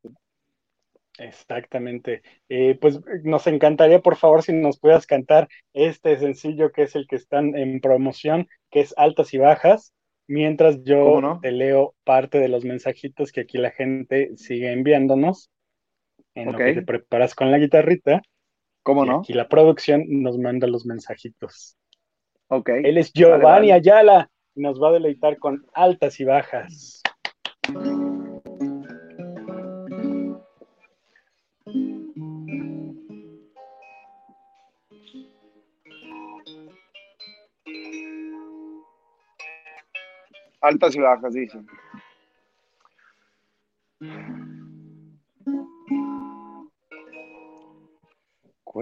Exactamente. 1.19 2.23
Eh, 2.49 2.79
pues 2.81 3.01
nos 3.23 3.47
encantaría, 3.47 4.01
por 4.01 4.17
favor, 4.17 4.43
si 4.43 4.53
nos 4.53 4.79
puedas 4.79 5.07
cantar 5.07 5.49
este 5.73 6.19
sencillo 6.19 6.73
que 6.73 6.83
es 6.83 6.95
el 6.97 7.07
que 7.07 7.17
están 7.17 7.57
en 7.57 7.81
promoción, 7.81 8.49
que 8.71 8.81
es 8.81 8.95
Altas 8.97 9.35
y 9.35 9.38
Bajas, 9.38 9.93
mientras 10.27 10.83
yo 10.85 11.41
te 11.43 11.53
leo 11.53 11.95
parte 12.05 12.38
de 12.38 12.49
los 12.49 12.65
mensajitos 12.65 13.33
que 13.33 13.43
aquí 13.43 13.59
la 13.59 13.71
gente 13.71 14.37
sigue 14.37 14.73
enviándonos. 14.73 15.51
En 16.35 16.51
lo 16.51 16.57
que 16.57 16.73
te 16.73 16.83
preparas 16.83 17.35
con 17.35 17.51
la 17.51 17.59
guitarrita. 17.59 18.23
¿Cómo 18.83 19.05
no? 19.05 19.23
Y 19.29 19.35
la 19.35 19.49
producción 19.49 20.05
nos 20.09 20.38
manda 20.38 20.66
los 20.66 20.85
mensajitos. 20.87 21.77
Ok. 22.49 22.68
Él 22.68 22.99
es 22.99 23.12
Giovanni 23.12 23.71
Ayala 23.71 24.29
y 24.55 24.61
nos 24.61 24.83
va 24.83 24.88
a 24.88 24.92
deleitar 24.92 25.38
con 25.38 25.64
altas 25.73 26.18
y 26.18 26.25
bajas. 26.25 27.03
Altas 40.61 40.95
y 40.95 41.01
bajas, 41.01 41.35
dicen. 41.35 41.66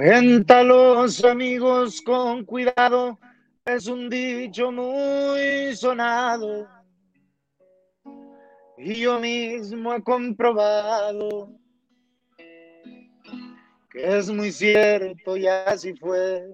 Cuéntalos 0.00 1.22
amigos 1.26 2.00
con 2.00 2.46
cuidado, 2.46 3.18
es 3.66 3.86
un 3.86 4.08
dicho 4.08 4.72
muy 4.72 5.76
sonado. 5.76 6.66
Y 8.78 8.94
yo 8.94 9.20
mismo 9.20 9.92
he 9.92 10.02
comprobado 10.02 11.52
que 12.38 14.16
es 14.16 14.30
muy 14.30 14.50
cierto 14.52 15.36
y 15.36 15.46
así 15.46 15.94
fue. 15.96 16.48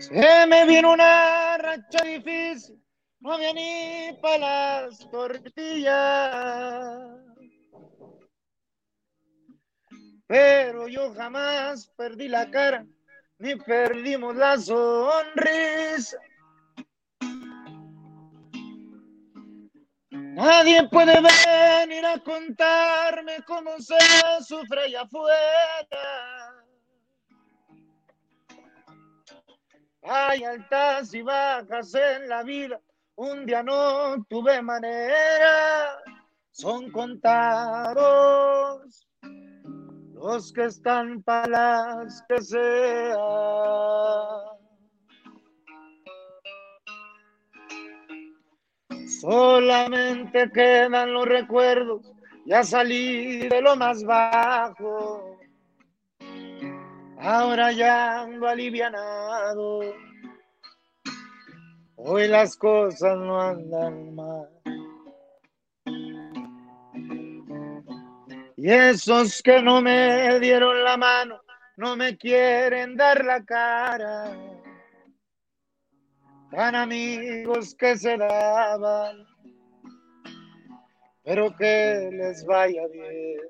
Se 0.00 0.46
me 0.48 0.66
vino 0.66 0.92
una 0.92 1.56
racha 1.56 2.04
difícil, 2.04 2.82
no 3.20 3.32
había 3.32 3.52
ni 3.52 4.12
para 4.20 4.86
las 4.86 5.08
tortillas. 5.08 7.25
Pero 10.26 10.88
yo 10.88 11.14
jamás 11.14 11.86
perdí 11.96 12.26
la 12.28 12.50
cara, 12.50 12.84
ni 13.38 13.54
perdimos 13.54 14.34
la 14.34 14.58
sonrisa. 14.58 16.18
Nadie 20.10 20.88
puede 20.88 21.14
venir 21.20 22.04
a 22.04 22.18
contarme 22.18 23.42
cómo 23.46 23.78
se 23.78 23.96
sufre 24.44 24.82
allá 24.82 25.02
afuera. 25.02 26.54
Hay 30.02 30.44
altas 30.44 31.14
y 31.14 31.22
bajas 31.22 31.94
en 31.94 32.28
la 32.28 32.42
vida, 32.42 32.80
un 33.16 33.46
día 33.46 33.62
no 33.62 34.24
tuve 34.28 34.60
manera, 34.62 35.98
son 36.50 36.90
contados 36.92 38.16
los 40.26 40.52
que 40.52 40.64
están 40.64 41.22
para 41.22 42.02
las 42.02 42.24
que 42.28 42.42
sean. 42.42 43.18
Solamente 49.20 50.50
quedan 50.52 51.12
los 51.12 51.26
recuerdos, 51.26 52.12
ya 52.44 52.64
salí 52.64 53.48
de 53.48 53.62
lo 53.62 53.76
más 53.76 54.02
bajo. 54.02 55.38
Ahora 57.18 57.70
ya 57.70 58.22
ando 58.22 58.48
alivianado. 58.48 59.80
Hoy 61.94 62.26
las 62.26 62.56
cosas 62.56 63.16
no 63.16 63.40
andan 63.40 64.14
mal. 64.14 64.48
Y 68.56 68.70
esos 68.70 69.42
que 69.42 69.60
no 69.60 69.82
me 69.82 70.40
dieron 70.40 70.82
la 70.82 70.96
mano, 70.96 71.40
no 71.76 71.94
me 71.94 72.16
quieren 72.16 72.96
dar 72.96 73.22
la 73.24 73.44
cara 73.44 74.34
tan 76.50 76.74
amigos 76.74 77.74
que 77.74 77.96
se 77.98 78.16
daban, 78.16 79.26
pero 81.22 81.54
que 81.54 82.08
les 82.12 82.44
vaya 82.46 82.86
bien. 82.88 83.40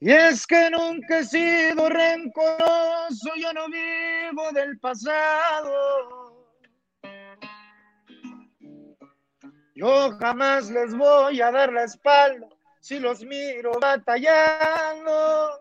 Y 0.00 0.10
es 0.12 0.46
que 0.46 0.70
nunca 0.70 1.18
he 1.18 1.24
sido 1.24 1.88
rencoroso, 1.88 3.34
yo 3.36 3.52
no 3.54 3.66
vivo 3.66 4.52
del 4.52 4.78
pasado. 4.78 6.25
Yo 9.76 10.16
jamás 10.18 10.70
les 10.70 10.96
voy 10.96 11.42
a 11.42 11.50
dar 11.50 11.70
la 11.70 11.84
espalda 11.84 12.48
si 12.80 12.98
los 12.98 13.22
miro 13.22 13.72
batallando. 13.78 15.60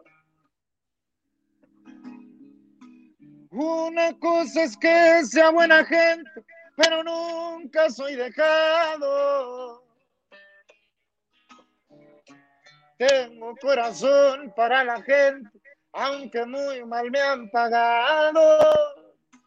Una 3.52 4.18
cosa 4.18 4.64
es 4.64 4.78
que 4.78 5.26
sea 5.26 5.50
buena 5.50 5.84
gente, 5.84 6.46
pero 6.78 7.04
nunca 7.04 7.90
soy 7.90 8.16
dejado. 8.16 9.84
Tengo 12.98 13.54
corazón 13.58 14.54
para 14.56 14.86
la 14.86 15.02
gente, 15.02 15.60
aunque 15.92 16.46
muy 16.46 16.86
mal 16.86 17.12
me 17.12 17.20
han 17.20 17.50
pagado, 17.50 18.60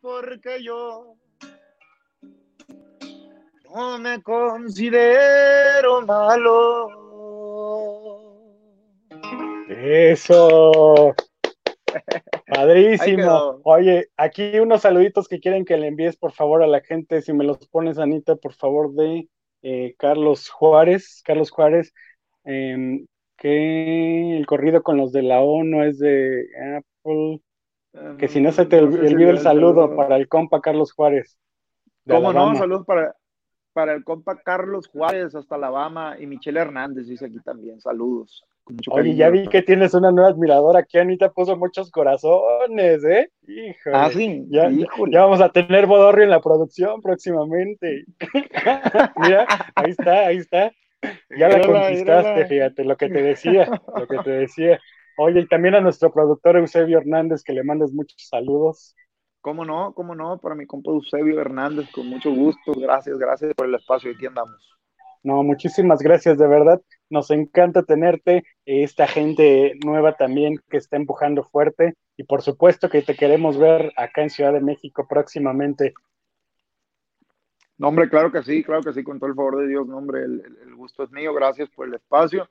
porque 0.02 0.62
yo 0.62 1.17
no 3.74 3.98
me 3.98 4.22
considero 4.22 6.02
malo. 6.06 6.88
Eso. 9.68 11.14
Padrísimo. 12.46 13.60
Oye, 13.64 14.08
aquí 14.16 14.58
unos 14.58 14.82
saluditos 14.82 15.28
que 15.28 15.40
quieren 15.40 15.64
que 15.64 15.76
le 15.76 15.88
envíes, 15.88 16.16
por 16.16 16.32
favor, 16.32 16.62
a 16.62 16.66
la 16.66 16.80
gente. 16.80 17.22
Si 17.22 17.32
me 17.32 17.44
los 17.44 17.58
pones, 17.68 17.98
Anita, 17.98 18.36
por 18.36 18.54
favor, 18.54 18.92
de 18.94 19.28
eh, 19.62 19.94
Carlos 19.98 20.48
Juárez. 20.48 21.22
Carlos 21.24 21.50
Juárez, 21.50 21.92
em, 22.44 23.06
que 23.36 24.36
el 24.36 24.46
corrido 24.46 24.82
con 24.82 24.96
los 24.96 25.12
de 25.12 25.22
la 25.22 25.40
ONU 25.40 25.82
es 25.84 25.98
de 25.98 26.46
Apple. 26.76 27.40
Que 28.18 28.28
si 28.28 28.40
no 28.40 28.52
se 28.52 28.66
te 28.66 28.78
olvida 28.78 29.30
el 29.30 29.40
saludo 29.40 29.96
para 29.96 30.16
el 30.16 30.28
compa 30.28 30.60
Carlos 30.60 30.92
Juárez. 30.92 31.38
¿Cómo 32.06 32.32
no? 32.32 32.54
Saludos 32.54 32.86
para, 32.86 33.14
para 33.78 33.94
el 33.94 34.02
compa 34.02 34.34
Carlos 34.42 34.88
Juárez 34.88 35.36
hasta 35.36 35.54
Alabama 35.54 36.16
y 36.18 36.26
Michelle 36.26 36.58
Hernández 36.58 37.06
dice 37.06 37.26
aquí 37.26 37.38
también. 37.44 37.80
Saludos. 37.80 38.44
Oye, 38.90 39.14
ya 39.14 39.30
vi 39.30 39.46
que 39.46 39.62
tienes 39.62 39.94
una 39.94 40.10
nueva 40.10 40.30
admiradora. 40.30 40.80
Aquí 40.80 40.98
Anita 40.98 41.30
puso 41.30 41.56
muchos 41.56 41.88
corazones, 41.92 43.04
¿eh? 43.04 43.30
Híjole. 43.46 43.96
Ah, 43.96 44.10
sí. 44.12 44.44
Ya, 44.48 44.68
ya 44.68 45.22
vamos 45.22 45.40
a 45.40 45.50
tener 45.50 45.86
Bodorrio 45.86 46.24
en 46.24 46.30
la 46.30 46.40
producción 46.40 47.00
próximamente. 47.00 48.04
Mira, 49.22 49.46
ahí 49.76 49.90
está, 49.92 50.26
ahí 50.26 50.38
está. 50.38 50.72
Ya 51.38 51.48
la 51.48 51.60
conquistaste, 51.60 52.46
fíjate, 52.46 52.82
lo 52.82 52.96
que 52.96 53.08
te 53.10 53.22
decía, 53.22 53.70
lo 53.96 54.08
que 54.08 54.18
te 54.24 54.30
decía. 54.30 54.80
Oye, 55.18 55.42
y 55.42 55.46
también 55.46 55.76
a 55.76 55.80
nuestro 55.80 56.12
productor 56.12 56.56
Eusebio 56.56 56.98
Hernández, 56.98 57.44
que 57.44 57.52
le 57.52 57.62
mandes 57.62 57.92
muchos 57.92 58.26
saludos. 58.26 58.96
¿Cómo 59.40 59.64
no? 59.64 59.92
¿Cómo 59.94 60.14
no? 60.14 60.38
Para 60.38 60.54
mi 60.54 60.66
compa 60.66 60.90
Eusebio 60.90 61.40
Hernández, 61.40 61.90
con 61.92 62.08
mucho 62.08 62.30
gusto. 62.30 62.72
Gracias, 62.76 63.18
gracias 63.18 63.54
por 63.54 63.66
el 63.66 63.74
espacio. 63.74 64.10
Aquí 64.10 64.26
andamos. 64.26 64.78
No, 65.22 65.42
muchísimas 65.42 66.00
gracias, 66.00 66.38
de 66.38 66.46
verdad. 66.46 66.80
Nos 67.10 67.30
encanta 67.30 67.82
tenerte, 67.82 68.44
esta 68.64 69.06
gente 69.06 69.74
nueva 69.84 70.16
también 70.16 70.60
que 70.68 70.76
está 70.76 70.96
empujando 70.96 71.44
fuerte 71.44 71.94
y 72.16 72.24
por 72.24 72.42
supuesto 72.42 72.88
que 72.88 73.02
te 73.02 73.14
queremos 73.14 73.58
ver 73.58 73.92
acá 73.96 74.22
en 74.22 74.30
Ciudad 74.30 74.52
de 74.52 74.60
México 74.60 75.06
próximamente. 75.08 75.94
No, 77.78 77.88
hombre, 77.88 78.08
claro 78.08 78.32
que 78.32 78.42
sí, 78.42 78.64
claro 78.64 78.82
que 78.82 78.92
sí, 78.92 79.04
con 79.04 79.18
todo 79.18 79.30
el 79.30 79.36
favor 79.36 79.58
de 79.58 79.68
Dios, 79.68 79.86
no, 79.86 79.98
hombre, 79.98 80.24
el, 80.24 80.74
gusto 80.74 81.04
es 81.04 81.10
mío, 81.12 81.32
gracias 81.32 81.68
por 81.70 81.86
el 81.86 81.94
espacio 81.94 82.48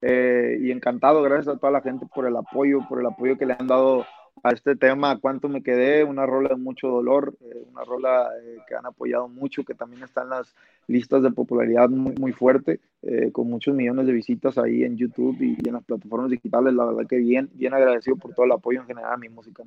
eh, 0.00 0.58
y 0.60 0.70
encantado, 0.70 1.22
gracias 1.22 1.56
a 1.56 1.58
toda 1.58 1.72
la 1.72 1.80
gente 1.80 2.06
por 2.14 2.26
el 2.26 2.36
apoyo, 2.36 2.80
por 2.88 3.00
el 3.00 3.06
apoyo 3.06 3.36
que 3.36 3.46
le 3.46 3.56
han 3.58 3.66
dado 3.66 4.06
a 4.42 4.50
este 4.50 4.76
tema, 4.76 5.18
cuánto 5.18 5.48
me 5.48 5.62
quedé, 5.62 6.04
una 6.04 6.26
rola 6.26 6.50
de 6.50 6.56
mucho 6.56 6.88
dolor, 6.88 7.36
eh, 7.40 7.62
una 7.70 7.84
rola 7.84 8.30
eh, 8.42 8.58
que 8.66 8.74
han 8.74 8.86
apoyado 8.86 9.28
mucho, 9.28 9.64
que 9.64 9.74
también 9.74 10.02
está 10.02 10.22
en 10.22 10.30
las 10.30 10.54
listas 10.86 11.22
de 11.22 11.30
popularidad 11.30 11.88
muy, 11.88 12.14
muy 12.14 12.32
fuerte, 12.32 12.80
eh, 13.02 13.30
con 13.32 13.48
muchos 13.48 13.74
millones 13.74 14.06
de 14.06 14.12
visitas 14.12 14.58
ahí 14.58 14.84
en 14.84 14.96
YouTube 14.96 15.36
y, 15.40 15.56
en 15.66 15.74
las 15.74 15.84
plataformas 15.84 16.30
digitales, 16.30 16.74
la 16.74 16.86
verdad 16.86 17.06
que 17.08 17.16
bien, 17.16 17.50
bien 17.54 17.74
agradecido 17.74 18.16
por 18.16 18.34
todo 18.34 18.46
el 18.46 18.52
apoyo 18.52 18.80
en 18.80 18.86
general 18.86 19.12
a 19.12 19.18
mi 19.18 19.28
música. 19.28 19.62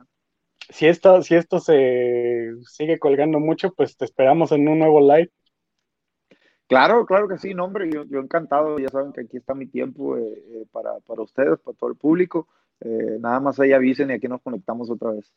Si 0.70 0.88
esto, 0.88 1.22
si 1.22 1.36
esto 1.36 1.60
se 1.60 2.54
sigue 2.66 2.98
colgando 2.98 3.40
mucho, 3.40 3.74
pues 3.74 3.98
te 3.98 4.06
esperamos 4.06 4.52
en 4.52 4.68
un 4.68 4.80
nuevo 4.80 5.02
live. 5.02 5.30
Claro, 6.68 7.06
claro 7.06 7.28
que 7.28 7.38
sí, 7.38 7.54
no, 7.54 7.66
hombre, 7.66 7.92
yo, 7.92 8.06
yo 8.06 8.20
encantado, 8.20 8.80
ya 8.80 8.88
saben 8.88 9.12
que 9.12 9.22
aquí 9.22 9.38
está 9.38 9.54
mi 9.54 9.68
tiempo 9.68 10.18
para, 10.72 11.00
para 11.02 11.22
ustedes, 11.22 11.60
para 11.60 11.78
todo 11.78 11.90
el 11.90 11.98
público. 11.98 12.48
Eh, 12.82 13.18
nada 13.20 13.40
más 13.40 13.60
ahí 13.60 13.72
avisen 13.72 14.10
y 14.10 14.14
aquí 14.14 14.28
nos 14.28 14.42
conectamos 14.42 14.90
otra 14.90 15.12
vez. 15.12 15.32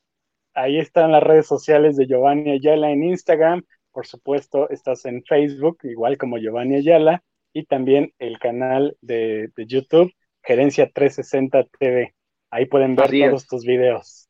Ahí 0.55 0.79
están 0.79 1.13
las 1.13 1.23
redes 1.23 1.47
sociales 1.47 1.97
de 1.97 2.07
Giovanni 2.07 2.51
Ayala 2.51 2.91
en 2.91 3.05
Instagram. 3.05 3.63
Por 3.93 4.07
supuesto, 4.07 4.69
estás 4.71 5.05
en 5.05 5.23
Facebook, 5.25 5.79
igual 5.85 6.19
como 6.19 6.39
Giovanni 6.39 6.77
Ayala, 6.77 7.23
y 7.53 7.65
también 7.65 8.13
el 8.19 8.39
canal 8.39 8.97
de, 9.01 9.51
YouTube, 9.57 10.13
Gerencia 10.43 10.91
360 10.93 11.65
TV. 11.79 12.15
Ahí 12.51 12.67
pueden 12.67 12.97
ver 12.97 13.11
todos 13.11 13.47
tus 13.47 13.65
videos. 13.65 14.29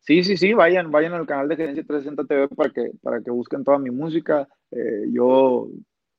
Sí, 0.00 0.24
sí, 0.24 0.36
sí, 0.36 0.54
vayan, 0.54 0.90
vayan 0.90 1.12
al 1.12 1.26
canal 1.26 1.48
de 1.48 1.56
Gerencia 1.56 1.84
360 1.84 2.24
TV 2.24 2.48
para 2.48 2.70
que, 2.70 2.90
para 3.02 3.20
que 3.20 3.30
busquen 3.30 3.64
toda 3.64 3.78
mi 3.78 3.90
música. 3.90 4.48
Eh, 4.70 5.04
yo 5.10 5.68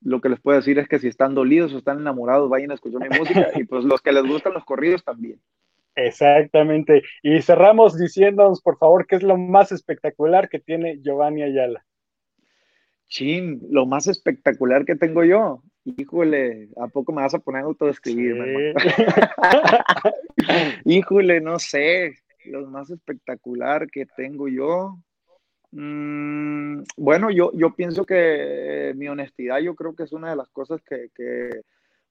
lo 0.01 0.21
que 0.21 0.29
les 0.29 0.39
puedo 0.39 0.57
decir 0.57 0.79
es 0.79 0.87
que 0.87 0.99
si 0.99 1.07
están 1.07 1.35
dolidos 1.35 1.73
o 1.73 1.79
están 1.79 1.99
enamorados, 1.99 2.49
vayan 2.49 2.71
a 2.71 2.75
escuchar 2.75 3.01
mi 3.01 3.17
música 3.17 3.47
y 3.55 3.63
pues 3.63 3.83
los 3.83 4.01
que 4.01 4.11
les 4.11 4.25
gustan 4.25 4.53
los 4.53 4.65
corridos 4.65 5.03
también. 5.03 5.41
Exactamente. 5.95 7.03
Y 7.21 7.41
cerramos 7.41 7.97
diciéndonos, 7.97 8.61
por 8.61 8.77
favor, 8.77 9.07
qué 9.07 9.15
es 9.15 9.23
lo 9.23 9.37
más 9.37 9.71
espectacular 9.71 10.49
que 10.49 10.59
tiene 10.59 10.99
Giovanni 11.01 11.43
Ayala. 11.43 11.85
Chin, 13.07 13.59
lo 13.69 13.85
más 13.85 14.07
espectacular 14.07 14.85
que 14.85 14.95
tengo 14.95 15.23
yo. 15.23 15.63
Híjole, 15.83 16.69
¿a 16.77 16.87
poco 16.87 17.11
me 17.11 17.23
vas 17.23 17.33
a 17.33 17.39
poner 17.39 17.63
a 17.63 17.65
autodescribirme? 17.65 18.73
Híjole, 20.85 21.41
no 21.41 21.57
sé. 21.57 22.13
Lo 22.45 22.67
más 22.67 22.91
espectacular 22.91 23.89
que 23.89 24.05
tengo 24.05 24.47
yo. 24.47 24.99
Mm, 25.71 26.83
bueno, 26.97 27.31
yo, 27.31 27.51
yo 27.53 27.75
pienso 27.75 28.05
que 28.05 28.93
mi 28.95 29.07
honestidad 29.07 29.59
yo 29.59 29.75
creo 29.75 29.95
que 29.95 30.03
es 30.03 30.13
una 30.13 30.29
de 30.29 30.35
las 30.35 30.49
cosas 30.49 30.81
que, 30.83 31.09
que 31.15 31.61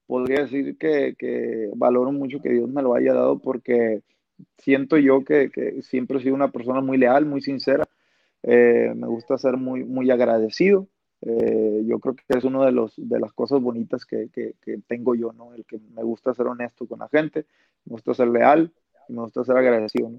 podría 0.09 0.41
decir 0.41 0.75
que, 0.79 1.69
valoro 1.75 2.11
mucho 2.11 2.41
que 2.41 2.49
Dios 2.49 2.67
me 2.67 2.81
lo 2.81 2.95
haya 2.95 3.13
dado 3.13 3.37
porque 3.37 4.01
siento 4.57 4.97
yo 4.97 5.23
que, 5.23 5.51
siempre 5.83 6.17
he 6.17 6.21
sido 6.23 6.33
una 6.33 6.51
persona 6.51 6.81
muy 6.81 6.97
leal, 6.97 7.27
muy 7.27 7.41
sincera. 7.41 7.87
Eh, 8.41 8.91
me 8.95 9.05
gusta 9.05 9.37
ser 9.37 9.57
muy, 9.57 9.83
muy 9.83 10.09
agradecido. 10.09 10.87
Eh, 11.21 11.83
yo 11.85 11.99
creo 11.99 12.15
que 12.15 12.23
es 12.27 12.43
una 12.43 12.65
de, 12.65 12.71
los, 12.71 12.93
de 12.97 13.19
las 13.19 13.33
cosas 13.33 13.61
bonitas 13.61 14.03
que, 14.03 14.55
tengo 14.87 15.13
yo, 15.13 15.31
¿no? 15.31 15.53
El 15.53 15.63
que 15.65 15.77
me 15.93 16.01
gusta 16.01 16.33
ser 16.33 16.47
honesto 16.47 16.87
con 16.87 16.97
la 16.97 17.07
gente, 17.09 17.45
me 17.85 17.91
gusta 17.91 18.15
ser 18.15 18.29
leal 18.29 18.73
y 19.09 19.13
me 19.13 19.21
gusta 19.21 19.43
ser 19.43 19.57
agradecido. 19.57 20.11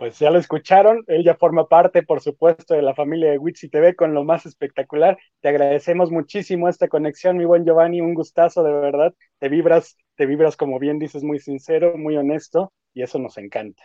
Pues 0.00 0.18
ya 0.18 0.30
lo 0.30 0.38
escucharon, 0.38 1.04
él 1.08 1.24
ya 1.24 1.34
forma 1.34 1.68
parte, 1.68 2.02
por 2.02 2.22
supuesto, 2.22 2.72
de 2.72 2.80
la 2.80 2.94
familia 2.94 3.32
de 3.32 3.36
Witsi 3.36 3.68
TV 3.68 3.94
con 3.94 4.14
lo 4.14 4.24
más 4.24 4.46
espectacular. 4.46 5.18
Te 5.42 5.50
agradecemos 5.50 6.10
muchísimo 6.10 6.70
esta 6.70 6.88
conexión, 6.88 7.36
mi 7.36 7.44
buen 7.44 7.66
Giovanni, 7.66 8.00
un 8.00 8.14
gustazo 8.14 8.62
de 8.62 8.72
verdad. 8.72 9.12
Te 9.38 9.50
vibras, 9.50 9.98
te 10.16 10.24
vibras 10.24 10.56
como 10.56 10.78
bien 10.78 10.98
dices, 10.98 11.22
muy 11.22 11.38
sincero, 11.38 11.98
muy 11.98 12.16
honesto, 12.16 12.72
y 12.94 13.02
eso 13.02 13.18
nos 13.18 13.36
encanta. 13.36 13.82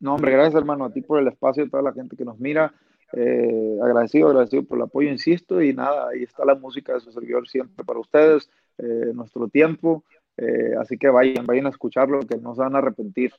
No, 0.00 0.14
hombre, 0.14 0.32
gracias 0.32 0.54
hermano 0.54 0.86
a 0.86 0.90
ti 0.90 1.02
por 1.02 1.20
el 1.20 1.28
espacio, 1.28 1.64
a 1.64 1.68
toda 1.68 1.82
la 1.82 1.92
gente 1.92 2.16
que 2.16 2.24
nos 2.24 2.40
mira. 2.40 2.72
Eh, 3.12 3.76
agradecido, 3.82 4.28
agradecido 4.28 4.64
por 4.64 4.78
el 4.78 4.84
apoyo, 4.84 5.10
insisto, 5.10 5.60
y 5.60 5.74
nada, 5.74 6.08
ahí 6.08 6.22
está 6.22 6.46
la 6.46 6.54
música 6.54 6.94
de 6.94 7.00
su 7.00 7.12
servidor 7.12 7.46
siempre 7.46 7.84
para 7.84 7.98
ustedes, 7.98 8.48
eh, 8.78 9.12
nuestro 9.12 9.48
tiempo. 9.48 10.02
Eh, 10.38 10.72
así 10.80 10.96
que 10.96 11.10
vayan, 11.10 11.44
vayan 11.44 11.66
a 11.66 11.68
escucharlo, 11.68 12.20
que 12.20 12.38
no 12.38 12.54
se 12.54 12.62
van 12.62 12.74
a 12.74 12.78
arrepentir 12.78 13.34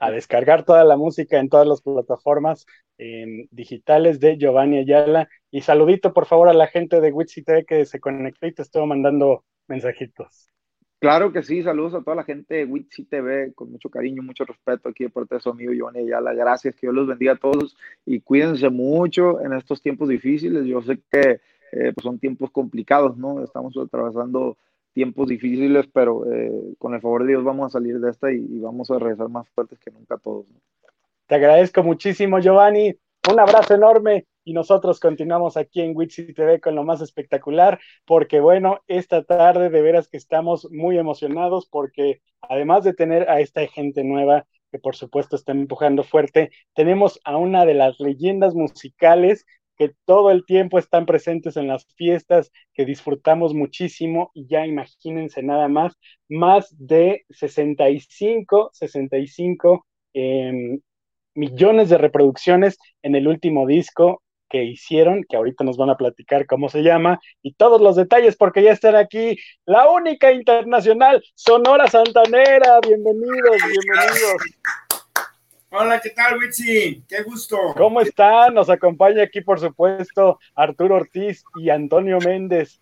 a 0.00 0.10
descargar 0.10 0.64
toda 0.64 0.84
la 0.84 0.96
música 0.96 1.38
en 1.38 1.48
todas 1.48 1.66
las 1.66 1.82
plataformas 1.82 2.66
digitales 3.50 4.18
de 4.18 4.36
Giovanni 4.38 4.78
Ayala. 4.78 5.28
Y 5.50 5.60
saludito 5.60 6.12
por 6.12 6.26
favor 6.26 6.48
a 6.48 6.54
la 6.54 6.66
gente 6.66 7.00
de 7.00 7.12
TV 7.12 7.64
que 7.64 7.84
se 7.84 8.00
conectó 8.00 8.46
y 8.46 8.52
te 8.52 8.62
estuvo 8.62 8.86
mandando 8.86 9.44
mensajitos. 9.68 10.50
Claro 11.00 11.32
que 11.32 11.44
sí, 11.44 11.62
saludos 11.62 11.94
a 11.94 12.02
toda 12.02 12.16
la 12.16 12.24
gente 12.24 12.56
de 12.56 12.64
Witsi 12.64 13.04
TV, 13.04 13.52
con 13.54 13.70
mucho 13.70 13.88
cariño, 13.88 14.20
mucho 14.20 14.44
respeto 14.44 14.88
aquí 14.88 15.04
de 15.04 15.10
parte 15.10 15.36
de 15.36 15.40
su 15.40 15.50
amigo 15.50 15.72
Giovanni 15.72 16.00
Ayala. 16.00 16.34
Gracias, 16.34 16.74
que 16.74 16.88
Dios 16.88 16.94
los 16.94 17.06
bendiga 17.06 17.32
a 17.34 17.36
todos 17.36 17.76
y 18.04 18.20
cuídense 18.20 18.68
mucho 18.68 19.40
en 19.40 19.52
estos 19.52 19.80
tiempos 19.80 20.08
difíciles. 20.08 20.66
Yo 20.66 20.82
sé 20.82 21.00
que 21.08 21.40
eh, 21.70 21.92
pues 21.94 22.02
son 22.02 22.18
tiempos 22.18 22.50
complicados, 22.50 23.16
¿no? 23.16 23.44
Estamos 23.44 23.76
atravesando 23.76 24.58
tiempos 24.92 25.28
difíciles, 25.28 25.86
pero 25.92 26.30
eh, 26.30 26.74
con 26.78 26.94
el 26.94 27.00
favor 27.00 27.22
de 27.22 27.28
Dios 27.28 27.44
vamos 27.44 27.66
a 27.66 27.78
salir 27.78 28.00
de 28.00 28.10
esta 28.10 28.32
y, 28.32 28.58
vamos 28.58 28.90
a 28.90 28.98
regresar 28.98 29.28
más 29.28 29.48
fuertes 29.50 29.78
que 29.78 29.90
nunca 29.90 30.16
todos. 30.18 30.46
Te 31.26 31.34
agradezco 31.34 31.82
muchísimo, 31.82 32.40
Giovanni. 32.40 32.94
Un 33.30 33.40
abrazo 33.40 33.74
enorme 33.74 34.26
y 34.44 34.54
nosotros 34.54 34.98
continuamos 34.98 35.56
aquí 35.58 35.82
en 35.82 35.94
Witsi 35.94 36.32
TV 36.32 36.60
con 36.60 36.74
lo 36.74 36.82
más 36.82 37.02
espectacular, 37.02 37.78
porque 38.06 38.40
bueno, 38.40 38.80
esta 38.86 39.22
tarde 39.22 39.68
de 39.68 39.82
veras 39.82 40.08
que 40.08 40.16
estamos 40.16 40.68
muy 40.70 40.96
emocionados 40.96 41.66
porque 41.66 42.22
además 42.40 42.84
de 42.84 42.94
tener 42.94 43.28
a 43.28 43.40
esta 43.40 43.66
gente 43.66 44.04
nueva 44.04 44.46
que 44.70 44.78
por 44.78 44.96
supuesto 44.96 45.36
está 45.36 45.52
empujando 45.52 46.02
fuerte, 46.02 46.50
tenemos 46.74 47.20
a 47.24 47.36
una 47.36 47.66
de 47.66 47.74
las 47.74 48.00
leyendas 48.00 48.54
musicales 48.54 49.44
que 49.78 49.94
todo 50.04 50.30
el 50.30 50.44
tiempo 50.44 50.78
están 50.78 51.06
presentes 51.06 51.56
en 51.56 51.68
las 51.68 51.86
fiestas, 51.94 52.50
que 52.74 52.84
disfrutamos 52.84 53.54
muchísimo 53.54 54.30
y 54.34 54.46
ya 54.48 54.66
imagínense 54.66 55.42
nada 55.42 55.68
más, 55.68 55.96
más 56.28 56.74
de 56.76 57.24
65, 57.30 58.70
65 58.72 59.86
em, 60.14 60.80
millones 61.34 61.88
de 61.88 61.98
reproducciones 61.98 62.78
en 63.02 63.14
el 63.14 63.28
último 63.28 63.66
disco 63.66 64.22
que 64.50 64.64
hicieron, 64.64 65.24
que 65.28 65.36
ahorita 65.36 65.62
nos 65.62 65.76
van 65.76 65.90
a 65.90 65.96
platicar 65.96 66.46
cómo 66.46 66.68
se 66.68 66.82
llama, 66.82 67.20
y 67.42 67.52
todos 67.52 67.80
los 67.80 67.96
detalles, 67.96 68.36
porque 68.36 68.62
ya 68.62 68.72
están 68.72 68.96
aquí 68.96 69.36
la 69.66 69.90
única 69.90 70.32
internacional, 70.32 71.22
Sonora 71.34 71.86
Santanera, 71.86 72.80
bienvenidos, 72.80 73.56
bienvenidos. 73.56 74.87
Hola, 75.70 76.00
¿qué 76.00 76.10
tal, 76.10 76.38
Witsi? 76.38 77.04
Qué 77.06 77.22
gusto. 77.22 77.58
¿Cómo 77.76 78.00
están? 78.00 78.54
Nos 78.54 78.70
acompaña 78.70 79.22
aquí, 79.22 79.42
por 79.42 79.60
supuesto, 79.60 80.38
Arturo 80.54 80.96
Ortiz 80.96 81.44
y 81.56 81.68
Antonio 81.68 82.18
Méndez. 82.20 82.80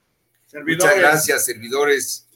Muchas 0.65 0.97
gracias, 0.97 1.45
servidores. 1.45 2.29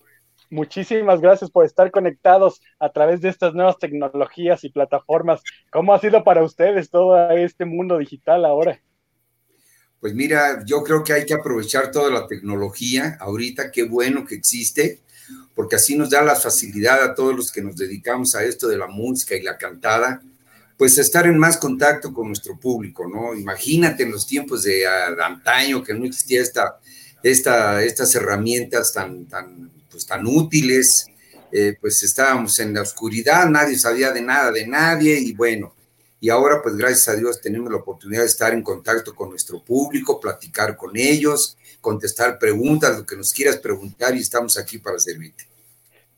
Muchísimas 0.51 1.20
gracias 1.20 1.48
por 1.53 1.64
estar 1.64 1.92
conectados 1.92 2.61
a 2.80 2.90
través 2.90 3.20
de 3.20 3.28
estas 3.28 3.55
nuevas 3.55 3.78
tecnologías 3.78 4.64
y 4.64 4.70
plataformas. 4.70 5.40
¿Cómo 5.70 5.94
ha 5.94 6.01
sido 6.01 6.24
para 6.24 6.42
ustedes 6.42 6.90
todo 6.90 7.30
este 7.30 7.64
mundo 7.64 7.98
digital 7.98 8.44
ahora? 8.44 8.82
Pues 10.01 10.14
mira, 10.14 10.64
yo 10.66 10.82
creo 10.82 11.05
que 11.05 11.12
hay 11.12 11.26
que 11.26 11.34
aprovechar 11.34 11.92
toda 11.92 12.11
la 12.11 12.26
tecnología 12.26 13.16
ahorita, 13.20 13.70
qué 13.70 13.84
bueno 13.84 14.24
que 14.24 14.34
existe, 14.34 14.98
porque 15.55 15.76
así 15.76 15.96
nos 15.96 16.11
da 16.11 16.22
la 16.22 16.34
facilidad 16.34 17.05
a 17.05 17.14
todos 17.14 17.36
los 17.36 17.53
que 17.53 17.62
nos 17.62 17.76
dedicamos 17.76 18.34
a 18.34 18.42
esto 18.42 18.66
de 18.66 18.78
la 18.78 18.88
música 18.88 19.36
y 19.36 19.42
la 19.42 19.57
cantada, 19.57 20.20
pues 20.81 20.97
estar 20.97 21.26
en 21.26 21.37
más 21.37 21.59
contacto 21.59 22.11
con 22.11 22.28
nuestro 22.28 22.59
público, 22.59 23.07
¿no? 23.07 23.35
Imagínate 23.35 24.03
en 24.03 24.12
los 24.12 24.26
tiempos 24.26 24.62
de, 24.62 24.87
antaño 24.87 25.85
que 25.85 25.93
no 25.93 26.07
existía 26.07 26.41
esta, 26.41 26.81
esta, 27.22 27.85
estas 27.85 28.14
herramientas 28.14 28.91
tan, 28.91 29.26
tan, 29.26 29.70
pues, 29.91 30.07
tan 30.07 30.26
útiles, 30.26 31.05
eh, 31.53 31.76
pues 31.78 32.03
estábamos 32.03 32.59
en 32.61 32.72
la 32.72 32.81
oscuridad, 32.81 33.47
nadie 33.51 33.78
sabía 33.78 34.11
de 34.11 34.22
nada 34.22 34.51
de 34.53 34.66
nadie 34.66 35.20
y 35.20 35.35
bueno, 35.35 35.74
y 36.18 36.31
ahora 36.31 36.62
pues 36.62 36.74
gracias 36.76 37.09
a 37.09 37.16
Dios 37.16 37.43
tenemos 37.43 37.70
la 37.70 37.76
oportunidad 37.76 38.22
de 38.22 38.28
estar 38.28 38.55
en 38.55 38.62
contacto 38.62 39.14
con 39.14 39.28
nuestro 39.28 39.62
público, 39.62 40.18
platicar 40.18 40.78
con 40.78 40.97
ellos, 40.97 41.59
contestar 41.83 42.39
preguntas, 42.39 42.97
lo 42.97 43.05
que 43.05 43.16
nos 43.16 43.35
quieras 43.35 43.59
preguntar 43.59 44.16
y 44.16 44.20
estamos 44.20 44.57
aquí 44.57 44.78
para 44.78 44.99
servirte. 44.99 45.49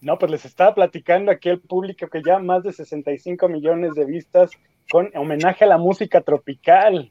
No, 0.03 0.19
pues 0.19 0.33
les 0.33 0.45
estaba 0.45 0.75
platicando 0.75 1.31
aquí 1.31 1.49
el 1.49 1.61
público 1.61 2.09
que 2.09 2.23
ya 2.27 2.41
más 2.41 2.65
de 2.65 2.73
65 2.73 3.49
millones 3.49 3.95
de 3.95 4.05
vistas 4.05 4.51
con 4.91 5.09
homenaje 5.15 5.65
a 5.65 5.69
la 5.69 5.79
música 5.79 6.21
tropical. 6.21 7.11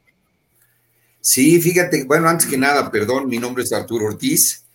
Sí, 1.21 1.61
fíjate, 1.61 2.03
bueno, 2.03 2.27
antes 2.27 2.45
que 2.45 2.57
nada, 2.57 2.91
perdón, 2.91 3.29
mi 3.29 3.37
nombre 3.37 3.63
es 3.63 3.71
Arturo 3.71 4.07
Ortiz. 4.07 4.65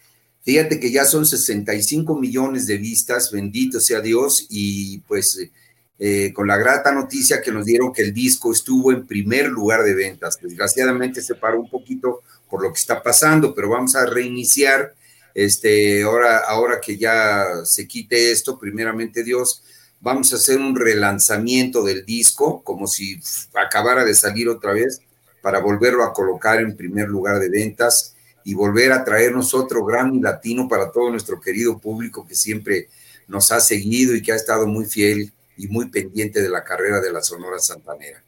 Fíjate 0.43 0.81
que 0.81 0.91
ya 0.91 1.05
son 1.05 1.27
65 1.27 2.19
millones 2.19 2.67
de 2.67 2.79
vistas, 2.79 3.31
bendito 3.31 3.81
sea 3.81 4.01
Dios, 4.01 4.47
y 4.49 5.01
pues 5.01 5.51
eh, 5.99 6.33
con 6.33 6.47
la 6.47 6.57
grata 6.57 6.93
noticia 6.93 7.43
que 7.43 7.53
nos 7.53 7.67
dieron 7.67 7.93
que 7.93 8.03
el 8.03 8.15
disco 8.15 8.51
estuvo 8.51 8.93
en 8.93 9.07
primer 9.07 9.49
lugar 9.49 9.83
de 9.83 9.95
ventas. 9.95 10.39
Desgraciadamente 10.41 11.21
se 11.21 11.35
paró 11.35 11.61
un 11.61 11.69
poquito 11.69 12.23
por 12.49 12.63
lo 12.63 12.73
que 12.73 12.79
está 12.79 13.03
pasando, 13.03 13.55
pero 13.55 13.69
vamos 13.69 13.95
a 13.95 14.07
reiniciar 14.07 14.95
este, 15.37 16.03
ahora, 16.03 16.39
ahora 16.39 16.81
que 16.81 16.97
ya 16.97 17.45
se 17.63 17.87
quite 17.87 18.33
esto, 18.33 18.59
primeramente 18.59 19.23
Dios, 19.23 19.63
vamos 20.01 20.33
a 20.33 20.37
hacer 20.37 20.59
un 20.59 20.75
relanzamiento 20.75 21.85
del 21.85 22.07
disco, 22.07 22.63
como 22.65 22.87
si 22.87 23.21
acabara 23.53 24.03
de 24.03 24.15
salir 24.15 24.49
otra 24.49 24.73
vez, 24.73 25.03
para 25.43 25.61
volverlo 25.61 26.05
a 26.05 26.15
colocar 26.15 26.63
en 26.63 26.75
primer 26.75 27.11
lugar 27.11 27.39
de 27.39 27.51
ventas 27.51 28.15
y 28.45 28.55
volver 28.55 28.93
a 28.93 29.05
traernos 29.05 29.53
otro 29.53 29.85
Grammy 29.85 30.23
Latino 30.23 30.69
para 30.71 30.91
todo 30.91 31.11
nuestro 31.11 31.39
querido 31.39 31.79
público 31.79 32.27
que 32.27 32.35
siempre 32.35 32.89
nos 33.29 33.53
ha 33.53 33.61
seguido 33.61 34.15
y 34.15 34.23
que 34.23 34.33
ha 34.33 34.37
estado 34.37 34.67
muy 34.67 34.87
fiel 34.87 35.31
y 35.59 35.69
muy 35.69 35.91
pendiente 35.91 36.41
de 36.41 36.49
la 36.49 36.65
carrera 36.65 37.03
de 37.03 37.13
la 37.13 37.23
Sonora 37.23 37.59
Santanera 37.59 38.26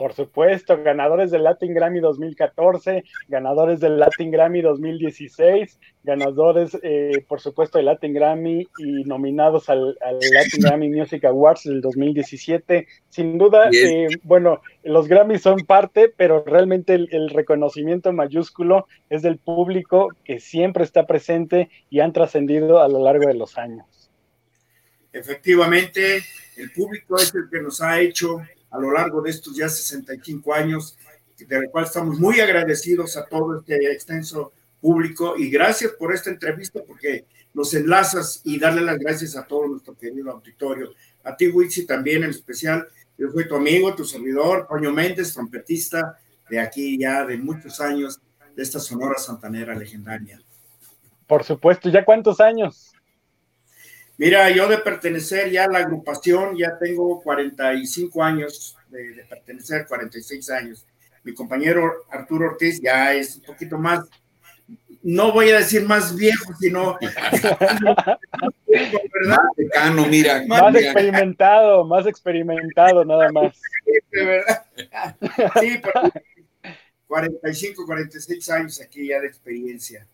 por 0.00 0.14
supuesto, 0.14 0.82
ganadores 0.82 1.30
del 1.30 1.44
Latin 1.44 1.74
Grammy 1.74 2.00
2014, 2.00 3.04
ganadores 3.28 3.80
del 3.80 3.98
Latin 3.98 4.30
Grammy 4.30 4.62
2016, 4.62 5.78
ganadores, 6.02 6.78
eh, 6.82 7.22
por 7.28 7.38
supuesto, 7.38 7.76
del 7.76 7.84
Latin 7.84 8.14
Grammy 8.14 8.66
y 8.78 9.04
nominados 9.04 9.68
al, 9.68 9.98
Latin 10.00 10.62
Grammy 10.62 10.88
Music 10.88 11.22
Awards 11.26 11.64
del 11.64 11.82
2017. 11.82 12.86
Sin 13.10 13.36
duda, 13.36 13.68
eh, 13.74 14.06
bueno, 14.22 14.62
los 14.84 15.06
Grammys 15.06 15.42
son 15.42 15.66
parte, 15.66 16.10
pero 16.16 16.44
realmente 16.46 16.94
el, 16.94 17.28
reconocimiento 17.28 18.10
mayúsculo 18.10 18.86
es 19.10 19.20
del 19.20 19.36
público 19.36 20.08
que 20.24 20.40
siempre 20.40 20.82
está 20.82 21.06
presente 21.06 21.68
y 21.90 22.00
han 22.00 22.14
trascendido 22.14 22.80
a 22.80 22.88
lo 22.88 23.04
largo 23.04 23.28
de 23.28 23.34
los 23.34 23.58
años. 23.58 24.10
Efectivamente, 25.12 26.22
el 26.56 26.72
público 26.72 27.16
es 27.16 27.34
el 27.34 27.50
que 27.50 27.60
nos 27.60 27.82
ha 27.82 28.00
hecho 28.00 28.40
a 28.70 28.78
lo 28.78 28.92
largo 28.92 29.20
de 29.22 29.30
estos 29.30 29.56
ya 29.56 29.68
65 29.68 30.54
años, 30.54 30.96
de 31.38 31.62
lo 31.62 31.70
cual 31.70 31.84
estamos 31.84 32.18
muy 32.18 32.40
agradecidos 32.40 33.16
a 33.16 33.26
todo 33.26 33.58
este 33.58 33.90
extenso 33.92 34.52
público 34.80 35.34
y 35.36 35.50
gracias 35.50 35.92
por 35.92 36.14
esta 36.14 36.30
entrevista 36.30 36.80
porque 36.86 37.24
nos 37.52 37.74
enlazas 37.74 38.40
y 38.44 38.58
darle 38.58 38.82
las 38.82 38.98
gracias 38.98 39.36
a 39.36 39.44
todo 39.44 39.66
nuestro 39.66 39.96
querido 39.96 40.30
auditorio. 40.30 40.92
A 41.24 41.36
ti, 41.36 41.48
Wixi, 41.48 41.86
también 41.86 42.24
en 42.24 42.30
especial. 42.30 42.86
Yo 43.18 43.30
soy 43.30 43.46
tu 43.46 43.56
amigo, 43.56 43.94
tu 43.94 44.04
servidor, 44.04 44.66
Toño 44.68 44.92
Méndez, 44.92 45.34
trompetista 45.34 46.18
de 46.48 46.60
aquí 46.60 46.98
ya 46.98 47.24
de 47.24 47.36
muchos 47.38 47.80
años, 47.80 48.20
de 48.54 48.62
esta 48.62 48.80
Sonora 48.80 49.18
Santanera 49.18 49.74
legendaria. 49.74 50.40
Por 51.26 51.44
supuesto, 51.44 51.88
¿ya 51.90 52.04
cuántos 52.04 52.40
años? 52.40 52.92
Mira, 54.20 54.50
yo 54.50 54.68
de 54.68 54.76
pertenecer 54.76 55.50
ya 55.50 55.64
a 55.64 55.68
la 55.68 55.78
agrupación, 55.78 56.54
ya 56.54 56.76
tengo 56.78 57.22
45 57.22 58.22
años 58.22 58.76
de, 58.90 59.24
pertenecer, 59.26 59.86
46 59.88 60.50
años. 60.50 60.86
Mi 61.24 61.32
compañero 61.32 62.04
Arturo 62.10 62.50
Ortiz 62.50 62.82
ya 62.82 63.14
es 63.14 63.36
un 63.36 63.44
poquito 63.44 63.78
más, 63.78 64.06
no 65.02 65.32
voy 65.32 65.48
a 65.48 65.60
decir 65.60 65.86
más 65.86 66.14
viejo, 66.14 66.52
sino 66.60 66.98
¿verdad? 68.66 69.38
Más 69.94 70.08
mira. 70.10 70.44
Más 70.46 70.74
experimentado, 70.74 71.86
más 71.86 72.06
experimentado, 72.06 73.06
nada 73.06 73.32
más. 73.32 73.58
Sí, 75.62 75.80
45, 77.06 77.86
46 77.86 78.50
años 78.50 78.82
aquí 78.82 79.08
ya 79.08 79.18
de 79.18 79.28
experiencia. 79.28 80.06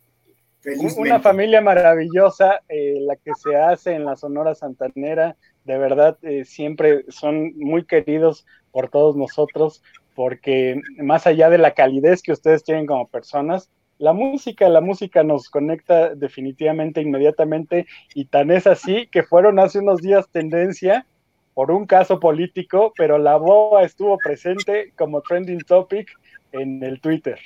Una 0.97 1.21
familia 1.21 1.61
maravillosa, 1.61 2.62
eh, 2.69 2.99
la 3.01 3.17
que 3.17 3.33
se 3.35 3.57
hace 3.57 3.93
en 3.93 4.05
la 4.05 4.17
Sonora 4.17 4.55
Santanera, 4.55 5.37
de 5.64 5.79
verdad 5.79 6.19
eh, 6.23 6.45
siempre 6.45 7.05
son 7.09 7.57
muy 7.57 7.85
queridos 7.85 8.47
por 8.73 8.89
todos 8.89 9.17
nosotros, 9.17 9.83
porque 10.14 10.81
más 10.99 11.27
allá 11.27 11.51
de 11.51 11.59
la 11.59 11.75
calidez 11.75 12.23
que 12.23 12.33
ustedes 12.33 12.64
tienen 12.64 12.87
como 12.87 13.07
personas, 13.07 13.71
la 13.99 14.12
música, 14.12 14.69
la 14.69 14.81
música 14.81 15.23
nos 15.23 15.49
conecta 15.49 16.14
definitivamente 16.14 17.01
inmediatamente. 17.01 17.87
Y 18.14 18.27
tan 18.27 18.51
es 18.51 18.67
así 18.67 19.07
que 19.07 19.23
fueron 19.23 19.59
hace 19.59 19.79
unos 19.79 20.03
días 20.03 20.29
tendencia 20.31 21.07
por 21.55 21.71
un 21.71 21.87
caso 21.87 22.21
político, 22.21 22.93
pero 22.97 23.17
la 23.17 23.37
boa 23.37 23.85
estuvo 23.85 24.19
presente 24.19 24.93
como 24.97 25.23
trending 25.23 25.61
topic 25.61 26.11
en 26.53 26.83
el 26.83 27.01
Twitter. 27.01 27.39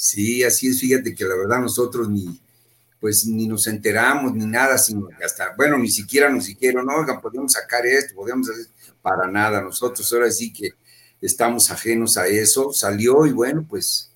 Sí, 0.00 0.42
así 0.44 0.68
es, 0.68 0.80
fíjate 0.80 1.14
que 1.14 1.26
la 1.26 1.36
verdad 1.36 1.60
nosotros 1.60 2.08
ni, 2.08 2.40
pues 2.98 3.26
ni 3.26 3.46
nos 3.46 3.66
enteramos 3.66 4.32
ni 4.32 4.46
nada, 4.46 4.78
sino 4.78 5.10
hasta, 5.22 5.52
bueno, 5.58 5.76
ni 5.76 5.90
siquiera 5.90 6.30
nos 6.30 6.46
dijeron, 6.46 6.86
no, 6.86 6.96
oigan, 6.96 7.20
podemos 7.20 7.52
sacar 7.52 7.86
esto, 7.86 8.14
podemos 8.14 8.48
hacer, 8.48 8.64
para 9.02 9.30
nada, 9.30 9.60
nosotros 9.60 10.10
ahora 10.14 10.30
sí 10.30 10.54
que 10.54 10.70
estamos 11.20 11.70
ajenos 11.70 12.16
a 12.16 12.26
eso, 12.28 12.72
salió 12.72 13.26
y 13.26 13.32
bueno, 13.32 13.66
pues 13.68 14.10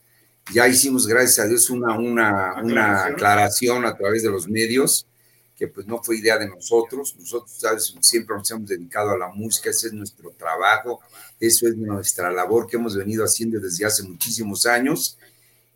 ya 0.55 0.67
hicimos, 0.67 1.07
gracias 1.07 1.41
a 1.41 1.49
Dios, 1.49 1.69
una, 1.69 1.99
una, 1.99 2.55
una 2.63 3.05
aclaración 3.05 3.85
a 3.85 3.95
través 3.95 4.23
de 4.23 4.31
los 4.31 4.49
medios, 4.49 5.07
que 5.55 5.69
pues 5.69 5.87
no 5.87 6.03
fue 6.03 6.17
idea 6.17 6.39
de 6.39 6.49
nosotros, 6.49 7.15
nosotros, 7.19 7.59
¿sabes? 7.59 7.95
siempre 8.01 8.35
nos 8.35 8.51
hemos 8.51 8.71
dedicado 8.71 9.11
a 9.11 9.19
la 9.19 9.29
música, 9.29 9.69
ese 9.69 9.89
es 9.89 9.93
nuestro 9.93 10.31
trabajo, 10.31 11.01
eso 11.39 11.69
es 11.69 11.77
nuestra 11.77 12.33
labor 12.33 12.67
que 12.67 12.79
hemos 12.79 12.97
venido 12.97 13.23
haciendo 13.23 13.61
desde 13.61 13.85
hace 13.85 14.03
muchísimos 14.03 14.65
años, 14.65 15.19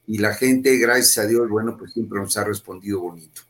y 0.09 0.19
la 0.19 0.33
gente, 0.33 0.79
gracias 0.79 1.19
a 1.19 1.29
Dios, 1.29 1.49
bueno, 1.51 1.77
pues 1.77 1.93
siempre 1.93 2.19
nos 2.19 2.35
ha 2.39 2.45
respondido 2.45 3.01
bonito. 3.01 3.43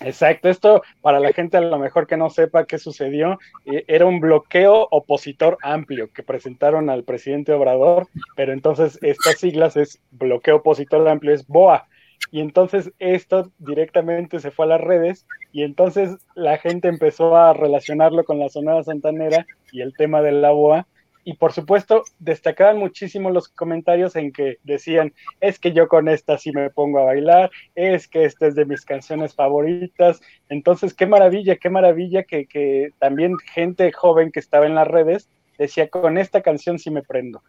Exacto, 0.00 0.48
esto 0.48 0.82
para 1.00 1.20
la 1.20 1.32
gente 1.32 1.56
a 1.56 1.60
lo 1.60 1.78
mejor 1.78 2.08
que 2.08 2.16
no 2.16 2.30
sepa 2.30 2.66
qué 2.66 2.78
sucedió, 2.78 3.38
eh, 3.64 3.84
era 3.86 4.04
un 4.04 4.18
bloqueo 4.18 4.88
opositor 4.90 5.58
amplio 5.62 6.10
que 6.12 6.24
presentaron 6.24 6.90
al 6.90 7.04
presidente 7.04 7.52
Obrador, 7.52 8.08
pero 8.34 8.52
entonces 8.52 8.98
estas 9.02 9.38
siglas 9.38 9.76
es 9.76 10.00
bloqueo 10.10 10.56
opositor 10.56 11.06
amplio, 11.08 11.32
es 11.32 11.46
BOA. 11.46 11.86
Y 12.32 12.40
entonces 12.40 12.90
esto 12.98 13.52
directamente 13.58 14.40
se 14.40 14.50
fue 14.50 14.64
a 14.64 14.70
las 14.70 14.80
redes 14.80 15.26
y 15.52 15.62
entonces 15.62 16.16
la 16.34 16.58
gente 16.58 16.88
empezó 16.88 17.36
a 17.36 17.52
relacionarlo 17.52 18.24
con 18.24 18.40
la 18.40 18.48
Sonora 18.48 18.82
Santanera 18.82 19.46
y 19.70 19.82
el 19.82 19.94
tema 19.94 20.22
de 20.22 20.32
la 20.32 20.50
BOA 20.50 20.88
y 21.24 21.34
por 21.34 21.52
supuesto 21.52 22.04
destacaban 22.18 22.78
muchísimo 22.78 23.30
los 23.30 23.48
comentarios 23.48 24.16
en 24.16 24.32
que 24.32 24.58
decían, 24.64 25.12
es 25.40 25.58
que 25.58 25.72
yo 25.72 25.86
con 25.88 26.08
esta 26.08 26.38
sí 26.38 26.52
me 26.52 26.70
pongo 26.70 26.98
a 26.98 27.04
bailar, 27.04 27.50
es 27.74 28.08
que 28.08 28.24
esta 28.24 28.46
es 28.48 28.54
de 28.54 28.64
mis 28.64 28.84
canciones 28.84 29.34
favoritas. 29.34 30.20
Entonces, 30.48 30.94
qué 30.94 31.06
maravilla, 31.06 31.56
qué 31.56 31.70
maravilla 31.70 32.24
que, 32.24 32.46
que 32.46 32.90
también 32.98 33.38
gente 33.38 33.92
joven 33.92 34.32
que 34.32 34.40
estaba 34.40 34.66
en 34.66 34.74
las 34.74 34.88
redes 34.88 35.28
decía, 35.58 35.88
con 35.88 36.18
esta 36.18 36.42
canción 36.42 36.78
sí 36.78 36.90
me 36.90 37.02
prendo. 37.02 37.42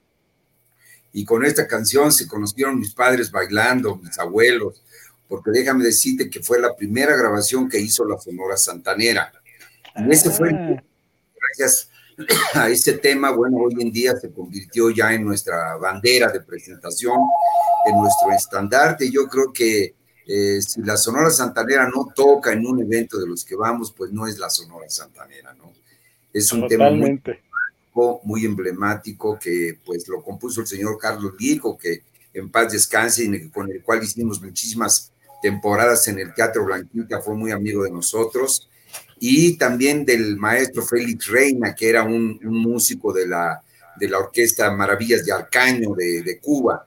Y 1.12 1.26
con 1.26 1.46
esta 1.46 1.68
canción 1.68 2.12
se 2.12 2.28
conocieron 2.28 2.80
mis 2.80 2.94
padres 2.94 3.32
bailando, 3.32 3.98
mis 3.98 4.18
abuelos, 4.20 4.84
porque 5.28 5.52
déjame 5.52 5.84
decirte 5.84 6.30
que 6.30 6.42
fue 6.42 6.60
la 6.60 6.76
primera 6.76 7.16
grabación 7.16 7.70
que 7.70 7.80
hizo 7.80 8.06
la 8.06 8.20
Sonora 8.20 8.58
Santanera. 8.58 9.32
Y 9.96 10.12
ese 10.12 10.30
fue, 10.32 10.52
ah. 10.52 10.84
gracias 11.40 11.90
a 12.54 12.70
este 12.70 12.94
tema, 12.94 13.32
bueno, 13.32 13.58
hoy 13.58 13.76
en 13.80 13.92
día 13.92 14.16
se 14.16 14.32
convirtió 14.32 14.90
ya 14.90 15.14
en 15.14 15.24
nuestra 15.24 15.78
bandera 15.78 16.32
de 16.32 16.42
presentación, 16.42 17.18
en 17.86 17.98
nuestro 17.98 18.32
estandarte. 18.32 19.10
Yo 19.10 19.28
creo 19.28 19.52
que 19.52 19.96
eh, 20.26 20.62
si 20.62 20.82
la 20.82 20.98
Sonora 20.98 21.30
Santanera 21.30 21.90
no 21.94 22.12
toca 22.16 22.54
en 22.54 22.66
un 22.66 22.82
evento 22.82 23.20
de 23.20 23.28
los 23.28 23.44
que 23.44 23.56
vamos, 23.56 23.94
pues 23.96 24.12
no 24.12 24.28
es 24.28 24.38
la 24.38 24.50
Sonora 24.50 24.90
Santanera, 24.90 25.54
¿no? 25.54 25.72
Es 26.32 26.52
un 26.52 26.68
tema 26.68 26.90
muy, 26.90 27.22
muy, 28.24 28.46
emblemático 28.46 29.38
que 29.38 29.78
pues 29.86 30.08
lo 30.08 30.24
compuso 30.24 30.62
el 30.62 30.68
señor 30.68 30.98
Carlos 30.98 31.34
Vico, 31.38 31.78
que 31.78 32.02
en 32.34 32.50
paz 32.50 32.72
descanse 32.72 33.24
y 33.24 33.50
con 33.50 33.70
el 33.72 33.84
cual 33.84 34.04
hicimos 34.04 34.42
muchísimas 34.42 35.12
temporadas 35.44 36.08
en 36.08 36.20
el 36.20 36.34
Teatro 36.34 36.66
Blanquita, 36.66 37.22
fue 37.22 37.36
muy 37.36 37.52
amigo 37.52 37.84
de 37.84 37.92
nosotros 37.92 38.68
y 39.26 39.56
también 39.58 40.04
del 40.04 40.36
maestro 40.36 40.82
Félix 40.82 41.28
Reina, 41.28 41.74
que 41.74 41.88
era 41.88 42.04
un, 42.04 42.38
músico 42.44 43.14
de 43.14 43.26
la, 43.26 43.64
de 43.96 44.10
la 44.10 44.20
Orquesta 44.20 44.70
Maravillas 44.70 45.26
de 45.26 45.32
Arcaño 45.32 45.96
de, 45.96 46.40
Cuba. 46.42 46.86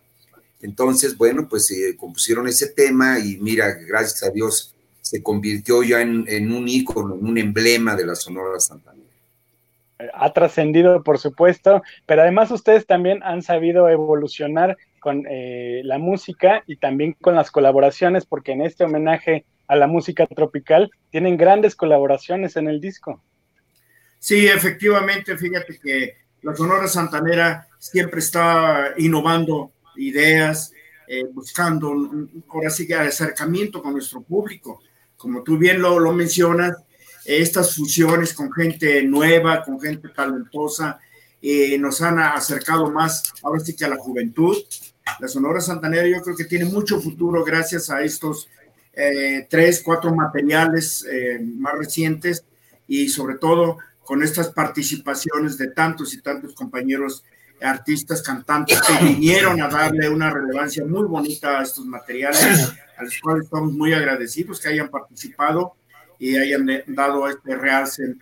Entonces, 0.61 1.16
bueno, 1.16 1.49
pues 1.49 1.70
eh, 1.70 1.97
compusieron 1.97 2.47
ese 2.47 2.74
tema 2.74 3.18
y 3.18 3.39
mira, 3.39 3.72
gracias 3.72 4.22
a 4.22 4.30
Dios 4.30 4.74
se 5.01 5.22
convirtió 5.22 5.82
ya 5.82 6.03
en, 6.03 6.53
un 6.53 6.68
ícono, 6.68 7.14
en 7.14 7.24
un 7.24 7.39
emblema 7.39 7.97
de 7.97 8.05
la 8.05 8.14
Sonora 8.14 8.61
Santanera. 8.61 9.09
Ha 10.12 10.30
trascendido, 10.34 11.03
por 11.03 11.18
supuesto, 11.18 11.82
pero 12.05 12.20
además 12.20 12.51
ustedes 12.51 12.84
también 12.84 13.22
han 13.22 13.41
sabido 13.41 13.89
evolucionar 13.89 14.76
con 15.07 15.22
eh, 15.30 15.82
la 15.84 15.98
música 15.98 16.64
y 16.66 16.78
también 16.78 17.12
con 17.20 17.36
las 17.36 17.52
colaboraciones, 17.52 18.26
porque 18.26 18.50
en 18.50 18.62
este 18.62 18.82
homenaje 18.82 19.44
a 19.68 19.76
la 19.76 19.86
música 19.86 20.26
tropical, 20.26 20.90
tienen 21.12 21.36
grandes 21.36 21.76
colaboraciones 21.76 22.57
en 22.57 22.66
el 22.66 22.80
disco. 22.80 23.22
Sí, 24.18 24.48
efectivamente, 24.48 25.38
fíjate 25.38 25.78
que 25.78 26.16
la 26.42 26.57
Sonora 26.57 26.88
Santanera 26.88 27.68
siempre 27.78 28.18
está 28.18 28.94
innovando 28.98 29.70
ideas, 29.94 30.72
eh, 31.07 31.22
buscando 31.32 31.94
ahora 32.48 32.70
sí 32.70 32.84
que 32.84 32.96
acercamiento 32.96 33.80
con 33.80 33.92
nuestro 33.92 34.22
público. 34.22 34.82
Como 35.16 35.44
tú 35.44 35.57
bien 35.57 35.80
lo, 35.80 36.00
lo 36.00 36.12
mencionas, 36.12 36.82
estas 37.24 37.76
fusiones 37.76 38.34
con 38.34 38.52
gente 38.52 39.04
nueva, 39.04 39.62
con 39.62 39.80
gente 39.80 40.09
talentosa, 40.09 40.98
eh, 41.40 41.78
nos 41.78 42.02
han 42.02 42.18
acercado 42.18 42.90
más 42.90 43.32
ahora 43.44 43.61
sí 43.61 43.76
que 43.76 43.84
a 43.84 43.88
la 43.88 43.98
juventud. 43.98 44.57
La 45.20 45.28
Sonora 45.28 45.61
Santanera 45.61 46.07
yo 46.07 46.20
creo 46.22 46.36
que 46.36 46.44
tiene 46.44 46.64
mucho 46.64 47.00
futuro 47.00 47.44
gracias 47.44 47.90
a 47.90 48.02
estos 48.02 48.48
eh, 48.92 49.46
tres, 49.48 49.82
cuatro 49.84 50.14
materiales 50.14 51.07
eh, 51.11 51.38
más 51.40 51.74
recientes 51.74 52.44
y 52.88 53.09
sobre 53.09 53.36
todo 53.36 53.78
con 54.04 54.22
estas 54.22 54.50
participaciones 54.50 55.59
de 55.59 55.68
tantos 55.68 56.14
y 56.14 56.22
tantos 56.22 56.54
compañeros 56.54 57.24
artistas, 57.61 58.22
cantantes 58.22 58.80
que 58.80 58.92
vinieron 59.04 59.61
a 59.61 59.68
darle 59.68 60.09
una 60.09 60.30
relevancia 60.30 60.84
muy 60.84 61.04
bonita 61.07 61.61
a 61.61 61.62
estos 61.62 61.84
materiales, 61.84 62.72
a 62.96 63.02
los 63.02 63.20
cuales 63.20 63.44
estamos 63.44 63.72
muy 63.72 63.92
agradecidos 63.92 64.61
que 64.61 64.68
hayan 64.68 64.88
participado 64.88 65.74
y 66.18 66.36
hayan 66.36 66.66
dado 66.86 67.28
este 67.28 67.57
realce 67.57 68.16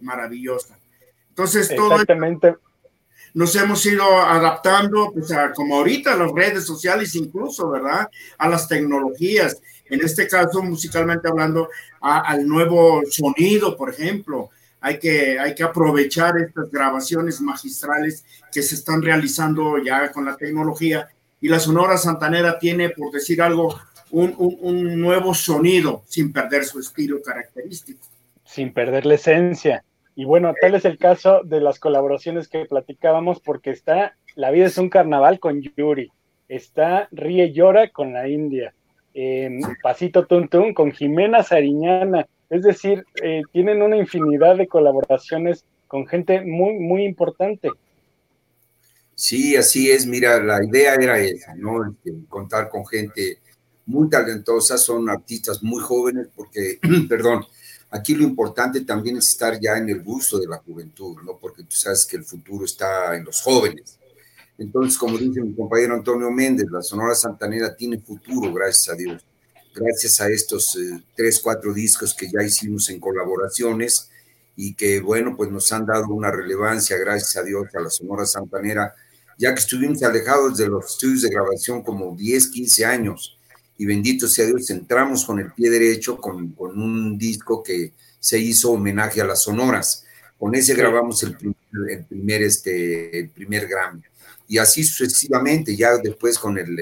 maravilloso. 0.00 0.74
Entonces, 1.30 1.74
todo 1.74 2.04
nos 3.34 3.54
hemos 3.56 3.84
ido 3.84 4.04
adaptando, 4.04 5.10
pues, 5.12 5.30
a, 5.32 5.52
como 5.52 5.76
ahorita, 5.76 6.14
a 6.14 6.16
las 6.16 6.32
redes 6.32 6.64
sociales 6.64 7.14
incluso, 7.14 7.68
¿verdad? 7.70 8.08
A 8.38 8.48
las 8.48 8.66
tecnologías 8.68 9.60
en 9.86 10.00
este 10.04 10.26
caso 10.26 10.62
musicalmente 10.62 11.28
hablando, 11.28 11.68
al 12.00 12.46
nuevo 12.46 13.02
sonido, 13.10 13.76
por 13.76 13.90
ejemplo. 13.90 14.50
Hay 14.80 14.98
que, 14.98 15.38
hay 15.38 15.54
que 15.54 15.62
aprovechar 15.62 16.36
estas 16.38 16.70
grabaciones 16.70 17.40
magistrales 17.40 18.24
que 18.52 18.62
se 18.62 18.74
están 18.74 19.00
realizando 19.00 19.78
ya 19.78 20.12
con 20.12 20.26
la 20.26 20.36
tecnología. 20.36 21.08
Y 21.40 21.48
la 21.48 21.58
Sonora 21.58 21.96
Santanera 21.96 22.58
tiene, 22.58 22.90
por 22.90 23.10
decir 23.10 23.40
algo, 23.40 23.78
un, 24.10 24.34
un 24.38 25.00
nuevo 25.00 25.34
sonido 25.34 26.02
sin 26.06 26.32
perder 26.32 26.64
su 26.64 26.80
estilo 26.80 27.22
característico. 27.22 28.00
Sin 28.44 28.72
perder 28.72 29.06
la 29.06 29.14
esencia. 29.14 29.82
Y 30.16 30.24
bueno, 30.24 30.54
tal 30.60 30.74
es 30.74 30.84
el 30.84 30.98
caso 30.98 31.42
de 31.44 31.60
las 31.60 31.78
colaboraciones 31.78 32.48
que 32.48 32.66
platicábamos, 32.66 33.40
porque 33.40 33.70
está 33.70 34.16
La 34.36 34.50
vida 34.50 34.66
es 34.66 34.78
un 34.78 34.90
carnaval 34.90 35.40
con 35.40 35.60
Yuri, 35.60 36.10
está 36.48 37.08
Ríe 37.12 37.52
Llora 37.52 37.90
con 37.90 38.12
la 38.12 38.28
India, 38.28 38.74
Pasito 39.82 40.26
Tuntun 40.26 40.74
con 40.74 40.92
Jimena 40.92 41.42
Sariñana. 41.42 42.26
Es 42.50 42.62
decir, 42.62 43.04
eh, 43.22 43.42
tienen 43.52 43.82
una 43.82 43.96
infinidad 43.96 44.56
de 44.56 44.68
colaboraciones 44.68 45.64
con 45.86 46.06
gente 46.06 46.40
muy, 46.40 46.74
muy 46.74 47.04
importante. 47.04 47.68
Sí, 49.14 49.56
así 49.56 49.90
es. 49.90 50.06
Mira, 50.06 50.42
la 50.42 50.64
idea 50.64 50.94
era 50.94 51.18
esa, 51.18 51.54
¿no? 51.54 51.84
Este, 51.88 52.12
contar 52.28 52.68
con 52.68 52.84
gente 52.86 53.38
muy 53.86 54.08
talentosa, 54.08 54.76
son 54.76 55.08
artistas 55.08 55.62
muy 55.62 55.80
jóvenes, 55.80 56.28
porque, 56.34 56.78
perdón, 57.08 57.44
aquí 57.94 58.14
lo 58.14 58.24
importante 58.24 58.80
también 58.80 59.16
es 59.18 59.28
estar 59.28 59.58
ya 59.60 59.76
en 59.76 59.88
el 59.88 60.02
gusto 60.02 60.38
de 60.40 60.48
la 60.48 60.58
juventud, 60.58 61.16
¿no? 61.24 61.38
Porque 61.38 61.62
tú 61.62 61.76
sabes 61.76 62.04
que 62.04 62.16
el 62.16 62.24
futuro 62.24 62.64
está 62.64 63.16
en 63.16 63.24
los 63.24 63.40
jóvenes. 63.40 63.98
Entonces, 64.58 64.98
como 64.98 65.16
dice 65.16 65.40
mi 65.40 65.54
compañero 65.54 65.94
Antonio 65.94 66.30
Méndez, 66.30 66.66
la 66.70 66.82
Sonora 66.82 67.14
Santanera 67.14 67.74
tiene 67.74 68.00
futuro, 68.00 68.52
gracias 68.52 68.92
a 68.92 68.96
Dios. 68.96 69.24
Gracias 69.74 70.20
a 70.20 70.28
estos 70.28 70.74
eh, 70.76 71.04
tres, 71.16 71.40
cuatro 71.40 71.72
discos 71.72 72.14
que 72.14 72.28
ya 72.30 72.42
hicimos 72.42 72.90
en 72.90 72.98
colaboraciones 72.98 74.10
y 74.56 74.74
que, 74.74 75.00
bueno, 75.00 75.36
pues 75.36 75.50
nos 75.50 75.70
han 75.72 75.86
dado 75.86 76.08
una 76.08 76.30
relevancia, 76.32 76.96
gracias 76.96 77.36
a 77.36 77.44
Dios, 77.44 77.66
a 77.74 77.80
la 77.80 77.90
Sonora 77.90 78.26
Santanera, 78.26 78.92
ya 79.38 79.54
que 79.54 79.60
estuvimos 79.60 80.02
alejados 80.02 80.56
de 80.56 80.68
los 80.68 80.92
estudios 80.92 81.22
de 81.22 81.30
grabación 81.30 81.82
como 81.82 82.14
10, 82.16 82.48
15 82.48 82.84
años. 82.84 83.38
Y 83.76 83.86
bendito 83.86 84.28
sea 84.28 84.46
Dios, 84.46 84.70
entramos 84.70 85.24
con 85.24 85.40
el 85.40 85.52
pie 85.52 85.70
derecho 85.70 86.16
con, 86.16 86.52
con 86.52 86.80
un 86.80 87.18
disco 87.18 87.62
que 87.62 87.92
se 88.20 88.38
hizo 88.38 88.70
homenaje 88.70 89.20
a 89.20 89.24
las 89.26 89.42
sonoras. 89.42 90.04
Con 90.38 90.54
ese 90.54 90.74
grabamos 90.74 91.22
el 91.22 91.36
primer, 91.36 91.56
el 91.90 92.04
primer, 92.04 92.42
este, 92.42 93.18
el 93.18 93.30
primer 93.30 93.66
Grammy. 93.66 94.02
Y 94.48 94.58
así 94.58 94.84
sucesivamente, 94.84 95.74
ya 95.74 95.96
después 95.98 96.38
con 96.38 96.58
el, 96.58 96.76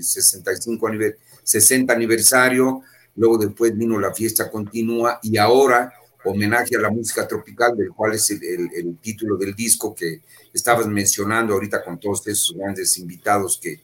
65 0.00 0.86
aniversario, 0.86 1.20
60 1.42 1.92
aniversario, 1.92 2.82
luego 3.16 3.38
después 3.38 3.76
vino 3.76 3.98
la 3.98 4.14
fiesta 4.14 4.50
continua 4.50 5.18
y 5.22 5.36
ahora 5.36 5.92
homenaje 6.24 6.76
a 6.76 6.80
la 6.80 6.90
música 6.90 7.26
tropical, 7.26 7.76
del 7.76 7.90
cual 7.90 8.14
es 8.14 8.30
el, 8.30 8.98
título 9.00 9.36
del 9.36 9.54
disco 9.54 9.94
que 9.94 10.20
estabas 10.52 10.86
mencionando 10.86 11.54
ahorita 11.54 11.82
con 11.82 11.98
todos 11.98 12.26
esos 12.26 12.56
grandes 12.56 12.96
invitados 12.98 13.58
que 13.60 13.80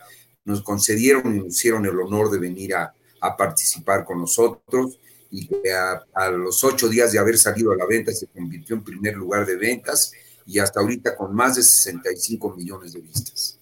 nos 0.46 0.62
concedieron 0.62 1.36
y 1.36 1.38
nos 1.40 1.48
hicieron 1.48 1.84
el 1.84 2.00
honor 2.00 2.30
de 2.30 2.38
venir 2.38 2.74
a, 2.74 2.94
a 3.20 3.36
participar 3.36 4.04
con 4.04 4.20
nosotros 4.20 4.98
y 5.30 5.46
que 5.46 5.72
a, 5.72 6.04
a, 6.14 6.30
los 6.30 6.64
ocho 6.64 6.88
días 6.88 7.12
de 7.12 7.18
haber 7.18 7.36
salido 7.36 7.72
a 7.72 7.76
la 7.76 7.84
venta 7.84 8.12
se 8.12 8.26
convirtió 8.28 8.76
en 8.76 8.84
primer 8.84 9.14
lugar 9.14 9.44
de 9.44 9.56
ventas 9.56 10.12
y 10.46 10.58
hasta 10.58 10.80
ahorita 10.80 11.16
con 11.16 11.34
más 11.34 11.56
de 11.56 11.62
65 11.62 12.54
millones 12.56 12.92
de 12.92 13.00
vistas. 13.00 13.58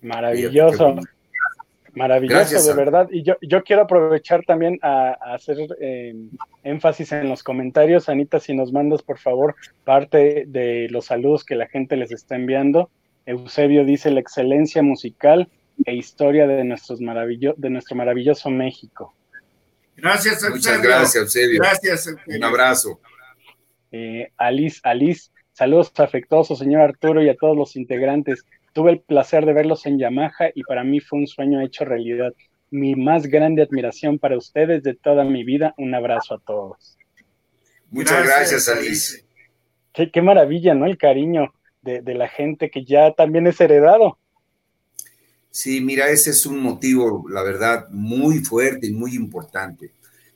Maravilloso. 0.00 0.96
Maravilloso, 1.94 2.62
de 2.62 2.74
verdad. 2.74 3.08
Y 3.10 3.22
yo, 3.22 3.34
yo 3.42 3.64
quiero 3.64 3.82
aprovechar 3.82 4.44
también 4.44 4.78
a, 4.82 5.16
hacer 5.34 5.58
eh, 5.80 6.14
énfasis 6.62 7.10
en 7.12 7.28
los 7.28 7.42
comentarios. 7.42 8.08
Anita, 8.08 8.38
si 8.38 8.54
nos 8.54 8.72
mandas, 8.72 9.02
por 9.02 9.18
favor, 9.18 9.56
parte 9.84 10.44
de 10.46 10.88
los 10.90 11.06
saludos 11.06 11.44
que 11.44 11.56
la 11.56 11.66
gente 11.66 11.96
les 11.96 12.12
está 12.12 12.36
enviando. 12.36 12.90
Eusebio 13.26 13.84
dice 13.84 14.10
la 14.12 14.20
excelencia 14.20 14.82
musical 14.82 15.48
e 15.84 15.94
historia 15.94 16.46
de, 16.46 16.64
nuestros 16.64 17.00
maravillo 17.00 17.54
de 17.56 17.70
nuestro 17.70 17.96
maravilloso 17.96 18.50
México. 18.50 19.14
Gracias, 19.96 20.34
Eusebio. 20.34 20.56
Muchas 20.56 20.82
gracias, 20.82 21.16
Eusebio. 21.16 21.60
Gracias, 21.60 22.06
Eusebio. 22.06 22.36
Un 22.36 22.44
abrazo. 22.44 23.00
Eh, 23.90 24.30
Alice, 24.36 24.80
Alice, 24.82 25.30
saludos 25.52 25.92
afectuosos, 25.96 26.58
señor 26.58 26.82
Arturo, 26.82 27.22
y 27.22 27.28
a 27.28 27.36
todos 27.36 27.56
los 27.56 27.76
integrantes. 27.76 28.44
Tuve 28.72 28.92
el 28.92 29.00
placer 29.00 29.44
de 29.46 29.52
verlos 29.52 29.86
en 29.86 29.98
Yamaha 29.98 30.50
y 30.54 30.62
para 30.62 30.84
mí 30.84 31.00
fue 31.00 31.20
un 31.20 31.26
sueño 31.26 31.60
hecho 31.60 31.84
realidad. 31.84 32.32
Mi 32.70 32.94
más 32.94 33.26
grande 33.26 33.62
admiración 33.62 34.18
para 34.18 34.36
ustedes 34.36 34.82
de 34.82 34.94
toda 34.94 35.24
mi 35.24 35.42
vida. 35.42 35.74
Un 35.78 35.94
abrazo 35.94 36.34
a 36.34 36.38
todos. 36.38 36.98
Muchas 37.90 38.24
gracias, 38.26 38.68
Alice. 38.68 39.24
Qué, 39.92 40.22
maravilla, 40.22 40.74
¿no? 40.74 40.86
El 40.86 40.98
cariño 40.98 41.54
de, 41.82 42.02
de 42.02 42.14
la 42.14 42.28
gente 42.28 42.70
que 42.70 42.84
ya 42.84 43.12
también 43.14 43.46
es 43.46 43.60
heredado. 43.60 44.18
Sí, 45.60 45.80
mira, 45.80 46.08
ese 46.08 46.30
es 46.30 46.46
un 46.46 46.60
motivo, 46.60 47.26
la 47.28 47.42
verdad, 47.42 47.88
muy 47.90 48.44
fuerte 48.44 48.86
y 48.86 48.92
muy 48.92 49.16
importante. 49.16 49.90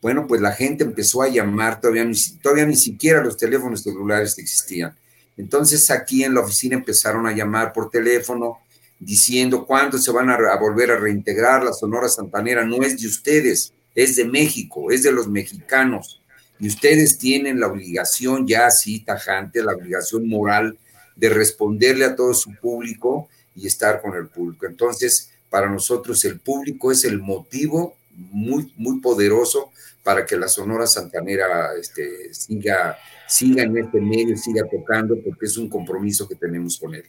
Bueno, 0.00 0.26
pues 0.26 0.40
la 0.40 0.52
gente 0.52 0.82
empezó 0.82 1.22
a 1.22 1.28
llamar, 1.28 1.80
todavía 1.80 2.04
ni, 2.04 2.16
todavía 2.42 2.64
ni 2.64 2.76
siquiera 2.76 3.22
los 3.22 3.36
teléfonos 3.36 3.82
celulares 3.82 4.38
existían 4.38 4.96
entonces 5.40 5.90
aquí 5.90 6.22
en 6.22 6.34
la 6.34 6.40
oficina 6.40 6.76
empezaron 6.76 7.26
a 7.26 7.32
llamar 7.32 7.72
por 7.72 7.90
teléfono 7.90 8.58
diciendo 8.98 9.64
cuándo 9.64 9.96
se 9.96 10.12
van 10.12 10.28
a, 10.28 10.36
volver 10.56 10.90
a 10.90 10.98
reintegrar. 10.98 11.64
La 11.64 11.72
Sonora 11.72 12.10
Santanera 12.10 12.62
no 12.66 12.82
es 12.82 13.00
de 13.00 13.08
ustedes, 13.08 13.72
es 13.94 14.16
de 14.16 14.26
México, 14.26 14.90
es 14.90 15.02
de 15.02 15.12
los 15.12 15.28
mexicanos. 15.28 16.20
Y 16.58 16.68
ustedes 16.68 17.16
tienen 17.16 17.58
la 17.58 17.68
obligación 17.68 18.46
ya 18.46 18.66
así 18.66 19.00
tajante, 19.00 19.62
la 19.62 19.72
obligación 19.72 20.28
moral 20.28 20.76
de 21.20 21.28
responderle 21.28 22.06
a 22.06 22.16
todo 22.16 22.34
su 22.34 22.54
público 22.56 23.28
y 23.54 23.66
estar 23.66 24.00
con 24.00 24.14
el 24.14 24.28
público. 24.28 24.66
Entonces, 24.66 25.30
para 25.50 25.68
nosotros 25.68 26.24
el 26.24 26.40
público 26.40 26.90
es 26.90 27.04
el 27.04 27.20
motivo 27.20 27.96
muy, 28.10 28.72
muy 28.76 29.00
poderoso 29.00 29.70
para 30.02 30.24
que 30.24 30.36
la 30.36 30.48
Sonora 30.48 30.86
Santanera 30.86 31.74
este, 31.78 32.32
siga 32.32 32.98
siga 33.30 33.62
en 33.62 33.76
este 33.78 34.00
medio, 34.00 34.36
siga 34.36 34.66
tocando, 34.68 35.16
porque 35.22 35.46
es 35.46 35.56
un 35.56 35.68
compromiso 35.68 36.28
que 36.28 36.34
tenemos 36.34 36.78
con 36.78 36.94
él. 36.94 37.04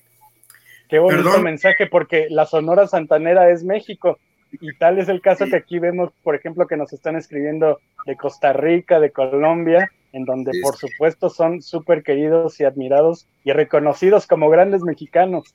Qué 0.88 1.00
bonito 1.00 1.42
mensaje, 1.42 1.88
porque 1.88 2.28
la 2.30 2.46
Sonora 2.46 2.88
Santanera 2.88 3.50
es 3.50 3.64
México, 3.64 4.20
y 4.52 4.76
tal 4.78 5.00
es 5.00 5.10
el 5.10 5.22
caso 5.22 5.46
que 5.46 5.56
aquí 5.56 5.80
vemos, 5.80 6.12
por 6.22 6.36
ejemplo, 6.36 6.68
que 6.68 6.78
nos 6.78 6.94
están 6.94 7.16
escribiendo 7.16 7.80
de 8.06 8.16
Costa 8.18 8.54
Rica, 8.54 9.00
de 9.00 9.12
Colombia, 9.12 9.90
en 10.14 10.26
donde 10.26 10.52
por 10.62 10.78
supuesto 10.78 11.30
son 11.30 11.62
súper 11.62 12.04
queridos 12.04 12.60
y 12.60 12.66
admirados 12.66 13.28
y 13.44 13.52
reconocidos 13.52 14.28
como 14.28 14.50
grandes 14.50 14.82
mexicanos. 14.82 15.46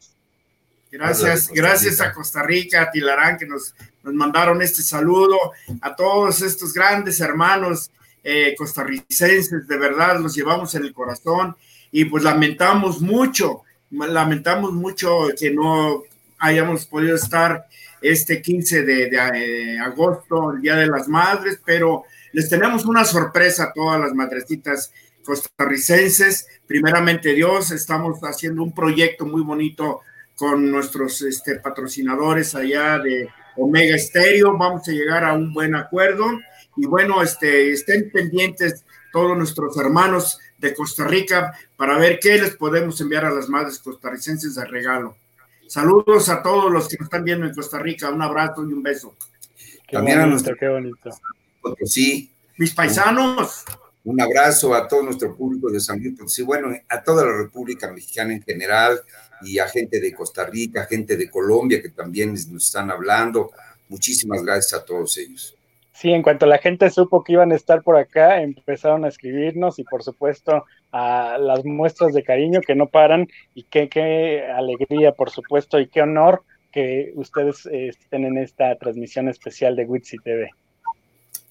Gracias, 0.90 1.50
gracias 1.50 2.00
a 2.00 2.12
Costa 2.12 2.42
Rica, 2.42 2.82
a 2.82 2.90
Tilarán, 2.90 3.36
que 3.36 3.46
nos, 3.46 3.74
nos 4.02 4.14
mandaron 4.14 4.62
este 4.62 4.82
saludo, 4.82 5.36
a 5.80 5.94
todos 5.94 6.40
estos 6.42 6.72
grandes 6.72 7.20
hermanos 7.20 7.90
eh, 8.22 8.54
costarricenses, 8.56 9.68
de 9.68 9.76
verdad 9.76 10.18
los 10.20 10.34
llevamos 10.34 10.74
en 10.74 10.84
el 10.84 10.92
corazón 10.92 11.54
y 11.92 12.06
pues 12.06 12.24
lamentamos 12.24 13.00
mucho, 13.00 13.62
lamentamos 13.90 14.72
mucho 14.72 15.28
que 15.38 15.50
no 15.50 16.02
hayamos 16.38 16.86
podido 16.86 17.14
estar 17.14 17.66
este 18.00 18.42
15 18.42 18.82
de, 18.82 19.10
eh, 19.34 19.78
agosto, 19.78 20.52
el 20.52 20.60
Día 20.60 20.76
de 20.76 20.86
las 20.86 21.08
Madres, 21.08 21.60
pero 21.64 22.04
les 22.36 22.50
tenemos 22.50 22.84
una 22.84 23.06
sorpresa 23.06 23.64
a 23.64 23.72
todas 23.72 23.98
las 23.98 24.12
madrecitas 24.12 24.92
costarricenses. 25.24 26.46
Primeramente 26.66 27.32
Dios, 27.32 27.70
estamos 27.70 28.20
haciendo 28.24 28.62
un 28.62 28.74
proyecto 28.74 29.24
muy 29.24 29.40
bonito 29.40 30.02
con 30.34 30.70
nuestros 30.70 31.22
este, 31.22 31.60
patrocinadores 31.60 32.54
allá 32.54 32.98
de 32.98 33.30
Omega 33.56 33.96
Stereo. 33.96 34.54
Vamos 34.58 34.86
a 34.86 34.92
llegar 34.92 35.24
a 35.24 35.32
un 35.32 35.54
buen 35.54 35.74
acuerdo 35.74 36.26
y 36.76 36.84
bueno, 36.84 37.22
este, 37.22 37.72
estén 37.72 38.10
pendientes 38.10 38.84
todos 39.14 39.34
nuestros 39.34 39.74
hermanos 39.78 40.38
de 40.58 40.74
Costa 40.74 41.04
Rica 41.04 41.54
para 41.74 41.96
ver 41.96 42.18
qué 42.20 42.36
les 42.36 42.54
podemos 42.56 43.00
enviar 43.00 43.24
a 43.24 43.30
las 43.30 43.48
madres 43.48 43.78
costarricenses 43.78 44.56
de 44.56 44.64
regalo. 44.66 45.16
Saludos 45.68 46.28
a 46.28 46.42
todos 46.42 46.70
los 46.70 46.86
que 46.86 46.98
nos 46.98 47.06
están 47.06 47.24
viendo 47.24 47.46
en 47.46 47.54
Costa 47.54 47.78
Rica. 47.78 48.10
Un 48.10 48.20
abrazo 48.20 48.62
y 48.62 48.74
un 48.74 48.82
beso. 48.82 49.16
También 49.90 50.20
a 50.20 50.26
nuestro, 50.26 50.54
qué 50.54 50.68
bonito. 50.68 51.10
Sí. 51.84 52.32
Mis 52.58 52.74
paisanos. 52.74 53.64
Un 54.04 54.20
abrazo 54.20 54.72
a 54.74 54.86
todo 54.86 55.02
nuestro 55.02 55.36
público 55.36 55.70
de 55.70 55.80
San 55.80 55.98
Luis 55.98 56.16
Potosí, 56.16 56.42
bueno, 56.42 56.68
a 56.88 57.02
toda 57.02 57.24
la 57.24 57.36
República 57.36 57.90
Mexicana 57.90 58.32
en 58.32 58.42
general 58.42 59.00
y 59.42 59.58
a 59.58 59.68
gente 59.68 60.00
de 60.00 60.14
Costa 60.14 60.46
Rica, 60.46 60.86
gente 60.86 61.16
de 61.16 61.28
Colombia 61.28 61.82
que 61.82 61.90
también 61.90 62.32
nos 62.32 62.66
están 62.66 62.90
hablando. 62.90 63.50
Muchísimas 63.88 64.44
gracias 64.44 64.80
a 64.80 64.84
todos 64.84 65.16
ellos. 65.18 65.56
Sí, 65.92 66.12
en 66.12 66.22
cuanto 66.22 66.46
la 66.46 66.58
gente 66.58 66.90
supo 66.90 67.24
que 67.24 67.32
iban 67.32 67.52
a 67.52 67.56
estar 67.56 67.82
por 67.82 67.96
acá, 67.96 68.42
empezaron 68.42 69.04
a 69.04 69.08
escribirnos 69.08 69.78
y 69.78 69.84
por 69.84 70.02
supuesto 70.02 70.64
a 70.92 71.38
las 71.38 71.64
muestras 71.64 72.12
de 72.12 72.22
cariño 72.22 72.60
que 72.60 72.74
no 72.74 72.86
paran 72.86 73.26
y 73.54 73.64
qué, 73.64 73.88
qué 73.88 74.44
alegría, 74.44 75.12
por 75.12 75.30
supuesto, 75.30 75.80
y 75.80 75.88
qué 75.88 76.02
honor 76.02 76.42
que 76.70 77.12
ustedes 77.14 77.66
eh, 77.66 77.88
estén 77.88 78.24
en 78.24 78.38
esta 78.38 78.76
transmisión 78.76 79.28
especial 79.28 79.74
de 79.74 79.84
Witsi 79.86 80.18
TV. 80.18 80.50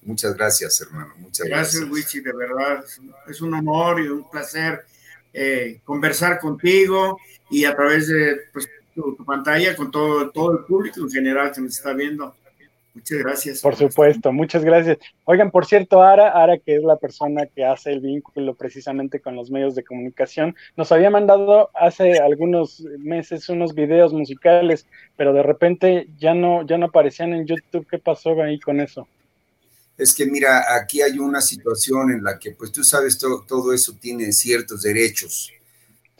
Muchas 0.06 0.36
gracias, 0.36 0.80
hermano. 0.80 1.12
Muchas 1.18 1.48
gracias. 1.48 1.80
Gracias, 1.80 1.90
Witsi, 1.90 2.20
de 2.20 2.32
verdad. 2.32 2.84
Es 3.28 3.40
un 3.40 3.52
honor 3.52 4.00
y 4.00 4.06
un 4.06 4.30
placer 4.30 4.84
eh, 5.32 5.80
conversar 5.84 6.38
contigo 6.38 7.18
y 7.50 7.64
a 7.64 7.74
través 7.74 8.06
de 8.06 8.36
pues, 8.52 8.68
tu, 8.94 9.16
tu, 9.16 9.24
pantalla 9.24 9.74
con 9.74 9.90
todo, 9.90 10.30
todo 10.30 10.58
el 10.58 10.64
público 10.64 11.00
en 11.00 11.10
general 11.10 11.52
que 11.52 11.60
nos 11.60 11.76
está 11.76 11.92
viendo. 11.92 12.34
Muchas 12.94 13.18
gracias. 13.18 13.60
Por 13.60 13.74
supuesto, 13.74 14.32
muchas 14.32 14.64
gracias. 14.64 14.98
Oigan, 15.24 15.50
por 15.50 15.66
cierto, 15.66 16.02
Ara, 16.02 16.30
Ara, 16.30 16.56
que 16.56 16.76
es 16.76 16.84
la 16.84 16.96
persona 16.96 17.44
que 17.44 17.64
hace 17.64 17.92
el 17.92 18.00
vínculo 18.00 18.54
precisamente 18.54 19.20
con 19.20 19.34
los 19.34 19.50
medios 19.50 19.74
de 19.74 19.84
comunicación, 19.84 20.54
nos 20.76 20.92
había 20.92 21.10
mandado 21.10 21.68
hace 21.74 22.18
algunos 22.20 22.80
meses 22.98 23.48
unos 23.50 23.74
videos 23.74 24.14
musicales, 24.14 24.86
pero 25.16 25.34
de 25.34 25.42
repente 25.42 26.08
ya 26.16 26.32
no, 26.32 26.64
ya 26.64 26.78
no 26.78 26.86
aparecían 26.86 27.34
en 27.34 27.44
YouTube. 27.44 27.86
¿Qué 27.90 27.98
pasó 27.98 28.40
ahí 28.40 28.58
con 28.60 28.80
eso? 28.80 29.06
Es 29.96 30.14
que 30.14 30.26
mira, 30.26 30.76
aquí 30.76 31.00
hay 31.00 31.18
una 31.18 31.40
situación 31.40 32.10
en 32.10 32.22
la 32.22 32.38
que, 32.38 32.52
pues 32.52 32.70
tú 32.70 32.84
sabes, 32.84 33.16
todo, 33.18 33.44
todo 33.46 33.72
eso 33.72 33.96
tiene 34.00 34.32
ciertos 34.32 34.82
derechos. 34.82 35.50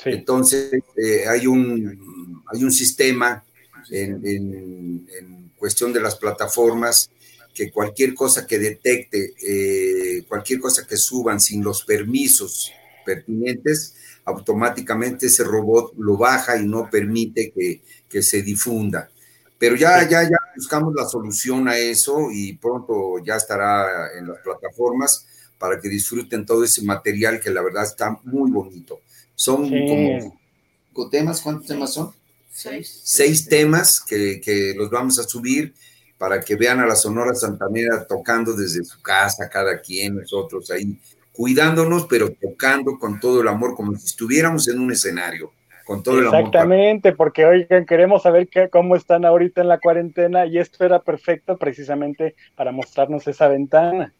Entonces, 0.04 0.72
eh, 0.96 1.26
hay, 1.28 1.46
un, 1.46 2.42
hay 2.52 2.64
un 2.64 2.72
sistema 2.72 3.44
en, 3.90 4.24
en 4.24 5.52
cuestión 5.56 5.92
de 5.92 6.00
las 6.00 6.16
plataformas, 6.16 7.10
que 7.56 7.70
cualquier 7.70 8.14
cosa 8.14 8.46
que 8.46 8.58
detecte, 8.58 9.34
eh, 9.42 10.24
cualquier 10.28 10.60
cosa 10.60 10.86
que 10.86 10.98
suban 10.98 11.40
sin 11.40 11.64
los 11.64 11.84
permisos 11.84 12.70
pertinentes, 13.04 13.94
automáticamente 14.26 15.26
ese 15.26 15.42
robot 15.42 15.94
lo 15.96 16.18
baja 16.18 16.58
y 16.58 16.66
no 16.66 16.90
permite 16.90 17.50
que, 17.50 17.80
que 18.08 18.22
se 18.22 18.42
difunda. 18.42 19.10
Pero 19.58 19.76
ya, 19.76 20.02
ya, 20.08 20.22
ya 20.22 20.36
buscamos 20.54 20.94
la 20.94 21.06
solución 21.06 21.66
a 21.68 21.78
eso 21.78 22.28
y 22.30 22.54
pronto 22.56 23.18
ya 23.24 23.36
estará 23.36 24.12
en 24.18 24.28
las 24.28 24.38
plataformas 24.40 25.26
para 25.58 25.80
que 25.80 25.88
disfruten 25.88 26.44
todo 26.44 26.64
ese 26.64 26.82
material 26.82 27.40
que 27.40 27.50
la 27.50 27.62
verdad 27.62 27.84
está 27.84 28.18
muy 28.24 28.50
bonito. 28.50 29.00
Son 29.34 29.68
como 29.68 31.10
temas, 31.10 31.40
¿cuántos 31.40 31.66
temas 31.66 31.92
son? 31.92 32.12
Seis. 32.50 33.46
temas 33.48 34.00
que, 34.00 34.74
los 34.76 34.90
vamos 34.90 35.18
a 35.18 35.24
subir 35.24 35.74
para 36.16 36.40
que 36.40 36.56
vean 36.56 36.80
a 36.80 36.86
la 36.86 36.96
Sonora 36.96 37.34
Santanera 37.34 38.06
tocando 38.06 38.54
desde 38.54 38.82
su 38.82 39.02
casa, 39.02 39.48
cada 39.50 39.80
quien, 39.82 40.16
nosotros 40.16 40.70
ahí, 40.70 40.98
cuidándonos, 41.32 42.06
pero 42.06 42.32
tocando 42.32 42.98
con 42.98 43.20
todo 43.20 43.42
el 43.42 43.48
amor, 43.48 43.74
como 43.74 43.94
si 43.98 44.06
estuviéramos 44.06 44.68
en 44.68 44.80
un 44.80 44.90
escenario. 44.92 45.52
Con 45.86 46.02
todo 46.02 46.18
el 46.18 46.26
amor. 46.26 46.40
Exactamente, 46.40 47.12
porque 47.12 47.46
oigan, 47.46 47.86
queremos 47.86 48.24
saber 48.24 48.48
cómo 48.72 48.96
están 48.96 49.24
ahorita 49.24 49.60
en 49.60 49.68
la 49.68 49.78
cuarentena 49.78 50.44
y 50.44 50.58
esto 50.58 50.84
era 50.84 51.00
perfecto 51.00 51.56
precisamente 51.56 52.34
para 52.56 52.72
mostrarnos 52.72 53.26
esa 53.28 53.46
ventana. 53.46 54.12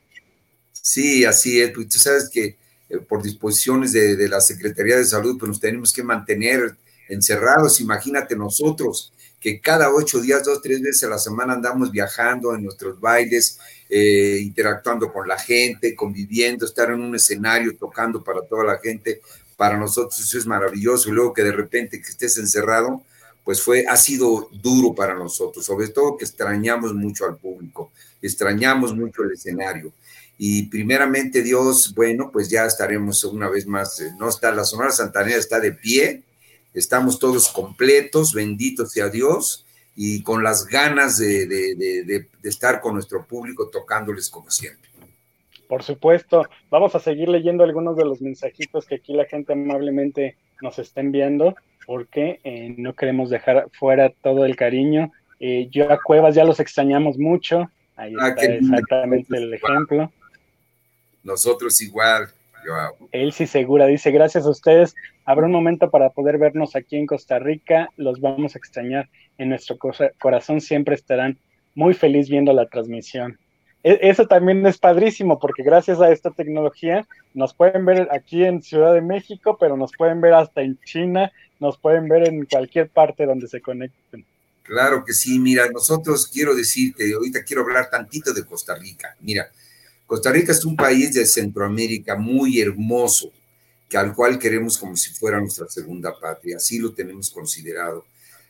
Sí, 0.70 1.24
así 1.24 1.60
es. 1.60 1.72
Pues 1.72 1.88
tú 1.88 1.98
sabes 1.98 2.30
que 2.32 2.56
eh, 2.88 2.98
por 3.08 3.20
disposiciones 3.20 3.92
de, 3.92 4.14
de, 4.14 4.28
la 4.28 4.40
Secretaría 4.40 4.96
de 4.96 5.04
Salud, 5.04 5.36
pues 5.38 5.48
nos 5.48 5.60
tenemos 5.60 5.92
que 5.92 6.04
mantener 6.04 6.76
encerrados. 7.08 7.80
Imagínate 7.80 8.36
nosotros 8.36 9.12
que 9.40 9.60
cada 9.60 9.92
ocho 9.92 10.20
días, 10.20 10.44
dos, 10.44 10.62
tres 10.62 10.80
veces 10.80 11.04
a 11.04 11.08
la 11.08 11.18
semana 11.18 11.54
andamos 11.54 11.90
viajando 11.90 12.54
en 12.54 12.62
nuestros 12.62 13.00
bailes, 13.00 13.58
eh, 13.88 14.38
interactuando 14.40 15.12
con 15.12 15.28
la 15.28 15.38
gente, 15.38 15.94
conviviendo, 15.94 16.64
estar 16.64 16.90
en 16.90 17.00
un 17.00 17.14
escenario, 17.14 17.76
tocando 17.76 18.22
para 18.22 18.42
toda 18.42 18.64
la 18.64 18.78
gente. 18.78 19.20
Para 19.56 19.76
nosotros 19.76 20.18
eso 20.18 20.38
es 20.38 20.46
maravilloso. 20.46 21.08
Y 21.08 21.12
luego 21.12 21.32
que 21.32 21.42
de 21.42 21.52
repente 21.52 22.00
que 22.00 22.08
estés 22.08 22.38
encerrado, 22.38 23.02
pues 23.46 23.62
fue, 23.62 23.86
ha 23.86 23.96
sido 23.96 24.48
duro 24.52 24.92
para 24.92 25.14
nosotros, 25.14 25.64
sobre 25.64 25.86
todo 25.88 26.16
que 26.16 26.24
extrañamos 26.24 26.92
mucho 26.92 27.26
al 27.26 27.36
público, 27.36 27.92
extrañamos 28.20 28.92
mucho 28.92 29.22
el 29.22 29.32
escenario. 29.32 29.92
Y 30.36 30.64
primeramente 30.64 31.42
Dios, 31.42 31.94
bueno, 31.94 32.30
pues 32.32 32.50
ya 32.50 32.66
estaremos 32.66 33.22
una 33.22 33.48
vez 33.48 33.66
más, 33.68 34.00
eh, 34.00 34.12
no 34.18 34.28
está, 34.28 34.50
la 34.50 34.64
Sonora 34.64 34.90
Santanera 34.90 35.38
está 35.38 35.60
de 35.60 35.70
pie, 35.70 36.24
estamos 36.74 37.20
todos 37.20 37.48
completos, 37.48 38.34
bendito 38.34 38.84
sea 38.84 39.08
Dios, 39.10 39.64
y 39.94 40.24
con 40.24 40.42
las 40.42 40.66
ganas 40.66 41.18
de, 41.18 42.26
estar 42.42 42.80
con 42.80 42.94
nuestro 42.94 43.24
público 43.24 43.68
tocándoles 43.68 44.28
como 44.28 44.50
siempre. 44.50 44.90
Por 45.68 45.82
supuesto, 45.82 46.46
vamos 46.70 46.94
a 46.94 47.00
seguir 47.00 47.28
leyendo 47.28 47.64
algunos 47.64 47.96
de 47.96 48.04
los 48.04 48.20
mensajitos 48.20 48.86
que 48.86 48.96
aquí 48.96 49.12
la 49.12 49.24
gente 49.24 49.52
amablemente 49.52 50.36
nos 50.62 50.78
está 50.78 51.00
enviando, 51.00 51.54
porque 51.86 52.40
eh, 52.44 52.74
no 52.76 52.94
queremos 52.94 53.30
dejar 53.30 53.68
fuera 53.72 54.10
todo 54.22 54.44
el 54.44 54.56
cariño. 54.56 55.12
Eh, 55.40 55.68
yo 55.70 55.90
a 55.92 55.98
Cuevas 56.02 56.34
ya 56.34 56.44
los 56.44 56.60
extrañamos 56.60 57.18
mucho, 57.18 57.70
ahí 57.96 58.14
ah, 58.20 58.28
está 58.28 58.44
exactamente 58.44 59.36
el 59.36 59.52
ejemplo. 59.52 60.10
Nosotros 61.22 61.82
igual, 61.82 62.28
él 63.12 63.32
sí 63.32 63.46
segura, 63.46 63.86
dice, 63.86 64.10
gracias 64.10 64.46
a 64.46 64.50
ustedes, 64.50 64.94
habrá 65.24 65.46
un 65.46 65.52
momento 65.52 65.90
para 65.90 66.10
poder 66.10 66.38
vernos 66.38 66.76
aquí 66.76 66.96
en 66.96 67.06
Costa 67.06 67.38
Rica, 67.38 67.90
los 67.96 68.20
vamos 68.20 68.54
a 68.54 68.58
extrañar, 68.58 69.08
en 69.38 69.50
nuestro 69.50 69.76
corazón 70.18 70.60
siempre 70.60 70.94
estarán 70.94 71.38
muy 71.74 71.94
feliz 71.94 72.28
viendo 72.28 72.52
la 72.52 72.66
transmisión. 72.66 73.38
E, 73.82 73.98
eso 74.02 74.26
también 74.26 74.64
es 74.66 74.78
padrísimo 74.78 75.38
porque 75.38 75.62
gracias 75.62 76.00
a 76.00 76.10
esta 76.10 76.30
tecnología 76.30 77.06
nos 77.34 77.54
pueden 77.54 77.84
ver 77.84 78.08
aquí 78.10 78.44
en 78.44 78.62
Ciudad 78.62 78.94
de 78.94 79.02
México, 79.02 79.56
pero 79.58 79.76
nos 79.76 79.92
pueden 79.96 80.20
ver 80.20 80.34
hasta 80.34 80.62
en 80.62 80.78
China, 80.84 81.30
nos 81.60 81.78
pueden 81.78 82.08
ver 82.08 82.28
en 82.28 82.44
cualquier 82.46 82.88
parte 82.88 83.26
donde 83.26 83.48
se 83.48 83.60
conecten. 83.60 84.24
Claro 84.62 85.04
que 85.04 85.12
sí, 85.12 85.38
mira, 85.38 85.70
nosotros 85.70 86.26
quiero 86.26 86.54
decirte, 86.54 87.12
ahorita 87.14 87.44
quiero 87.44 87.62
hablar 87.62 87.88
tantito 87.88 88.32
de 88.32 88.44
Costa 88.44 88.74
Rica. 88.74 89.14
Mira, 89.20 89.48
Costa 90.06 90.32
Rica 90.32 90.52
es 90.52 90.64
un 90.64 90.76
país 90.76 91.14
de 91.14 91.24
Centroamérica 91.24 92.16
muy 92.16 92.60
hermoso, 92.60 93.30
que 93.88 93.96
al 93.96 94.12
cual 94.12 94.38
queremos 94.38 94.76
como 94.76 94.96
si 94.96 95.12
fuera 95.14 95.40
nuestra 95.40 95.68
segunda 95.68 96.18
patria, 96.18 96.56
así 96.56 96.78
lo 96.78 96.92
tenemos 96.92 97.30
considerado. 97.30 98.04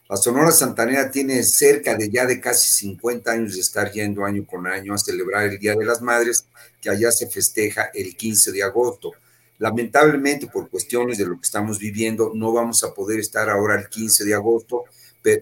La 0.09 0.17
Sonora 0.17 0.53
Santanera 0.53 1.11
tiene 1.11 1.43
cerca 1.43 1.97
de 1.97 2.09
ya 2.09 2.27
de 2.27 2.41
casi 2.41 2.71
50 2.71 3.29
años 3.29 3.55
de 3.55 3.61
estar 3.61 3.91
yendo 3.91 4.25
año 4.25 4.47
con 4.47 4.65
año 4.69 4.95
a 4.95 4.99
celebrar 4.99 5.49
el 5.49 5.59
Día 5.59 5.75
de 5.75 5.85
las 5.85 6.01
Madres, 6.01 6.47
que 6.81 6.91
allá 6.91 7.11
se 7.11 7.27
festeja 7.27 7.91
el 7.93 8.15
15 8.17 8.53
de 8.53 8.63
agosto. 8.63 9.11
Lamentablemente, 9.59 10.47
por 10.47 10.71
cuestiones 10.71 11.19
de 11.19 11.27
lo 11.27 11.35
que 11.35 11.47
estamos 11.47 11.81
viviendo, 11.81 12.31
no 12.37 12.53
vamos 12.53 12.85
a 12.85 12.95
poder 12.95 13.19
estar 13.19 13.51
ahora 13.51 13.81
el 13.81 13.89
15 13.89 14.25
de 14.25 14.35
agosto 14.35 14.85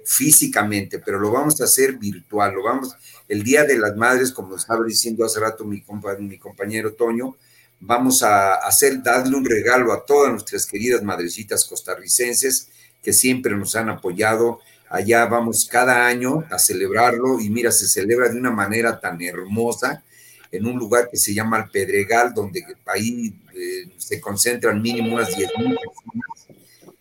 físicamente, 0.06 0.98
pero 0.98 1.18
lo 1.18 1.30
vamos 1.30 1.60
a 1.60 1.64
hacer 1.64 1.98
virtual, 1.98 2.54
lo 2.54 2.62
vamos, 2.62 2.96
el 3.28 3.42
Día 3.42 3.64
de 3.64 3.76
las 3.76 3.94
Madres, 3.96 4.32
como 4.32 4.56
estaba 4.56 4.82
diciendo 4.86 5.26
hace 5.26 5.40
rato 5.40 5.66
mi, 5.66 5.84
mi 6.20 6.38
compañero 6.38 6.94
Toño, 6.94 7.36
vamos 7.80 8.22
a 8.22 8.54
hacer, 8.54 9.02
darle 9.02 9.36
un 9.36 9.44
regalo 9.44 9.92
a 9.92 10.06
todas 10.06 10.30
nuestras 10.30 10.64
queridas 10.64 11.02
madrecitas 11.02 11.66
costarricenses 11.66 12.70
que 13.04 13.12
siempre 13.12 13.54
nos 13.54 13.76
han 13.76 13.90
apoyado. 13.90 14.60
Allá 14.88 15.26
vamos 15.26 15.68
cada 15.70 16.06
año 16.06 16.44
a 16.50 16.58
celebrarlo 16.58 17.40
y 17.40 17.50
mira, 17.50 17.70
se 17.70 17.86
celebra 17.86 18.28
de 18.28 18.38
una 18.38 18.50
manera 18.50 18.98
tan 18.98 19.20
hermosa 19.22 20.02
en 20.50 20.66
un 20.66 20.78
lugar 20.78 21.08
que 21.10 21.16
se 21.16 21.34
llama 21.34 21.58
El 21.58 21.70
Pedregal, 21.70 22.32
donde 22.32 22.64
ahí 22.86 23.34
eh, 23.54 23.90
se 23.98 24.20
concentran 24.20 24.80
mínimo 24.80 25.14
unas 25.14 25.36
10 25.36 25.50
mil 25.58 25.76
personas 25.76 26.58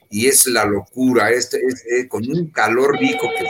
y 0.09 0.27
es 0.27 0.45
la 0.45 0.65
locura, 0.65 1.31
este, 1.31 1.59
es, 1.65 1.83
eh, 1.85 2.07
con 2.07 2.23
un 2.29 2.47
calor 2.51 2.99
rico 2.99 3.27
que 3.35 3.45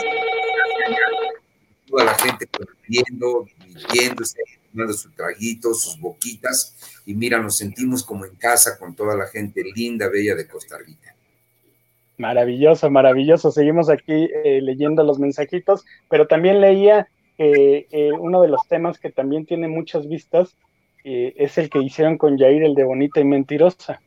toda 1.85 2.05
la 2.05 2.15
gente 2.15 2.47
viendo, 2.87 3.45
viviéndose, 3.65 4.39
tomando 4.71 4.93
sus 4.93 5.13
traguitos, 5.13 5.83
sus 5.83 5.99
boquitas, 5.99 6.75
y 7.05 7.13
mira, 7.13 7.37
nos 7.39 7.57
sentimos 7.57 8.03
como 8.03 8.25
en 8.25 8.35
casa 8.35 8.77
con 8.77 8.95
toda 8.95 9.15
la 9.15 9.27
gente 9.27 9.61
linda, 9.75 10.07
bella 10.07 10.35
de 10.35 10.47
Costa 10.47 10.77
Rica. 10.77 11.12
Maravilloso, 12.17 12.89
maravilloso. 12.89 13.51
Seguimos 13.51 13.89
aquí 13.89 14.29
eh, 14.43 14.61
leyendo 14.61 15.03
los 15.03 15.19
mensajitos, 15.19 15.85
pero 16.09 16.27
también 16.27 16.61
leía 16.61 17.07
que 17.37 17.87
eh, 17.91 18.11
uno 18.11 18.41
de 18.41 18.49
los 18.49 18.67
temas 18.67 18.99
que 18.99 19.11
también 19.11 19.45
tiene 19.45 19.67
muchas 19.67 20.07
vistas 20.07 20.55
es 21.05 21.57
el 21.57 21.69
que 21.69 21.79
hicieron 21.79 22.17
con 22.17 22.37
Jair, 22.37 22.63
el 22.63 22.75
de 22.75 22.85
Bonita 22.85 23.19
y 23.19 23.25
Mentirosa. 23.25 23.99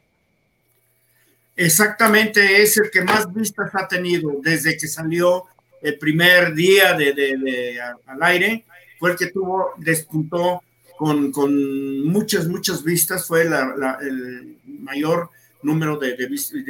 Exactamente 1.54 2.62
es 2.62 2.76
el 2.76 2.90
que 2.90 3.02
más 3.02 3.32
vistas 3.32 3.70
ha 3.74 3.88
tenido 3.88 4.32
desde 4.42 4.76
que 4.76 4.86
salió 4.86 5.44
el 5.80 5.98
primer 5.98 6.54
día 6.54 6.94
de, 6.94 7.80
al 8.07 8.22
aire, 8.22 8.64
fue 8.98 9.12
el 9.12 9.16
que 9.16 9.28
tuvo, 9.28 9.72
despuntó 9.78 10.62
con, 10.98 11.32
con 11.32 12.07
muchas, 12.07 12.46
muchas 12.48 12.82
vistas, 12.82 13.26
fue 13.26 13.42
el 13.42 14.59
mayor 14.64 15.30
número 15.67 15.99
de, 15.99 16.14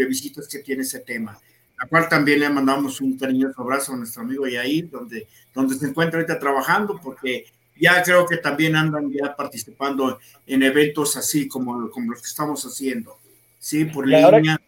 visitas 0.09 0.49
que 0.49 0.61
tiene 0.61 0.83
ese 0.83 1.01
tema, 1.01 1.39
la 1.79 1.87
cual 1.87 2.09
también 2.09 2.41
le 2.41 2.49
mandamos 2.49 3.01
un 3.01 3.19
cariñoso 3.19 3.61
abrazo 3.63 3.93
a 3.93 3.97
nuestro 3.97 4.23
amigo 4.23 4.47
Yair, 4.47 4.91
donde, 4.91 5.29
donde 5.55 5.75
se 5.75 5.87
encuentra 5.87 6.19
ahorita 6.19 6.39
trabajando, 6.39 6.99
porque 7.03 7.47
ya 7.79 8.03
creo 8.03 8.27
que 8.27 8.39
también 8.39 8.75
andan 8.75 9.11
ya 9.13 9.37
participando 9.37 10.19
en 10.47 10.63
eventos 10.63 11.17
así 11.17 11.47
como, 11.47 11.91
como 11.91 12.13
los 12.13 12.23
que 12.23 12.29
estamos 12.29 12.65
haciendo, 12.65 13.19
sí, 13.59 13.85
por 13.85 14.07
línea 14.07 14.59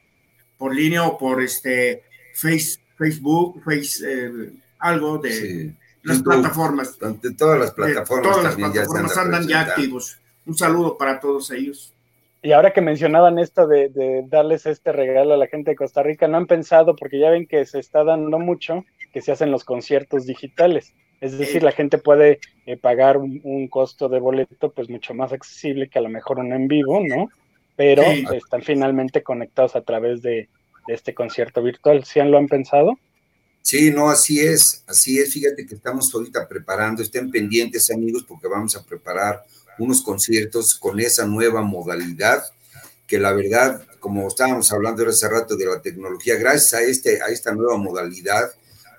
por 0.59 0.75
línea 0.75 1.05
o 1.05 1.17
por 1.17 1.41
este 1.41 2.03
face, 2.35 2.81
Facebook, 2.97 3.63
face, 3.65 4.01
eh, 4.05 4.53
algo 4.81 5.19
de 5.19 5.75
las 6.03 6.21
plataformas. 6.21 6.99
De 6.99 7.33
todas 7.33 7.59
las 7.59 7.71
plataformas. 7.71 8.29
todas 8.29 8.45
las 8.45 8.57
plataformas 8.57 9.17
andan 9.17 9.49
ya 9.49 9.61
activos. 9.61 10.19
Un 10.45 10.57
saludo 10.57 10.99
para 10.99 11.21
todos 11.21 11.51
ellos. 11.53 11.95
Y 12.43 12.53
ahora 12.53 12.73
que 12.73 12.81
mencionaban 12.81 13.39
esto 13.39 13.67
de, 13.67 13.89
de, 13.89 14.25
darles 14.27 14.65
este 14.67 14.93
regalo 14.93 15.35
a 15.35 15.39
la 15.39 15.49
gente 15.49 15.73
de 15.73 15.77
Costa 15.77 16.03
Rica, 16.03 16.29
¿no 16.29 16.37
han 16.37 16.47
pensado, 16.47 16.95
porque 16.95 17.19
ya 17.19 17.31
ven 17.31 17.47
que 17.47 17.65
se 17.67 17.81
está 17.81 18.05
dando 18.05 18.39
mucho, 18.39 18.85
que 19.13 19.23
se 19.23 19.33
hacen 19.33 19.51
los 19.51 19.65
conciertos 19.65 20.27
digitales? 20.27 20.95
Es 21.21 21.37
decir, 21.37 21.63
la 21.63 21.73
gente 21.73 21.99
puede 21.99 22.39
eh, 22.65 22.77
pagar 22.77 23.17
un, 23.17 23.69
costo 23.69 24.09
de 24.09 24.21
boleto 24.21 24.71
pues 24.73 24.89
mucho 24.89 25.15
más 25.15 25.33
accesible 25.33 25.89
que 25.89 25.99
a 25.99 26.03
lo 26.03 26.09
mejor 26.09 26.39
un 26.39 26.53
en 26.53 26.69
vivo, 26.69 27.01
¿no? 27.05 27.29
Pero 27.77 28.03
están 28.03 28.63
finalmente 28.63 29.23
conectados 29.23 29.75
a 29.75 29.83
través 29.83 30.23
de, 30.23 30.49
este 30.87 31.13
concierto 31.13 31.63
virtual. 31.63 32.05
¿Sí 32.05 32.19
lo 32.23 32.39
han 32.39 32.47
pensado? 32.47 32.99
Sí, 33.61 33.91
no, 33.91 34.09
así 34.09 34.41
es, 34.41 34.85
así 34.87 35.19
es. 35.19 35.35
Fíjate 35.35 35.67
que 35.67 35.75
estamos 35.75 36.15
ahorita 36.15 36.49
preparando, 36.49 37.03
estén 37.03 37.31
pendientes 37.31 37.91
amigos, 37.91 38.25
porque 38.27 38.49
vamos 38.49 38.75
a 38.75 38.83
preparar 38.83 39.45
unos 39.79 40.03
conciertos 40.03 40.75
con 40.75 41.01
esa 41.01 41.27
nueva 41.27 41.63
modalidad, 41.63 42.43
que 43.07 43.19
la 43.19 43.33
verdad, 43.33 43.83
como 44.01 44.29
estábamos 44.29 44.71
hablando 44.73 45.07
hace 45.09 45.29
rato 45.29 45.57
de 45.57 45.67
la 45.67 45.81
tecnología, 45.81 46.37
gracias 46.37 46.75
a, 46.75 46.83
este, 46.83 47.23
a 47.23 47.27
esta 47.27 47.55
nueva 47.55 47.77
modalidad, 47.77 48.51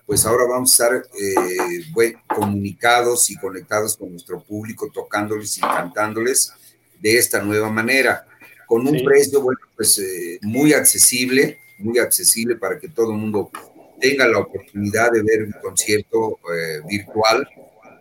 pues 0.06 0.26
ahora 0.26 0.46
vamos 0.46 0.72
a 0.72 0.86
estar 0.86 1.06
eh, 1.22 2.16
comunicados 2.28 3.30
y 3.30 3.36
conectados 3.36 3.96
con 3.96 4.12
nuestro 4.12 4.44
público, 4.44 4.90
tocándoles 4.92 5.58
y 5.60 5.62
cantándoles 5.62 6.52
de 7.00 7.18
esta 7.18 7.42
nueva 7.44 7.70
manera, 7.70 8.26
con 8.66 8.88
un 8.88 9.04
precio, 9.04 9.42
bueno, 9.42 9.60
pues 9.76 10.00
eh, 10.00 10.40
muy 10.42 10.74
accesible, 10.74 11.60
muy 11.78 12.00
accesible 12.00 12.56
para 12.56 12.80
que 12.80 12.90
todo 12.90 13.12
el 13.12 13.18
mundo 13.18 13.52
tenga 14.00 14.28
la 14.28 14.40
oportunidad 14.40 15.12
de 15.12 15.22
ver 15.22 15.44
un 15.44 15.54
concierto 15.62 16.40
eh, 16.54 16.82
virtual 16.88 17.48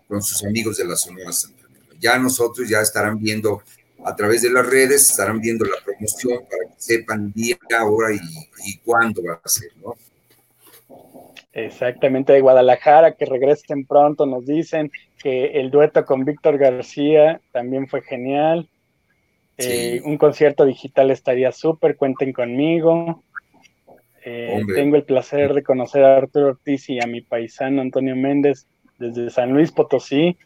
con 0.08 0.22
sus 0.22 0.44
amigos 0.44 0.78
de 0.78 0.86
la 0.86 0.96
Sonora 0.96 1.32
Santanera. 1.32 1.57
Ya 1.98 2.18
nosotros 2.18 2.68
ya 2.68 2.80
estarán 2.80 3.18
viendo 3.18 3.62
a 4.04 4.14
través 4.14 4.42
de 4.42 4.50
las 4.50 4.66
redes, 4.66 5.10
estarán 5.10 5.40
viendo 5.40 5.64
la 5.64 5.76
promoción 5.84 6.38
para 6.48 6.72
que 6.72 6.80
sepan 6.80 7.32
día, 7.32 7.56
hora 7.84 8.14
y, 8.14 8.18
y 8.64 8.78
cuándo 8.78 9.22
va 9.24 9.40
a 9.42 9.48
ser, 9.48 9.70
¿no? 9.82 9.94
Exactamente, 11.52 12.32
de 12.32 12.40
Guadalajara, 12.40 13.14
que 13.14 13.24
regresen 13.24 13.84
pronto, 13.84 14.26
nos 14.26 14.46
dicen 14.46 14.92
que 15.20 15.46
el 15.60 15.70
dueto 15.70 16.04
con 16.04 16.24
Víctor 16.24 16.56
García 16.56 17.40
también 17.52 17.88
fue 17.88 18.02
genial. 18.02 18.68
Eh, 19.56 20.00
un 20.04 20.16
concierto 20.18 20.64
digital 20.64 21.10
estaría 21.10 21.50
súper, 21.50 21.96
cuenten 21.96 22.32
conmigo. 22.32 23.24
Eh, 24.24 24.62
tengo 24.74 24.96
el 24.96 25.04
placer 25.04 25.52
de 25.52 25.64
conocer 25.64 26.04
a 26.04 26.16
Arturo 26.16 26.48
Ortiz 26.48 26.88
y 26.90 27.00
a 27.00 27.06
mi 27.06 27.22
paisano 27.22 27.82
Antonio 27.82 28.14
Méndez 28.14 28.66
desde 28.98 29.30
San 29.30 29.52
Luis 29.52 29.72
Potosí. 29.72 30.36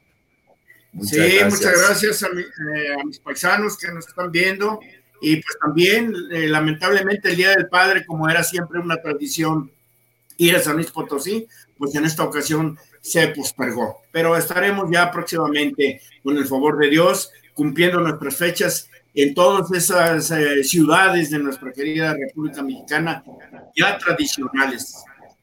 Sí, 1.01 1.39
muchas 1.45 1.87
gracias 1.87 2.23
eh, 2.23 2.27
a, 3.01 3.05
mis 3.05 3.19
paisanos 3.19 3.79
que 3.79 3.93
nos 3.93 4.07
están 4.07 4.31
viendo 4.31 4.81
y 5.21 5.37
pues 5.37 5.57
también 5.61 6.13
lamentablemente 6.51 7.31
el 7.31 7.37
Día 7.37 7.51
del 7.51 7.69
Padre, 7.69 8.05
como 8.05 8.29
era 8.29 8.43
siempre 8.43 8.81
una 8.81 9.01
tradición 9.01 9.71
ir 10.37 10.57
a 10.57 10.61
San 10.61 10.75
Luis 10.75 10.91
Potosí, 10.91 11.47
pues 11.79 11.95
en 11.95 12.05
esta 12.05 12.25
ocasión 12.25 12.77
se 13.01 13.29
postergó. 13.29 14.03
Pero 14.11 14.37
estaremos 14.37 14.89
ya 14.91 15.11
próximamente, 15.11 16.01
con 16.23 16.37
el 16.37 16.47
favor 16.47 16.79
de 16.79 16.91
Dios, 16.91 17.31
cumpliendo 17.55 18.01
nuestras 18.01 18.37
fechas 18.37 18.91
en 19.15 19.35
todas 19.35 19.71
esas 19.73 20.31
eh, 20.31 20.65
ciudades 20.65 21.31
de 21.31 21.39
nuestra 21.39 21.73
querida 21.73 22.15
República 22.15 22.63
Mexicana, 22.63 23.23
ya 23.77 23.99
tradicionales 23.99 24.97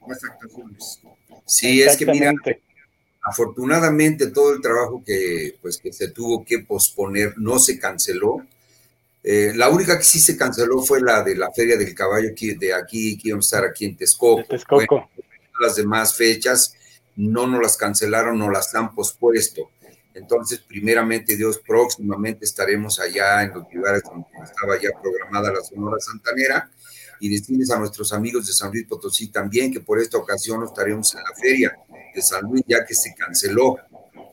las 0.07 0.23
actuaciones. 0.23 1.01
Sí, 1.45 1.81
es 1.81 1.97
que 1.97 2.05
mira, 2.05 2.33
afortunadamente 3.21 4.27
todo 4.27 4.53
el 4.53 4.61
trabajo 4.61 5.03
que, 5.05 5.57
pues, 5.61 5.77
que 5.77 5.91
se 5.91 6.09
tuvo 6.09 6.43
que 6.43 6.59
posponer 6.59 7.33
no 7.37 7.59
se 7.59 7.79
canceló. 7.79 8.45
Eh, 9.23 9.51
la 9.55 9.69
única 9.69 9.97
que 9.97 10.03
sí 10.03 10.19
se 10.19 10.37
canceló 10.37 10.81
fue 10.81 11.01
la 11.01 11.23
de 11.23 11.35
la 11.35 11.51
Feria 11.51 11.77
del 11.77 11.93
Caballo 11.93 12.29
aquí, 12.29 12.53
de 12.53 12.73
aquí, 12.73 13.17
que 13.17 13.29
íbamos 13.29 13.51
a 13.51 13.57
estar 13.57 13.69
aquí 13.69 13.85
en 13.85 13.97
Texcoco. 13.97 14.43
las 15.59 15.75
demás 15.75 16.15
fechas 16.15 16.73
no 17.17 17.45
nos 17.45 17.61
las 17.61 17.75
cancelaron, 17.75 18.39
no 18.39 18.49
las 18.49 18.73
han 18.75 18.95
pospuesto. 18.95 19.69
Entonces, 20.13 20.59
primeramente 20.59 21.35
Dios, 21.35 21.59
próximamente 21.65 22.45
estaremos 22.45 22.99
allá 22.99 23.43
en 23.43 23.53
los 23.53 23.73
lugares 23.73 24.03
donde 24.03 24.25
estaba 24.43 24.79
ya 24.81 24.89
programada 25.01 25.51
la 25.51 25.61
Sonora 25.61 25.97
Santanera 25.99 26.69
y 27.19 27.29
decirles 27.29 27.69
a 27.71 27.79
nuestros 27.79 28.13
amigos 28.13 28.47
de 28.47 28.53
San 28.53 28.71
Luis 28.71 28.85
Potosí 28.87 29.27
también 29.27 29.71
que 29.71 29.81
por 29.81 29.99
esta 29.99 30.17
ocasión 30.17 30.63
estaremos 30.63 31.13
en 31.13 31.23
la 31.23 31.35
feria 31.35 31.77
de 32.13 32.21
San 32.21 32.43
Luis 32.43 32.63
ya 32.67 32.85
que 32.85 32.93
se 32.93 33.13
canceló 33.15 33.77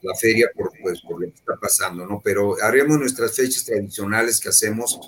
la 0.03 0.15
feria 0.15 0.49
por, 0.55 0.71
pues, 0.83 1.01
por 1.01 1.21
lo 1.21 1.29
que 1.29 1.35
está 1.35 1.57
pasando, 1.61 2.07
¿no? 2.07 2.21
Pero 2.23 2.57
haremos 2.63 2.99
nuestras 2.99 3.35
fechas 3.35 3.65
tradicionales 3.65 4.39
que 4.41 4.51
hacemos, 4.51 5.01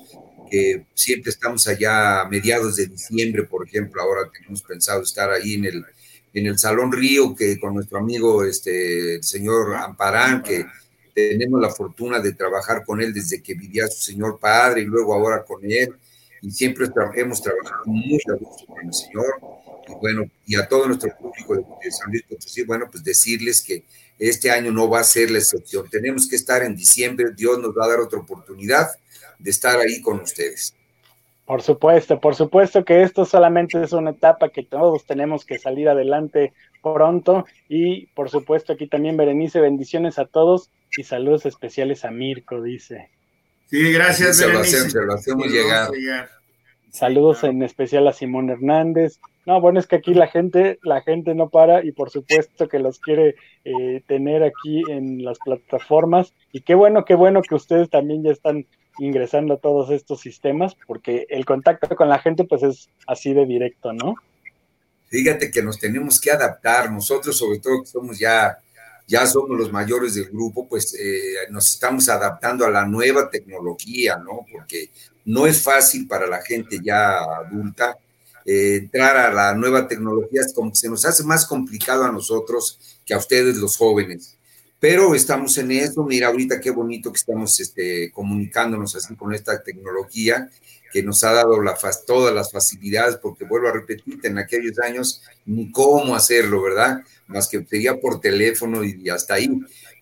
que 0.50 0.86
siempre 0.94 1.30
estamos 1.30 1.68
allá 1.68 2.22
a 2.22 2.28
mediados 2.28 2.76
de 2.76 2.86
diciembre, 2.86 3.44
por 3.44 3.66
ejemplo, 3.66 4.00
ahora 4.02 4.30
tenemos 4.32 4.62
pensado 4.62 5.02
estar 5.02 5.30
ahí 5.30 5.54
en 5.54 5.66
el 5.66 5.84
en 6.34 6.46
el 6.46 6.58
Salón 6.58 6.92
Río, 6.92 7.34
que 7.34 7.58
con 7.58 7.74
nuestro 7.74 7.98
amigo, 7.98 8.44
este, 8.44 9.16
el 9.16 9.24
señor 9.24 9.74
Amparán, 9.74 10.42
que 10.42 10.66
tenemos 11.14 11.60
la 11.60 11.70
fortuna 11.70 12.20
de 12.20 12.32
trabajar 12.32 12.84
con 12.84 13.00
él 13.00 13.12
desde 13.12 13.42
que 13.42 13.54
vivía 13.54 13.88
su 13.88 14.00
señor 14.02 14.38
padre 14.38 14.82
y 14.82 14.84
luego 14.84 15.14
ahora 15.14 15.44
con 15.44 15.60
él, 15.64 15.94
y 16.42 16.50
siempre 16.50 16.86
hemos 17.16 17.42
trabajado 17.42 17.82
muy 17.86 18.20
a 18.28 18.34
gusto 18.34 18.66
con 18.66 18.86
el 18.86 18.94
señor, 18.94 19.26
bueno, 20.00 20.30
y 20.46 20.56
a 20.56 20.66
todo 20.68 20.86
nuestro 20.86 21.10
público 21.16 21.56
de, 21.56 21.90
San 21.90 22.10
Luis 22.10 22.22
Potosí, 22.22 22.64
bueno, 22.64 22.86
pues 22.90 23.02
decirles 23.04 23.62
que 23.62 23.84
este 24.18 24.50
año 24.50 24.72
no 24.72 24.88
va 24.88 25.00
a 25.00 25.04
ser 25.04 25.30
la 25.30 25.38
excepción, 25.38 25.88
tenemos 25.88 26.28
que 26.28 26.36
estar 26.36 26.62
en 26.62 26.76
diciembre, 26.76 27.26
Dios 27.36 27.58
nos 27.58 27.76
va 27.76 27.84
a 27.84 27.88
dar 27.88 28.00
otra 28.00 28.18
oportunidad 28.18 28.88
de 29.38 29.50
estar 29.50 29.78
ahí 29.78 30.00
con 30.00 30.20
ustedes. 30.20 30.74
Por 31.46 31.62
supuesto, 31.62 32.20
por 32.20 32.34
supuesto 32.34 32.84
que 32.84 33.02
esto 33.02 33.24
solamente 33.24 33.82
es 33.82 33.92
una 33.92 34.10
etapa 34.10 34.50
que 34.50 34.62
todos 34.62 35.06
tenemos 35.06 35.46
que 35.46 35.58
salir 35.58 35.88
adelante 35.88 36.52
pronto 36.82 37.46
y 37.68 38.06
por 38.08 38.28
supuesto 38.28 38.72
aquí 38.72 38.86
también 38.86 39.16
Berenice, 39.16 39.60
bendiciones 39.60 40.18
a 40.18 40.26
todos 40.26 40.70
y 40.96 41.04
saludos 41.04 41.46
especiales 41.46 42.04
a 42.04 42.10
Mirko, 42.10 42.62
dice. 42.62 43.10
Sí, 43.66 43.92
gracias. 43.92 44.40
Berenice. 44.40 44.90
Se 44.90 45.00
lo 45.00 45.14
hacemos 45.14 45.46
llegar. 45.46 45.90
Saludos 46.90 47.44
en 47.44 47.62
especial 47.62 48.08
a 48.08 48.12
Simón 48.12 48.50
Hernández. 48.50 49.20
No, 49.48 49.62
bueno, 49.62 49.80
es 49.80 49.86
que 49.86 49.96
aquí 49.96 50.12
la 50.12 50.28
gente, 50.28 50.78
la 50.82 51.00
gente 51.00 51.34
no 51.34 51.48
para 51.48 51.82
y 51.82 51.90
por 51.90 52.10
supuesto 52.10 52.68
que 52.68 52.78
los 52.78 52.98
quiere 52.98 53.34
eh, 53.64 54.02
tener 54.06 54.42
aquí 54.42 54.82
en 54.90 55.24
las 55.24 55.38
plataformas. 55.38 56.34
Y 56.52 56.60
qué 56.60 56.74
bueno, 56.74 57.06
qué 57.06 57.14
bueno 57.14 57.40
que 57.40 57.54
ustedes 57.54 57.88
también 57.88 58.22
ya 58.22 58.30
están 58.30 58.66
ingresando 58.98 59.54
a 59.54 59.56
todos 59.56 59.88
estos 59.88 60.20
sistemas, 60.20 60.76
porque 60.86 61.24
el 61.30 61.46
contacto 61.46 61.96
con 61.96 62.10
la 62.10 62.18
gente 62.18 62.44
pues 62.44 62.62
es 62.62 62.90
así 63.06 63.32
de 63.32 63.46
directo, 63.46 63.94
¿no? 63.94 64.16
Fíjate 65.06 65.50
que 65.50 65.62
nos 65.62 65.78
tenemos 65.78 66.20
que 66.20 66.30
adaptar, 66.30 66.92
nosotros 66.92 67.34
sobre 67.38 67.58
todo 67.58 67.80
que 67.80 67.86
somos 67.86 68.18
ya, 68.18 68.58
ya 69.06 69.26
somos 69.26 69.58
los 69.58 69.72
mayores 69.72 70.14
del 70.14 70.28
grupo, 70.28 70.68
pues 70.68 70.92
eh, 70.92 71.48
nos 71.48 71.70
estamos 71.70 72.06
adaptando 72.10 72.66
a 72.66 72.70
la 72.70 72.84
nueva 72.84 73.30
tecnología, 73.30 74.18
¿no? 74.18 74.44
Porque 74.52 74.90
no 75.24 75.46
es 75.46 75.62
fácil 75.62 76.06
para 76.06 76.26
la 76.26 76.42
gente 76.42 76.80
ya 76.84 77.20
adulta 77.20 77.96
eh, 78.48 78.76
entrar 78.76 79.16
a 79.16 79.32
la 79.32 79.54
nueva 79.54 79.86
tecnología, 79.86 80.42
se 80.72 80.88
nos 80.88 81.04
hace 81.04 81.22
más 81.22 81.44
complicado 81.46 82.04
a 82.04 82.12
nosotros 82.12 82.98
que 83.04 83.12
a 83.12 83.18
ustedes 83.18 83.56
los 83.56 83.76
jóvenes 83.76 84.38
pero 84.80 85.14
estamos 85.14 85.58
en 85.58 85.72
eso. 85.72 86.04
Mira, 86.04 86.28
ahorita 86.28 86.60
qué 86.60 86.70
bonito 86.70 87.10
que 87.12 87.18
estamos 87.18 87.58
este, 87.60 88.10
comunicándonos 88.12 88.94
así 88.94 89.14
con 89.16 89.34
esta 89.34 89.62
tecnología 89.62 90.48
que 90.92 91.02
nos 91.02 91.22
ha 91.24 91.32
dado 91.32 91.60
la, 91.60 91.76
todas 92.06 92.34
las 92.34 92.50
facilidades, 92.50 93.16
porque 93.16 93.44
vuelvo 93.44 93.68
a 93.68 93.72
repetirte, 93.72 94.28
en 94.28 94.38
aquellos 94.38 94.78
años 94.78 95.22
ni 95.44 95.70
cómo 95.70 96.14
hacerlo, 96.14 96.62
¿verdad? 96.62 97.02
Más 97.26 97.46
que 97.48 97.62
sería 97.66 98.00
por 98.00 98.20
teléfono 98.20 98.82
y, 98.82 99.08
hasta 99.10 99.34
ahí. 99.34 99.50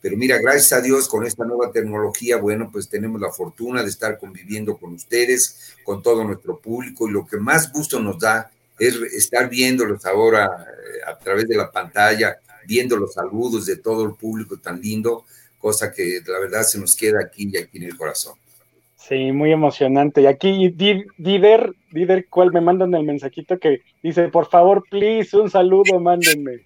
Pero 0.07 0.19
mira, 0.19 0.39
gracias 0.39 0.73
a 0.73 0.81
Dios 0.81 1.09
con 1.09 1.27
esta 1.27 1.45
nueva 1.45 1.73
tecnología, 1.73 2.37
bueno, 2.37 2.71
pues 2.71 2.89
tenemos 2.89 3.21
la 3.21 3.33
fortuna 3.33 3.83
de 3.83 3.89
estar 3.89 4.21
conviviendo 4.21 4.77
con 4.77 4.93
ustedes, 4.93 5.75
con 5.83 6.01
todo 6.01 6.23
nuestro 6.23 6.61
público, 6.61 7.09
y 7.09 7.11
lo 7.11 7.27
que 7.27 7.39
más 7.39 7.73
gusto 7.73 7.99
nos 7.99 8.17
da 8.21 8.49
es 8.79 8.95
estar 8.95 9.51
viéndolos 9.51 10.07
ahora 10.07 10.45
eh, 10.47 11.11
a 11.11 11.19
través 11.19 11.49
de 11.49 11.57
la 11.57 11.73
pantalla, 11.73 12.39
viendo 12.69 12.97
los 12.97 13.15
saludos 13.15 13.67
de 13.67 13.79
todo 13.79 14.05
el 14.05 14.15
público 14.15 14.59
tan 14.59 14.81
lindo, 14.81 15.25
cosa 15.59 15.91
que 15.91 16.21
la 16.25 16.39
verdad 16.39 16.63
se 16.63 16.79
nos 16.79 16.95
queda 16.95 17.19
aquí 17.21 17.51
y 17.53 17.57
aquí 17.57 17.79
en 17.79 17.83
el 17.83 17.97
corazón. 17.97 18.35
Sí, 18.95 19.33
muy 19.33 19.51
emocionante. 19.51 20.23
Y 20.23 20.27
aquí 20.27 20.69
Dider, 20.69 21.75
Dider, 21.91 22.27
¿cuál 22.31 22.53
me 22.53 22.61
mandan 22.61 22.95
el 22.95 23.03
mensajito 23.03 23.59
que 23.59 23.83
dice, 24.05 24.29
por 24.29 24.49
favor, 24.49 24.85
please, 24.89 25.37
un 25.37 25.51
saludo, 25.51 25.99
mándenme. 25.99 26.65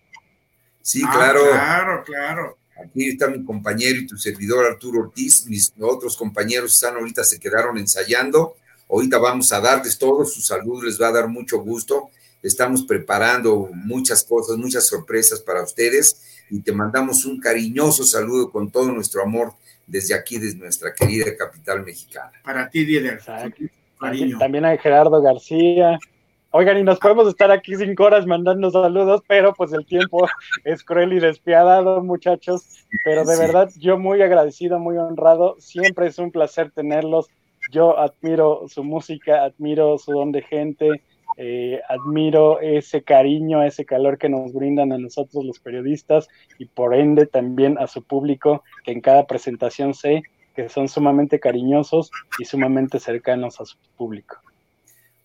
Sí, 0.82 1.00
ah, 1.06 1.10
claro. 1.10 1.40
claro, 1.48 2.04
claro. 2.04 2.59
Aquí 2.84 3.08
está 3.08 3.28
mi 3.28 3.44
compañero 3.44 3.98
y 4.00 4.06
tu 4.06 4.16
servidor 4.16 4.66
Arturo 4.66 5.00
Ortiz. 5.00 5.46
Mis 5.46 5.72
otros 5.80 6.16
compañeros 6.16 6.74
están 6.74 6.96
ahorita, 6.96 7.24
se 7.24 7.38
quedaron 7.38 7.78
ensayando. 7.78 8.54
Ahorita 8.88 9.18
vamos 9.18 9.52
a 9.52 9.60
darles 9.60 9.98
todos 9.98 10.34
su 10.34 10.40
salud, 10.40 10.84
les 10.84 11.00
va 11.00 11.08
a 11.08 11.12
dar 11.12 11.28
mucho 11.28 11.58
gusto. 11.58 12.10
Estamos 12.42 12.82
preparando 12.84 13.68
muchas 13.74 14.24
cosas, 14.24 14.56
muchas 14.56 14.86
sorpresas 14.86 15.40
para 15.40 15.62
ustedes 15.62 16.22
y 16.50 16.60
te 16.60 16.72
mandamos 16.72 17.24
un 17.24 17.38
cariñoso 17.38 18.04
saludo 18.04 18.50
con 18.50 18.70
todo 18.70 18.90
nuestro 18.90 19.22
amor 19.22 19.52
desde 19.86 20.14
aquí, 20.14 20.38
desde 20.38 20.58
nuestra 20.58 20.94
querida 20.94 21.36
capital 21.36 21.84
mexicana. 21.84 22.32
Para 22.42 22.68
ti, 22.68 22.84
Dieder. 22.84 23.20
También, 24.38 24.64
a 24.64 24.76
Gerardo 24.78 25.20
García. 25.20 25.98
Oigan, 26.52 26.78
y 26.78 26.82
nos 26.82 26.98
podemos 26.98 27.28
estar 27.28 27.52
aquí 27.52 27.76
cinco 27.76 28.04
horas 28.04 28.26
mandando 28.26 28.72
saludos, 28.72 29.22
pero 29.28 29.54
pues 29.54 29.72
el 29.72 29.86
tiempo 29.86 30.26
es 30.64 30.82
cruel 30.82 31.12
y 31.12 31.20
despiadado, 31.20 32.02
muchachos. 32.02 32.86
Pero 33.04 33.24
de 33.24 33.38
verdad, 33.38 33.70
yo 33.78 33.98
muy 33.98 34.20
agradecido, 34.20 34.80
muy 34.80 34.96
honrado. 34.96 35.54
Siempre 35.60 36.08
es 36.08 36.18
un 36.18 36.32
placer 36.32 36.72
tenerlos. 36.72 37.28
Yo 37.70 37.96
admiro 37.96 38.64
su 38.66 38.82
música, 38.82 39.44
admiro 39.44 39.96
su 39.98 40.10
don 40.10 40.32
de 40.32 40.42
gente, 40.42 41.02
eh, 41.36 41.80
admiro 41.88 42.58
ese 42.60 43.04
cariño, 43.04 43.62
ese 43.62 43.84
calor 43.84 44.18
que 44.18 44.28
nos 44.28 44.52
brindan 44.52 44.92
a 44.92 44.98
nosotros 44.98 45.44
los 45.44 45.60
periodistas 45.60 46.26
y 46.58 46.66
por 46.66 46.96
ende 46.96 47.26
también 47.26 47.78
a 47.78 47.86
su 47.86 48.02
público, 48.02 48.64
que 48.82 48.90
en 48.90 49.00
cada 49.00 49.28
presentación 49.28 49.94
sé 49.94 50.24
que 50.56 50.68
son 50.68 50.88
sumamente 50.88 51.38
cariñosos 51.38 52.10
y 52.40 52.44
sumamente 52.44 52.98
cercanos 52.98 53.60
a 53.60 53.66
su 53.66 53.76
público. 53.96 54.38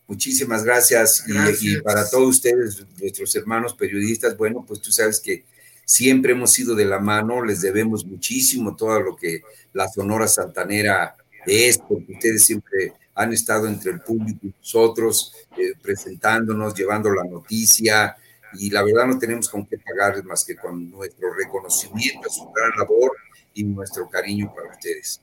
Muchísimas 0.08 0.64
gracias. 0.64 1.24
Y, 1.60 1.80
para 1.80 2.08
todos 2.08 2.28
ustedes, 2.36 2.84
nuestros 3.00 3.34
hermanos 3.34 3.74
periodistas, 3.74 4.36
bueno, 4.36 4.64
pues 4.66 4.80
tú 4.80 4.92
sabes 4.92 5.20
que 5.20 5.44
siempre 5.84 6.32
hemos 6.32 6.56
ido 6.58 6.74
de 6.74 6.84
la 6.84 6.98
mano, 6.98 7.44
les 7.44 7.60
debemos 7.60 8.04
muchísimo 8.04 8.76
todo 8.76 9.00
lo 9.00 9.16
que 9.16 9.42
la 9.72 9.88
Sonora 9.88 10.28
Santanera 10.28 11.16
es, 11.46 11.78
porque 11.78 12.12
ustedes 12.12 12.44
siempre 12.44 12.92
han 13.14 13.32
estado 13.32 13.66
entre 13.66 13.92
el 13.92 14.00
público 14.00 14.40
y 14.46 14.54
nosotros, 14.58 15.32
eh, 15.56 15.72
presentándonos, 15.80 16.74
llevando 16.74 17.10
la 17.12 17.24
noticia, 17.24 18.16
y 18.58 18.70
la 18.70 18.82
verdad 18.82 19.06
no 19.06 19.18
tenemos 19.18 19.48
con 19.48 19.66
qué 19.66 19.78
pagarles 19.78 20.24
más 20.24 20.44
que 20.44 20.56
con 20.56 20.90
nuestro 20.90 21.32
reconocimiento 21.34 22.28
a 22.28 22.32
su 22.32 22.50
gran 22.52 22.70
labor 22.78 23.12
y 23.54 23.64
nuestro 23.64 24.08
cariño 24.08 24.52
para 24.54 24.70
ustedes. 24.70 25.20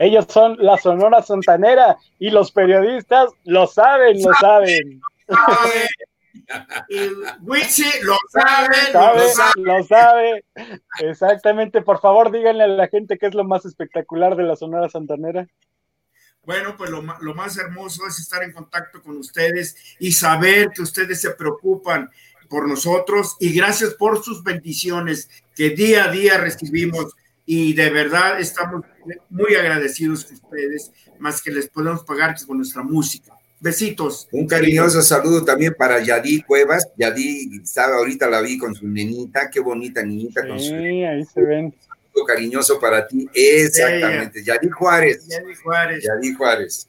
Ellos 0.00 0.24
son 0.30 0.56
la 0.58 0.78
Sonora 0.78 1.20
Santanera 1.20 1.98
y 2.18 2.30
los 2.30 2.52
periodistas 2.52 3.28
lo 3.44 3.66
saben, 3.66 4.16
lo 4.22 4.32
saben. 4.40 4.98
Wixi 7.42 7.84
lo 8.00 8.16
sabe, 8.30 8.76
lo 9.56 9.84
sabe. 9.84 10.44
Exactamente. 11.00 11.82
Por 11.82 12.00
favor, 12.00 12.32
díganle 12.32 12.64
a 12.64 12.68
la 12.68 12.88
gente 12.88 13.18
qué 13.18 13.26
es 13.26 13.34
lo 13.34 13.44
más 13.44 13.66
espectacular 13.66 14.36
de 14.36 14.44
la 14.44 14.56
Sonora 14.56 14.88
Santanera. 14.88 15.46
Bueno, 16.44 16.78
pues 16.78 16.88
lo, 16.88 17.02
lo, 17.20 17.34
más 17.34 17.58
hermoso 17.58 18.06
es 18.06 18.18
estar 18.20 18.42
en 18.42 18.52
contacto 18.52 19.02
con 19.02 19.18
ustedes 19.18 19.76
y 19.98 20.12
saber 20.12 20.70
que 20.70 20.80
ustedes 20.80 21.20
se 21.20 21.32
preocupan 21.32 22.08
por 22.48 22.66
nosotros 22.66 23.36
y 23.38 23.52
gracias 23.52 23.92
por 23.92 24.24
sus 24.24 24.42
bendiciones 24.42 25.28
que 25.54 25.68
día 25.70 26.04
a 26.04 26.10
día 26.10 26.38
recibimos 26.38 27.14
y 27.46 27.72
de 27.74 27.90
verdad 27.90 28.40
estamos 28.40 28.84
muy 29.28 29.54
agradecidos 29.54 30.24
con 30.24 30.34
ustedes, 30.34 30.92
más 31.18 31.42
que 31.42 31.50
les 31.50 31.68
podemos 31.68 32.04
pagar 32.04 32.34
con 32.46 32.58
nuestra 32.58 32.82
música. 32.82 33.32
Besitos. 33.60 34.26
Un 34.32 34.46
cariñoso 34.46 35.02
saludo 35.02 35.44
también 35.44 35.74
para 35.76 36.00
Yadí 36.00 36.42
Cuevas. 36.42 36.88
Yadí 36.96 37.60
estaba 37.62 37.96
ahorita 37.96 38.30
la 38.30 38.40
vi 38.40 38.56
con 38.56 38.74
su 38.74 38.88
nenita, 38.88 39.50
qué 39.50 39.60
bonita 39.60 40.02
niñita 40.02 40.46
con 40.46 40.58
su 40.58 40.74
ahí 40.74 41.24
se 41.24 41.42
ven. 41.42 41.66
Un 41.66 41.72
saludo 41.72 42.26
cariñoso 42.26 42.80
para 42.80 43.06
ti. 43.06 43.28
Exactamente. 43.34 44.42
Yadí 44.42 44.68
Juárez. 44.70 45.26
Yadí 45.28 45.54
Juárez. 45.54 46.04
Yadí 46.04 46.34
Juárez. 46.34 46.88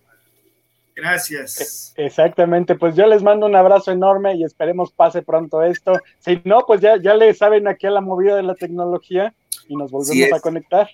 Gracias. 0.95 1.93
E, 1.97 2.05
exactamente, 2.05 2.75
pues 2.75 2.95
yo 2.95 3.07
les 3.07 3.23
mando 3.23 3.47
un 3.47 3.55
abrazo 3.55 3.91
enorme 3.91 4.35
y 4.35 4.43
esperemos 4.43 4.91
pase 4.91 5.21
pronto 5.21 5.63
esto. 5.63 5.93
Si 6.19 6.41
no, 6.45 6.63
pues 6.65 6.79
ya, 6.79 6.97
ya 7.01 7.15
le 7.15 7.33
saben 7.33 7.67
aquí 7.67 7.87
a 7.87 7.91
la 7.91 8.01
movida 8.01 8.35
de 8.35 8.43
la 8.43 8.55
tecnología 8.55 9.33
y 9.71 9.75
nos 9.77 9.89
volvemos 9.89 10.33
a 10.33 10.39
conectar. 10.41 10.89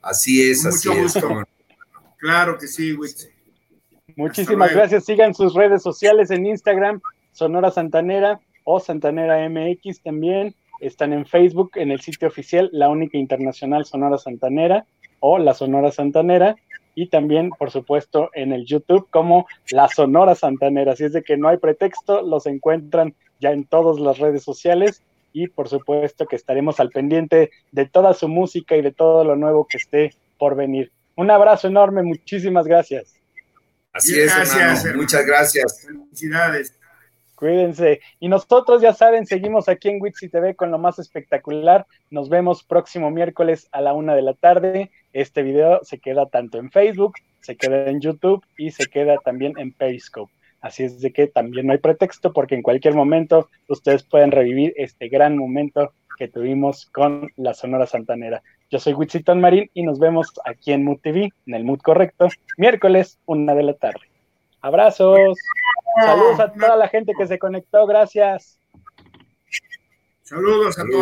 Así 0.00 0.50
es, 0.50 0.64
así 0.64 0.88
es. 0.90 1.14
Claro 2.16 2.56
que 2.58 2.66
sí, 2.66 2.94
Wix. 2.94 3.28
Muchísimas 4.16 4.72
gracias. 4.72 5.04
Sigan 5.04 5.34
sus 5.34 5.54
redes 5.54 5.82
sociales 5.82 6.30
en 6.30 6.46
Instagram, 6.46 7.00
Sonora 7.32 7.70
Santanera 7.70 8.40
o 8.64 8.80
Santanera 8.80 9.46
MX 9.48 10.02
también. 10.02 10.54
Están 10.80 11.12
en 11.12 11.26
Facebook, 11.26 11.72
en 11.74 11.90
el 11.90 12.00
sitio 12.00 12.28
oficial, 12.28 12.70
la 12.72 12.88
única 12.88 13.18
internacional 13.18 13.84
Sonora 13.84 14.16
Santanera 14.16 14.86
o 15.20 15.38
la 15.38 15.52
Sonora 15.52 15.92
Santanera. 15.92 16.56
Y 16.94 17.08
también, 17.08 17.50
por 17.50 17.70
supuesto, 17.70 18.30
en 18.32 18.52
el 18.52 18.64
YouTube 18.64 19.06
como 19.10 19.46
la 19.70 19.88
Sonora 19.88 20.34
Santanera. 20.34 20.92
Así 20.92 21.04
es 21.04 21.12
de 21.12 21.22
que 21.22 21.36
no 21.36 21.48
hay 21.48 21.58
pretexto, 21.58 22.22
los 22.22 22.46
encuentran 22.46 23.14
ya 23.38 23.52
en 23.52 23.64
todas 23.64 24.00
las 24.00 24.18
redes 24.18 24.42
sociales 24.42 25.02
y 25.42 25.48
por 25.48 25.68
supuesto 25.68 26.26
que 26.26 26.36
estaremos 26.36 26.80
al 26.80 26.90
pendiente 26.90 27.50
de 27.70 27.86
toda 27.86 28.12
su 28.14 28.28
música 28.28 28.76
y 28.76 28.82
de 28.82 28.92
todo 28.92 29.24
lo 29.24 29.36
nuevo 29.36 29.66
que 29.66 29.76
esté 29.76 30.14
por 30.36 30.56
venir. 30.56 30.90
Un 31.14 31.30
abrazo 31.30 31.68
enorme, 31.68 32.02
muchísimas 32.02 32.66
gracias. 32.66 33.14
Así 33.92 34.18
es, 34.18 34.34
gracias, 34.34 34.96
muchas 34.96 35.26
gracias. 35.26 35.86
Felicidades. 35.86 36.74
Cuídense. 37.36 38.00
Y 38.18 38.28
nosotros, 38.28 38.82
ya 38.82 38.92
saben, 38.92 39.24
seguimos 39.24 39.68
aquí 39.68 39.88
en 39.88 40.02
Wixi 40.02 40.28
TV 40.28 40.56
con 40.56 40.72
lo 40.72 40.78
más 40.78 40.98
espectacular. 40.98 41.86
Nos 42.10 42.28
vemos 42.28 42.64
próximo 42.64 43.12
miércoles 43.12 43.68
a 43.70 43.80
la 43.80 43.92
una 43.92 44.16
de 44.16 44.22
la 44.22 44.34
tarde. 44.34 44.90
Este 45.12 45.44
video 45.44 45.78
se 45.84 45.98
queda 45.98 46.26
tanto 46.26 46.58
en 46.58 46.72
Facebook, 46.72 47.14
se 47.40 47.56
queda 47.56 47.88
en 47.90 48.00
YouTube 48.00 48.44
y 48.56 48.72
se 48.72 48.86
queda 48.86 49.18
también 49.18 49.52
en 49.56 49.72
Periscope. 49.72 50.32
Así 50.60 50.84
es 50.84 51.00
de 51.00 51.12
que 51.12 51.26
también 51.26 51.66
no 51.66 51.72
hay 51.72 51.78
pretexto 51.78 52.32
porque 52.32 52.54
en 52.54 52.62
cualquier 52.62 52.94
momento 52.94 53.48
ustedes 53.68 54.02
pueden 54.02 54.32
revivir 54.32 54.74
este 54.76 55.08
gran 55.08 55.36
momento 55.36 55.92
que 56.18 56.28
tuvimos 56.28 56.86
con 56.86 57.30
la 57.36 57.54
Sonora 57.54 57.86
Santanera. 57.86 58.42
Yo 58.70 58.78
soy 58.78 58.92
Witsiton 58.92 59.40
Marín 59.40 59.70
y 59.72 59.82
nos 59.84 59.98
vemos 59.98 60.32
aquí 60.44 60.72
en 60.72 60.84
Mood 60.84 60.98
TV, 61.00 61.32
en 61.46 61.54
el 61.54 61.64
Mood 61.64 61.78
correcto, 61.78 62.28
miércoles, 62.56 63.18
una 63.24 63.54
de 63.54 63.62
la 63.62 63.74
tarde. 63.74 64.00
Abrazos. 64.60 65.38
Saludos 66.00 66.40
a 66.40 66.52
toda 66.52 66.76
la 66.76 66.88
gente 66.88 67.12
que 67.16 67.26
se 67.26 67.38
conectó. 67.38 67.86
Gracias. 67.86 68.58
Saludos 70.22 70.78
a 70.78 70.82
todos. 70.82 70.94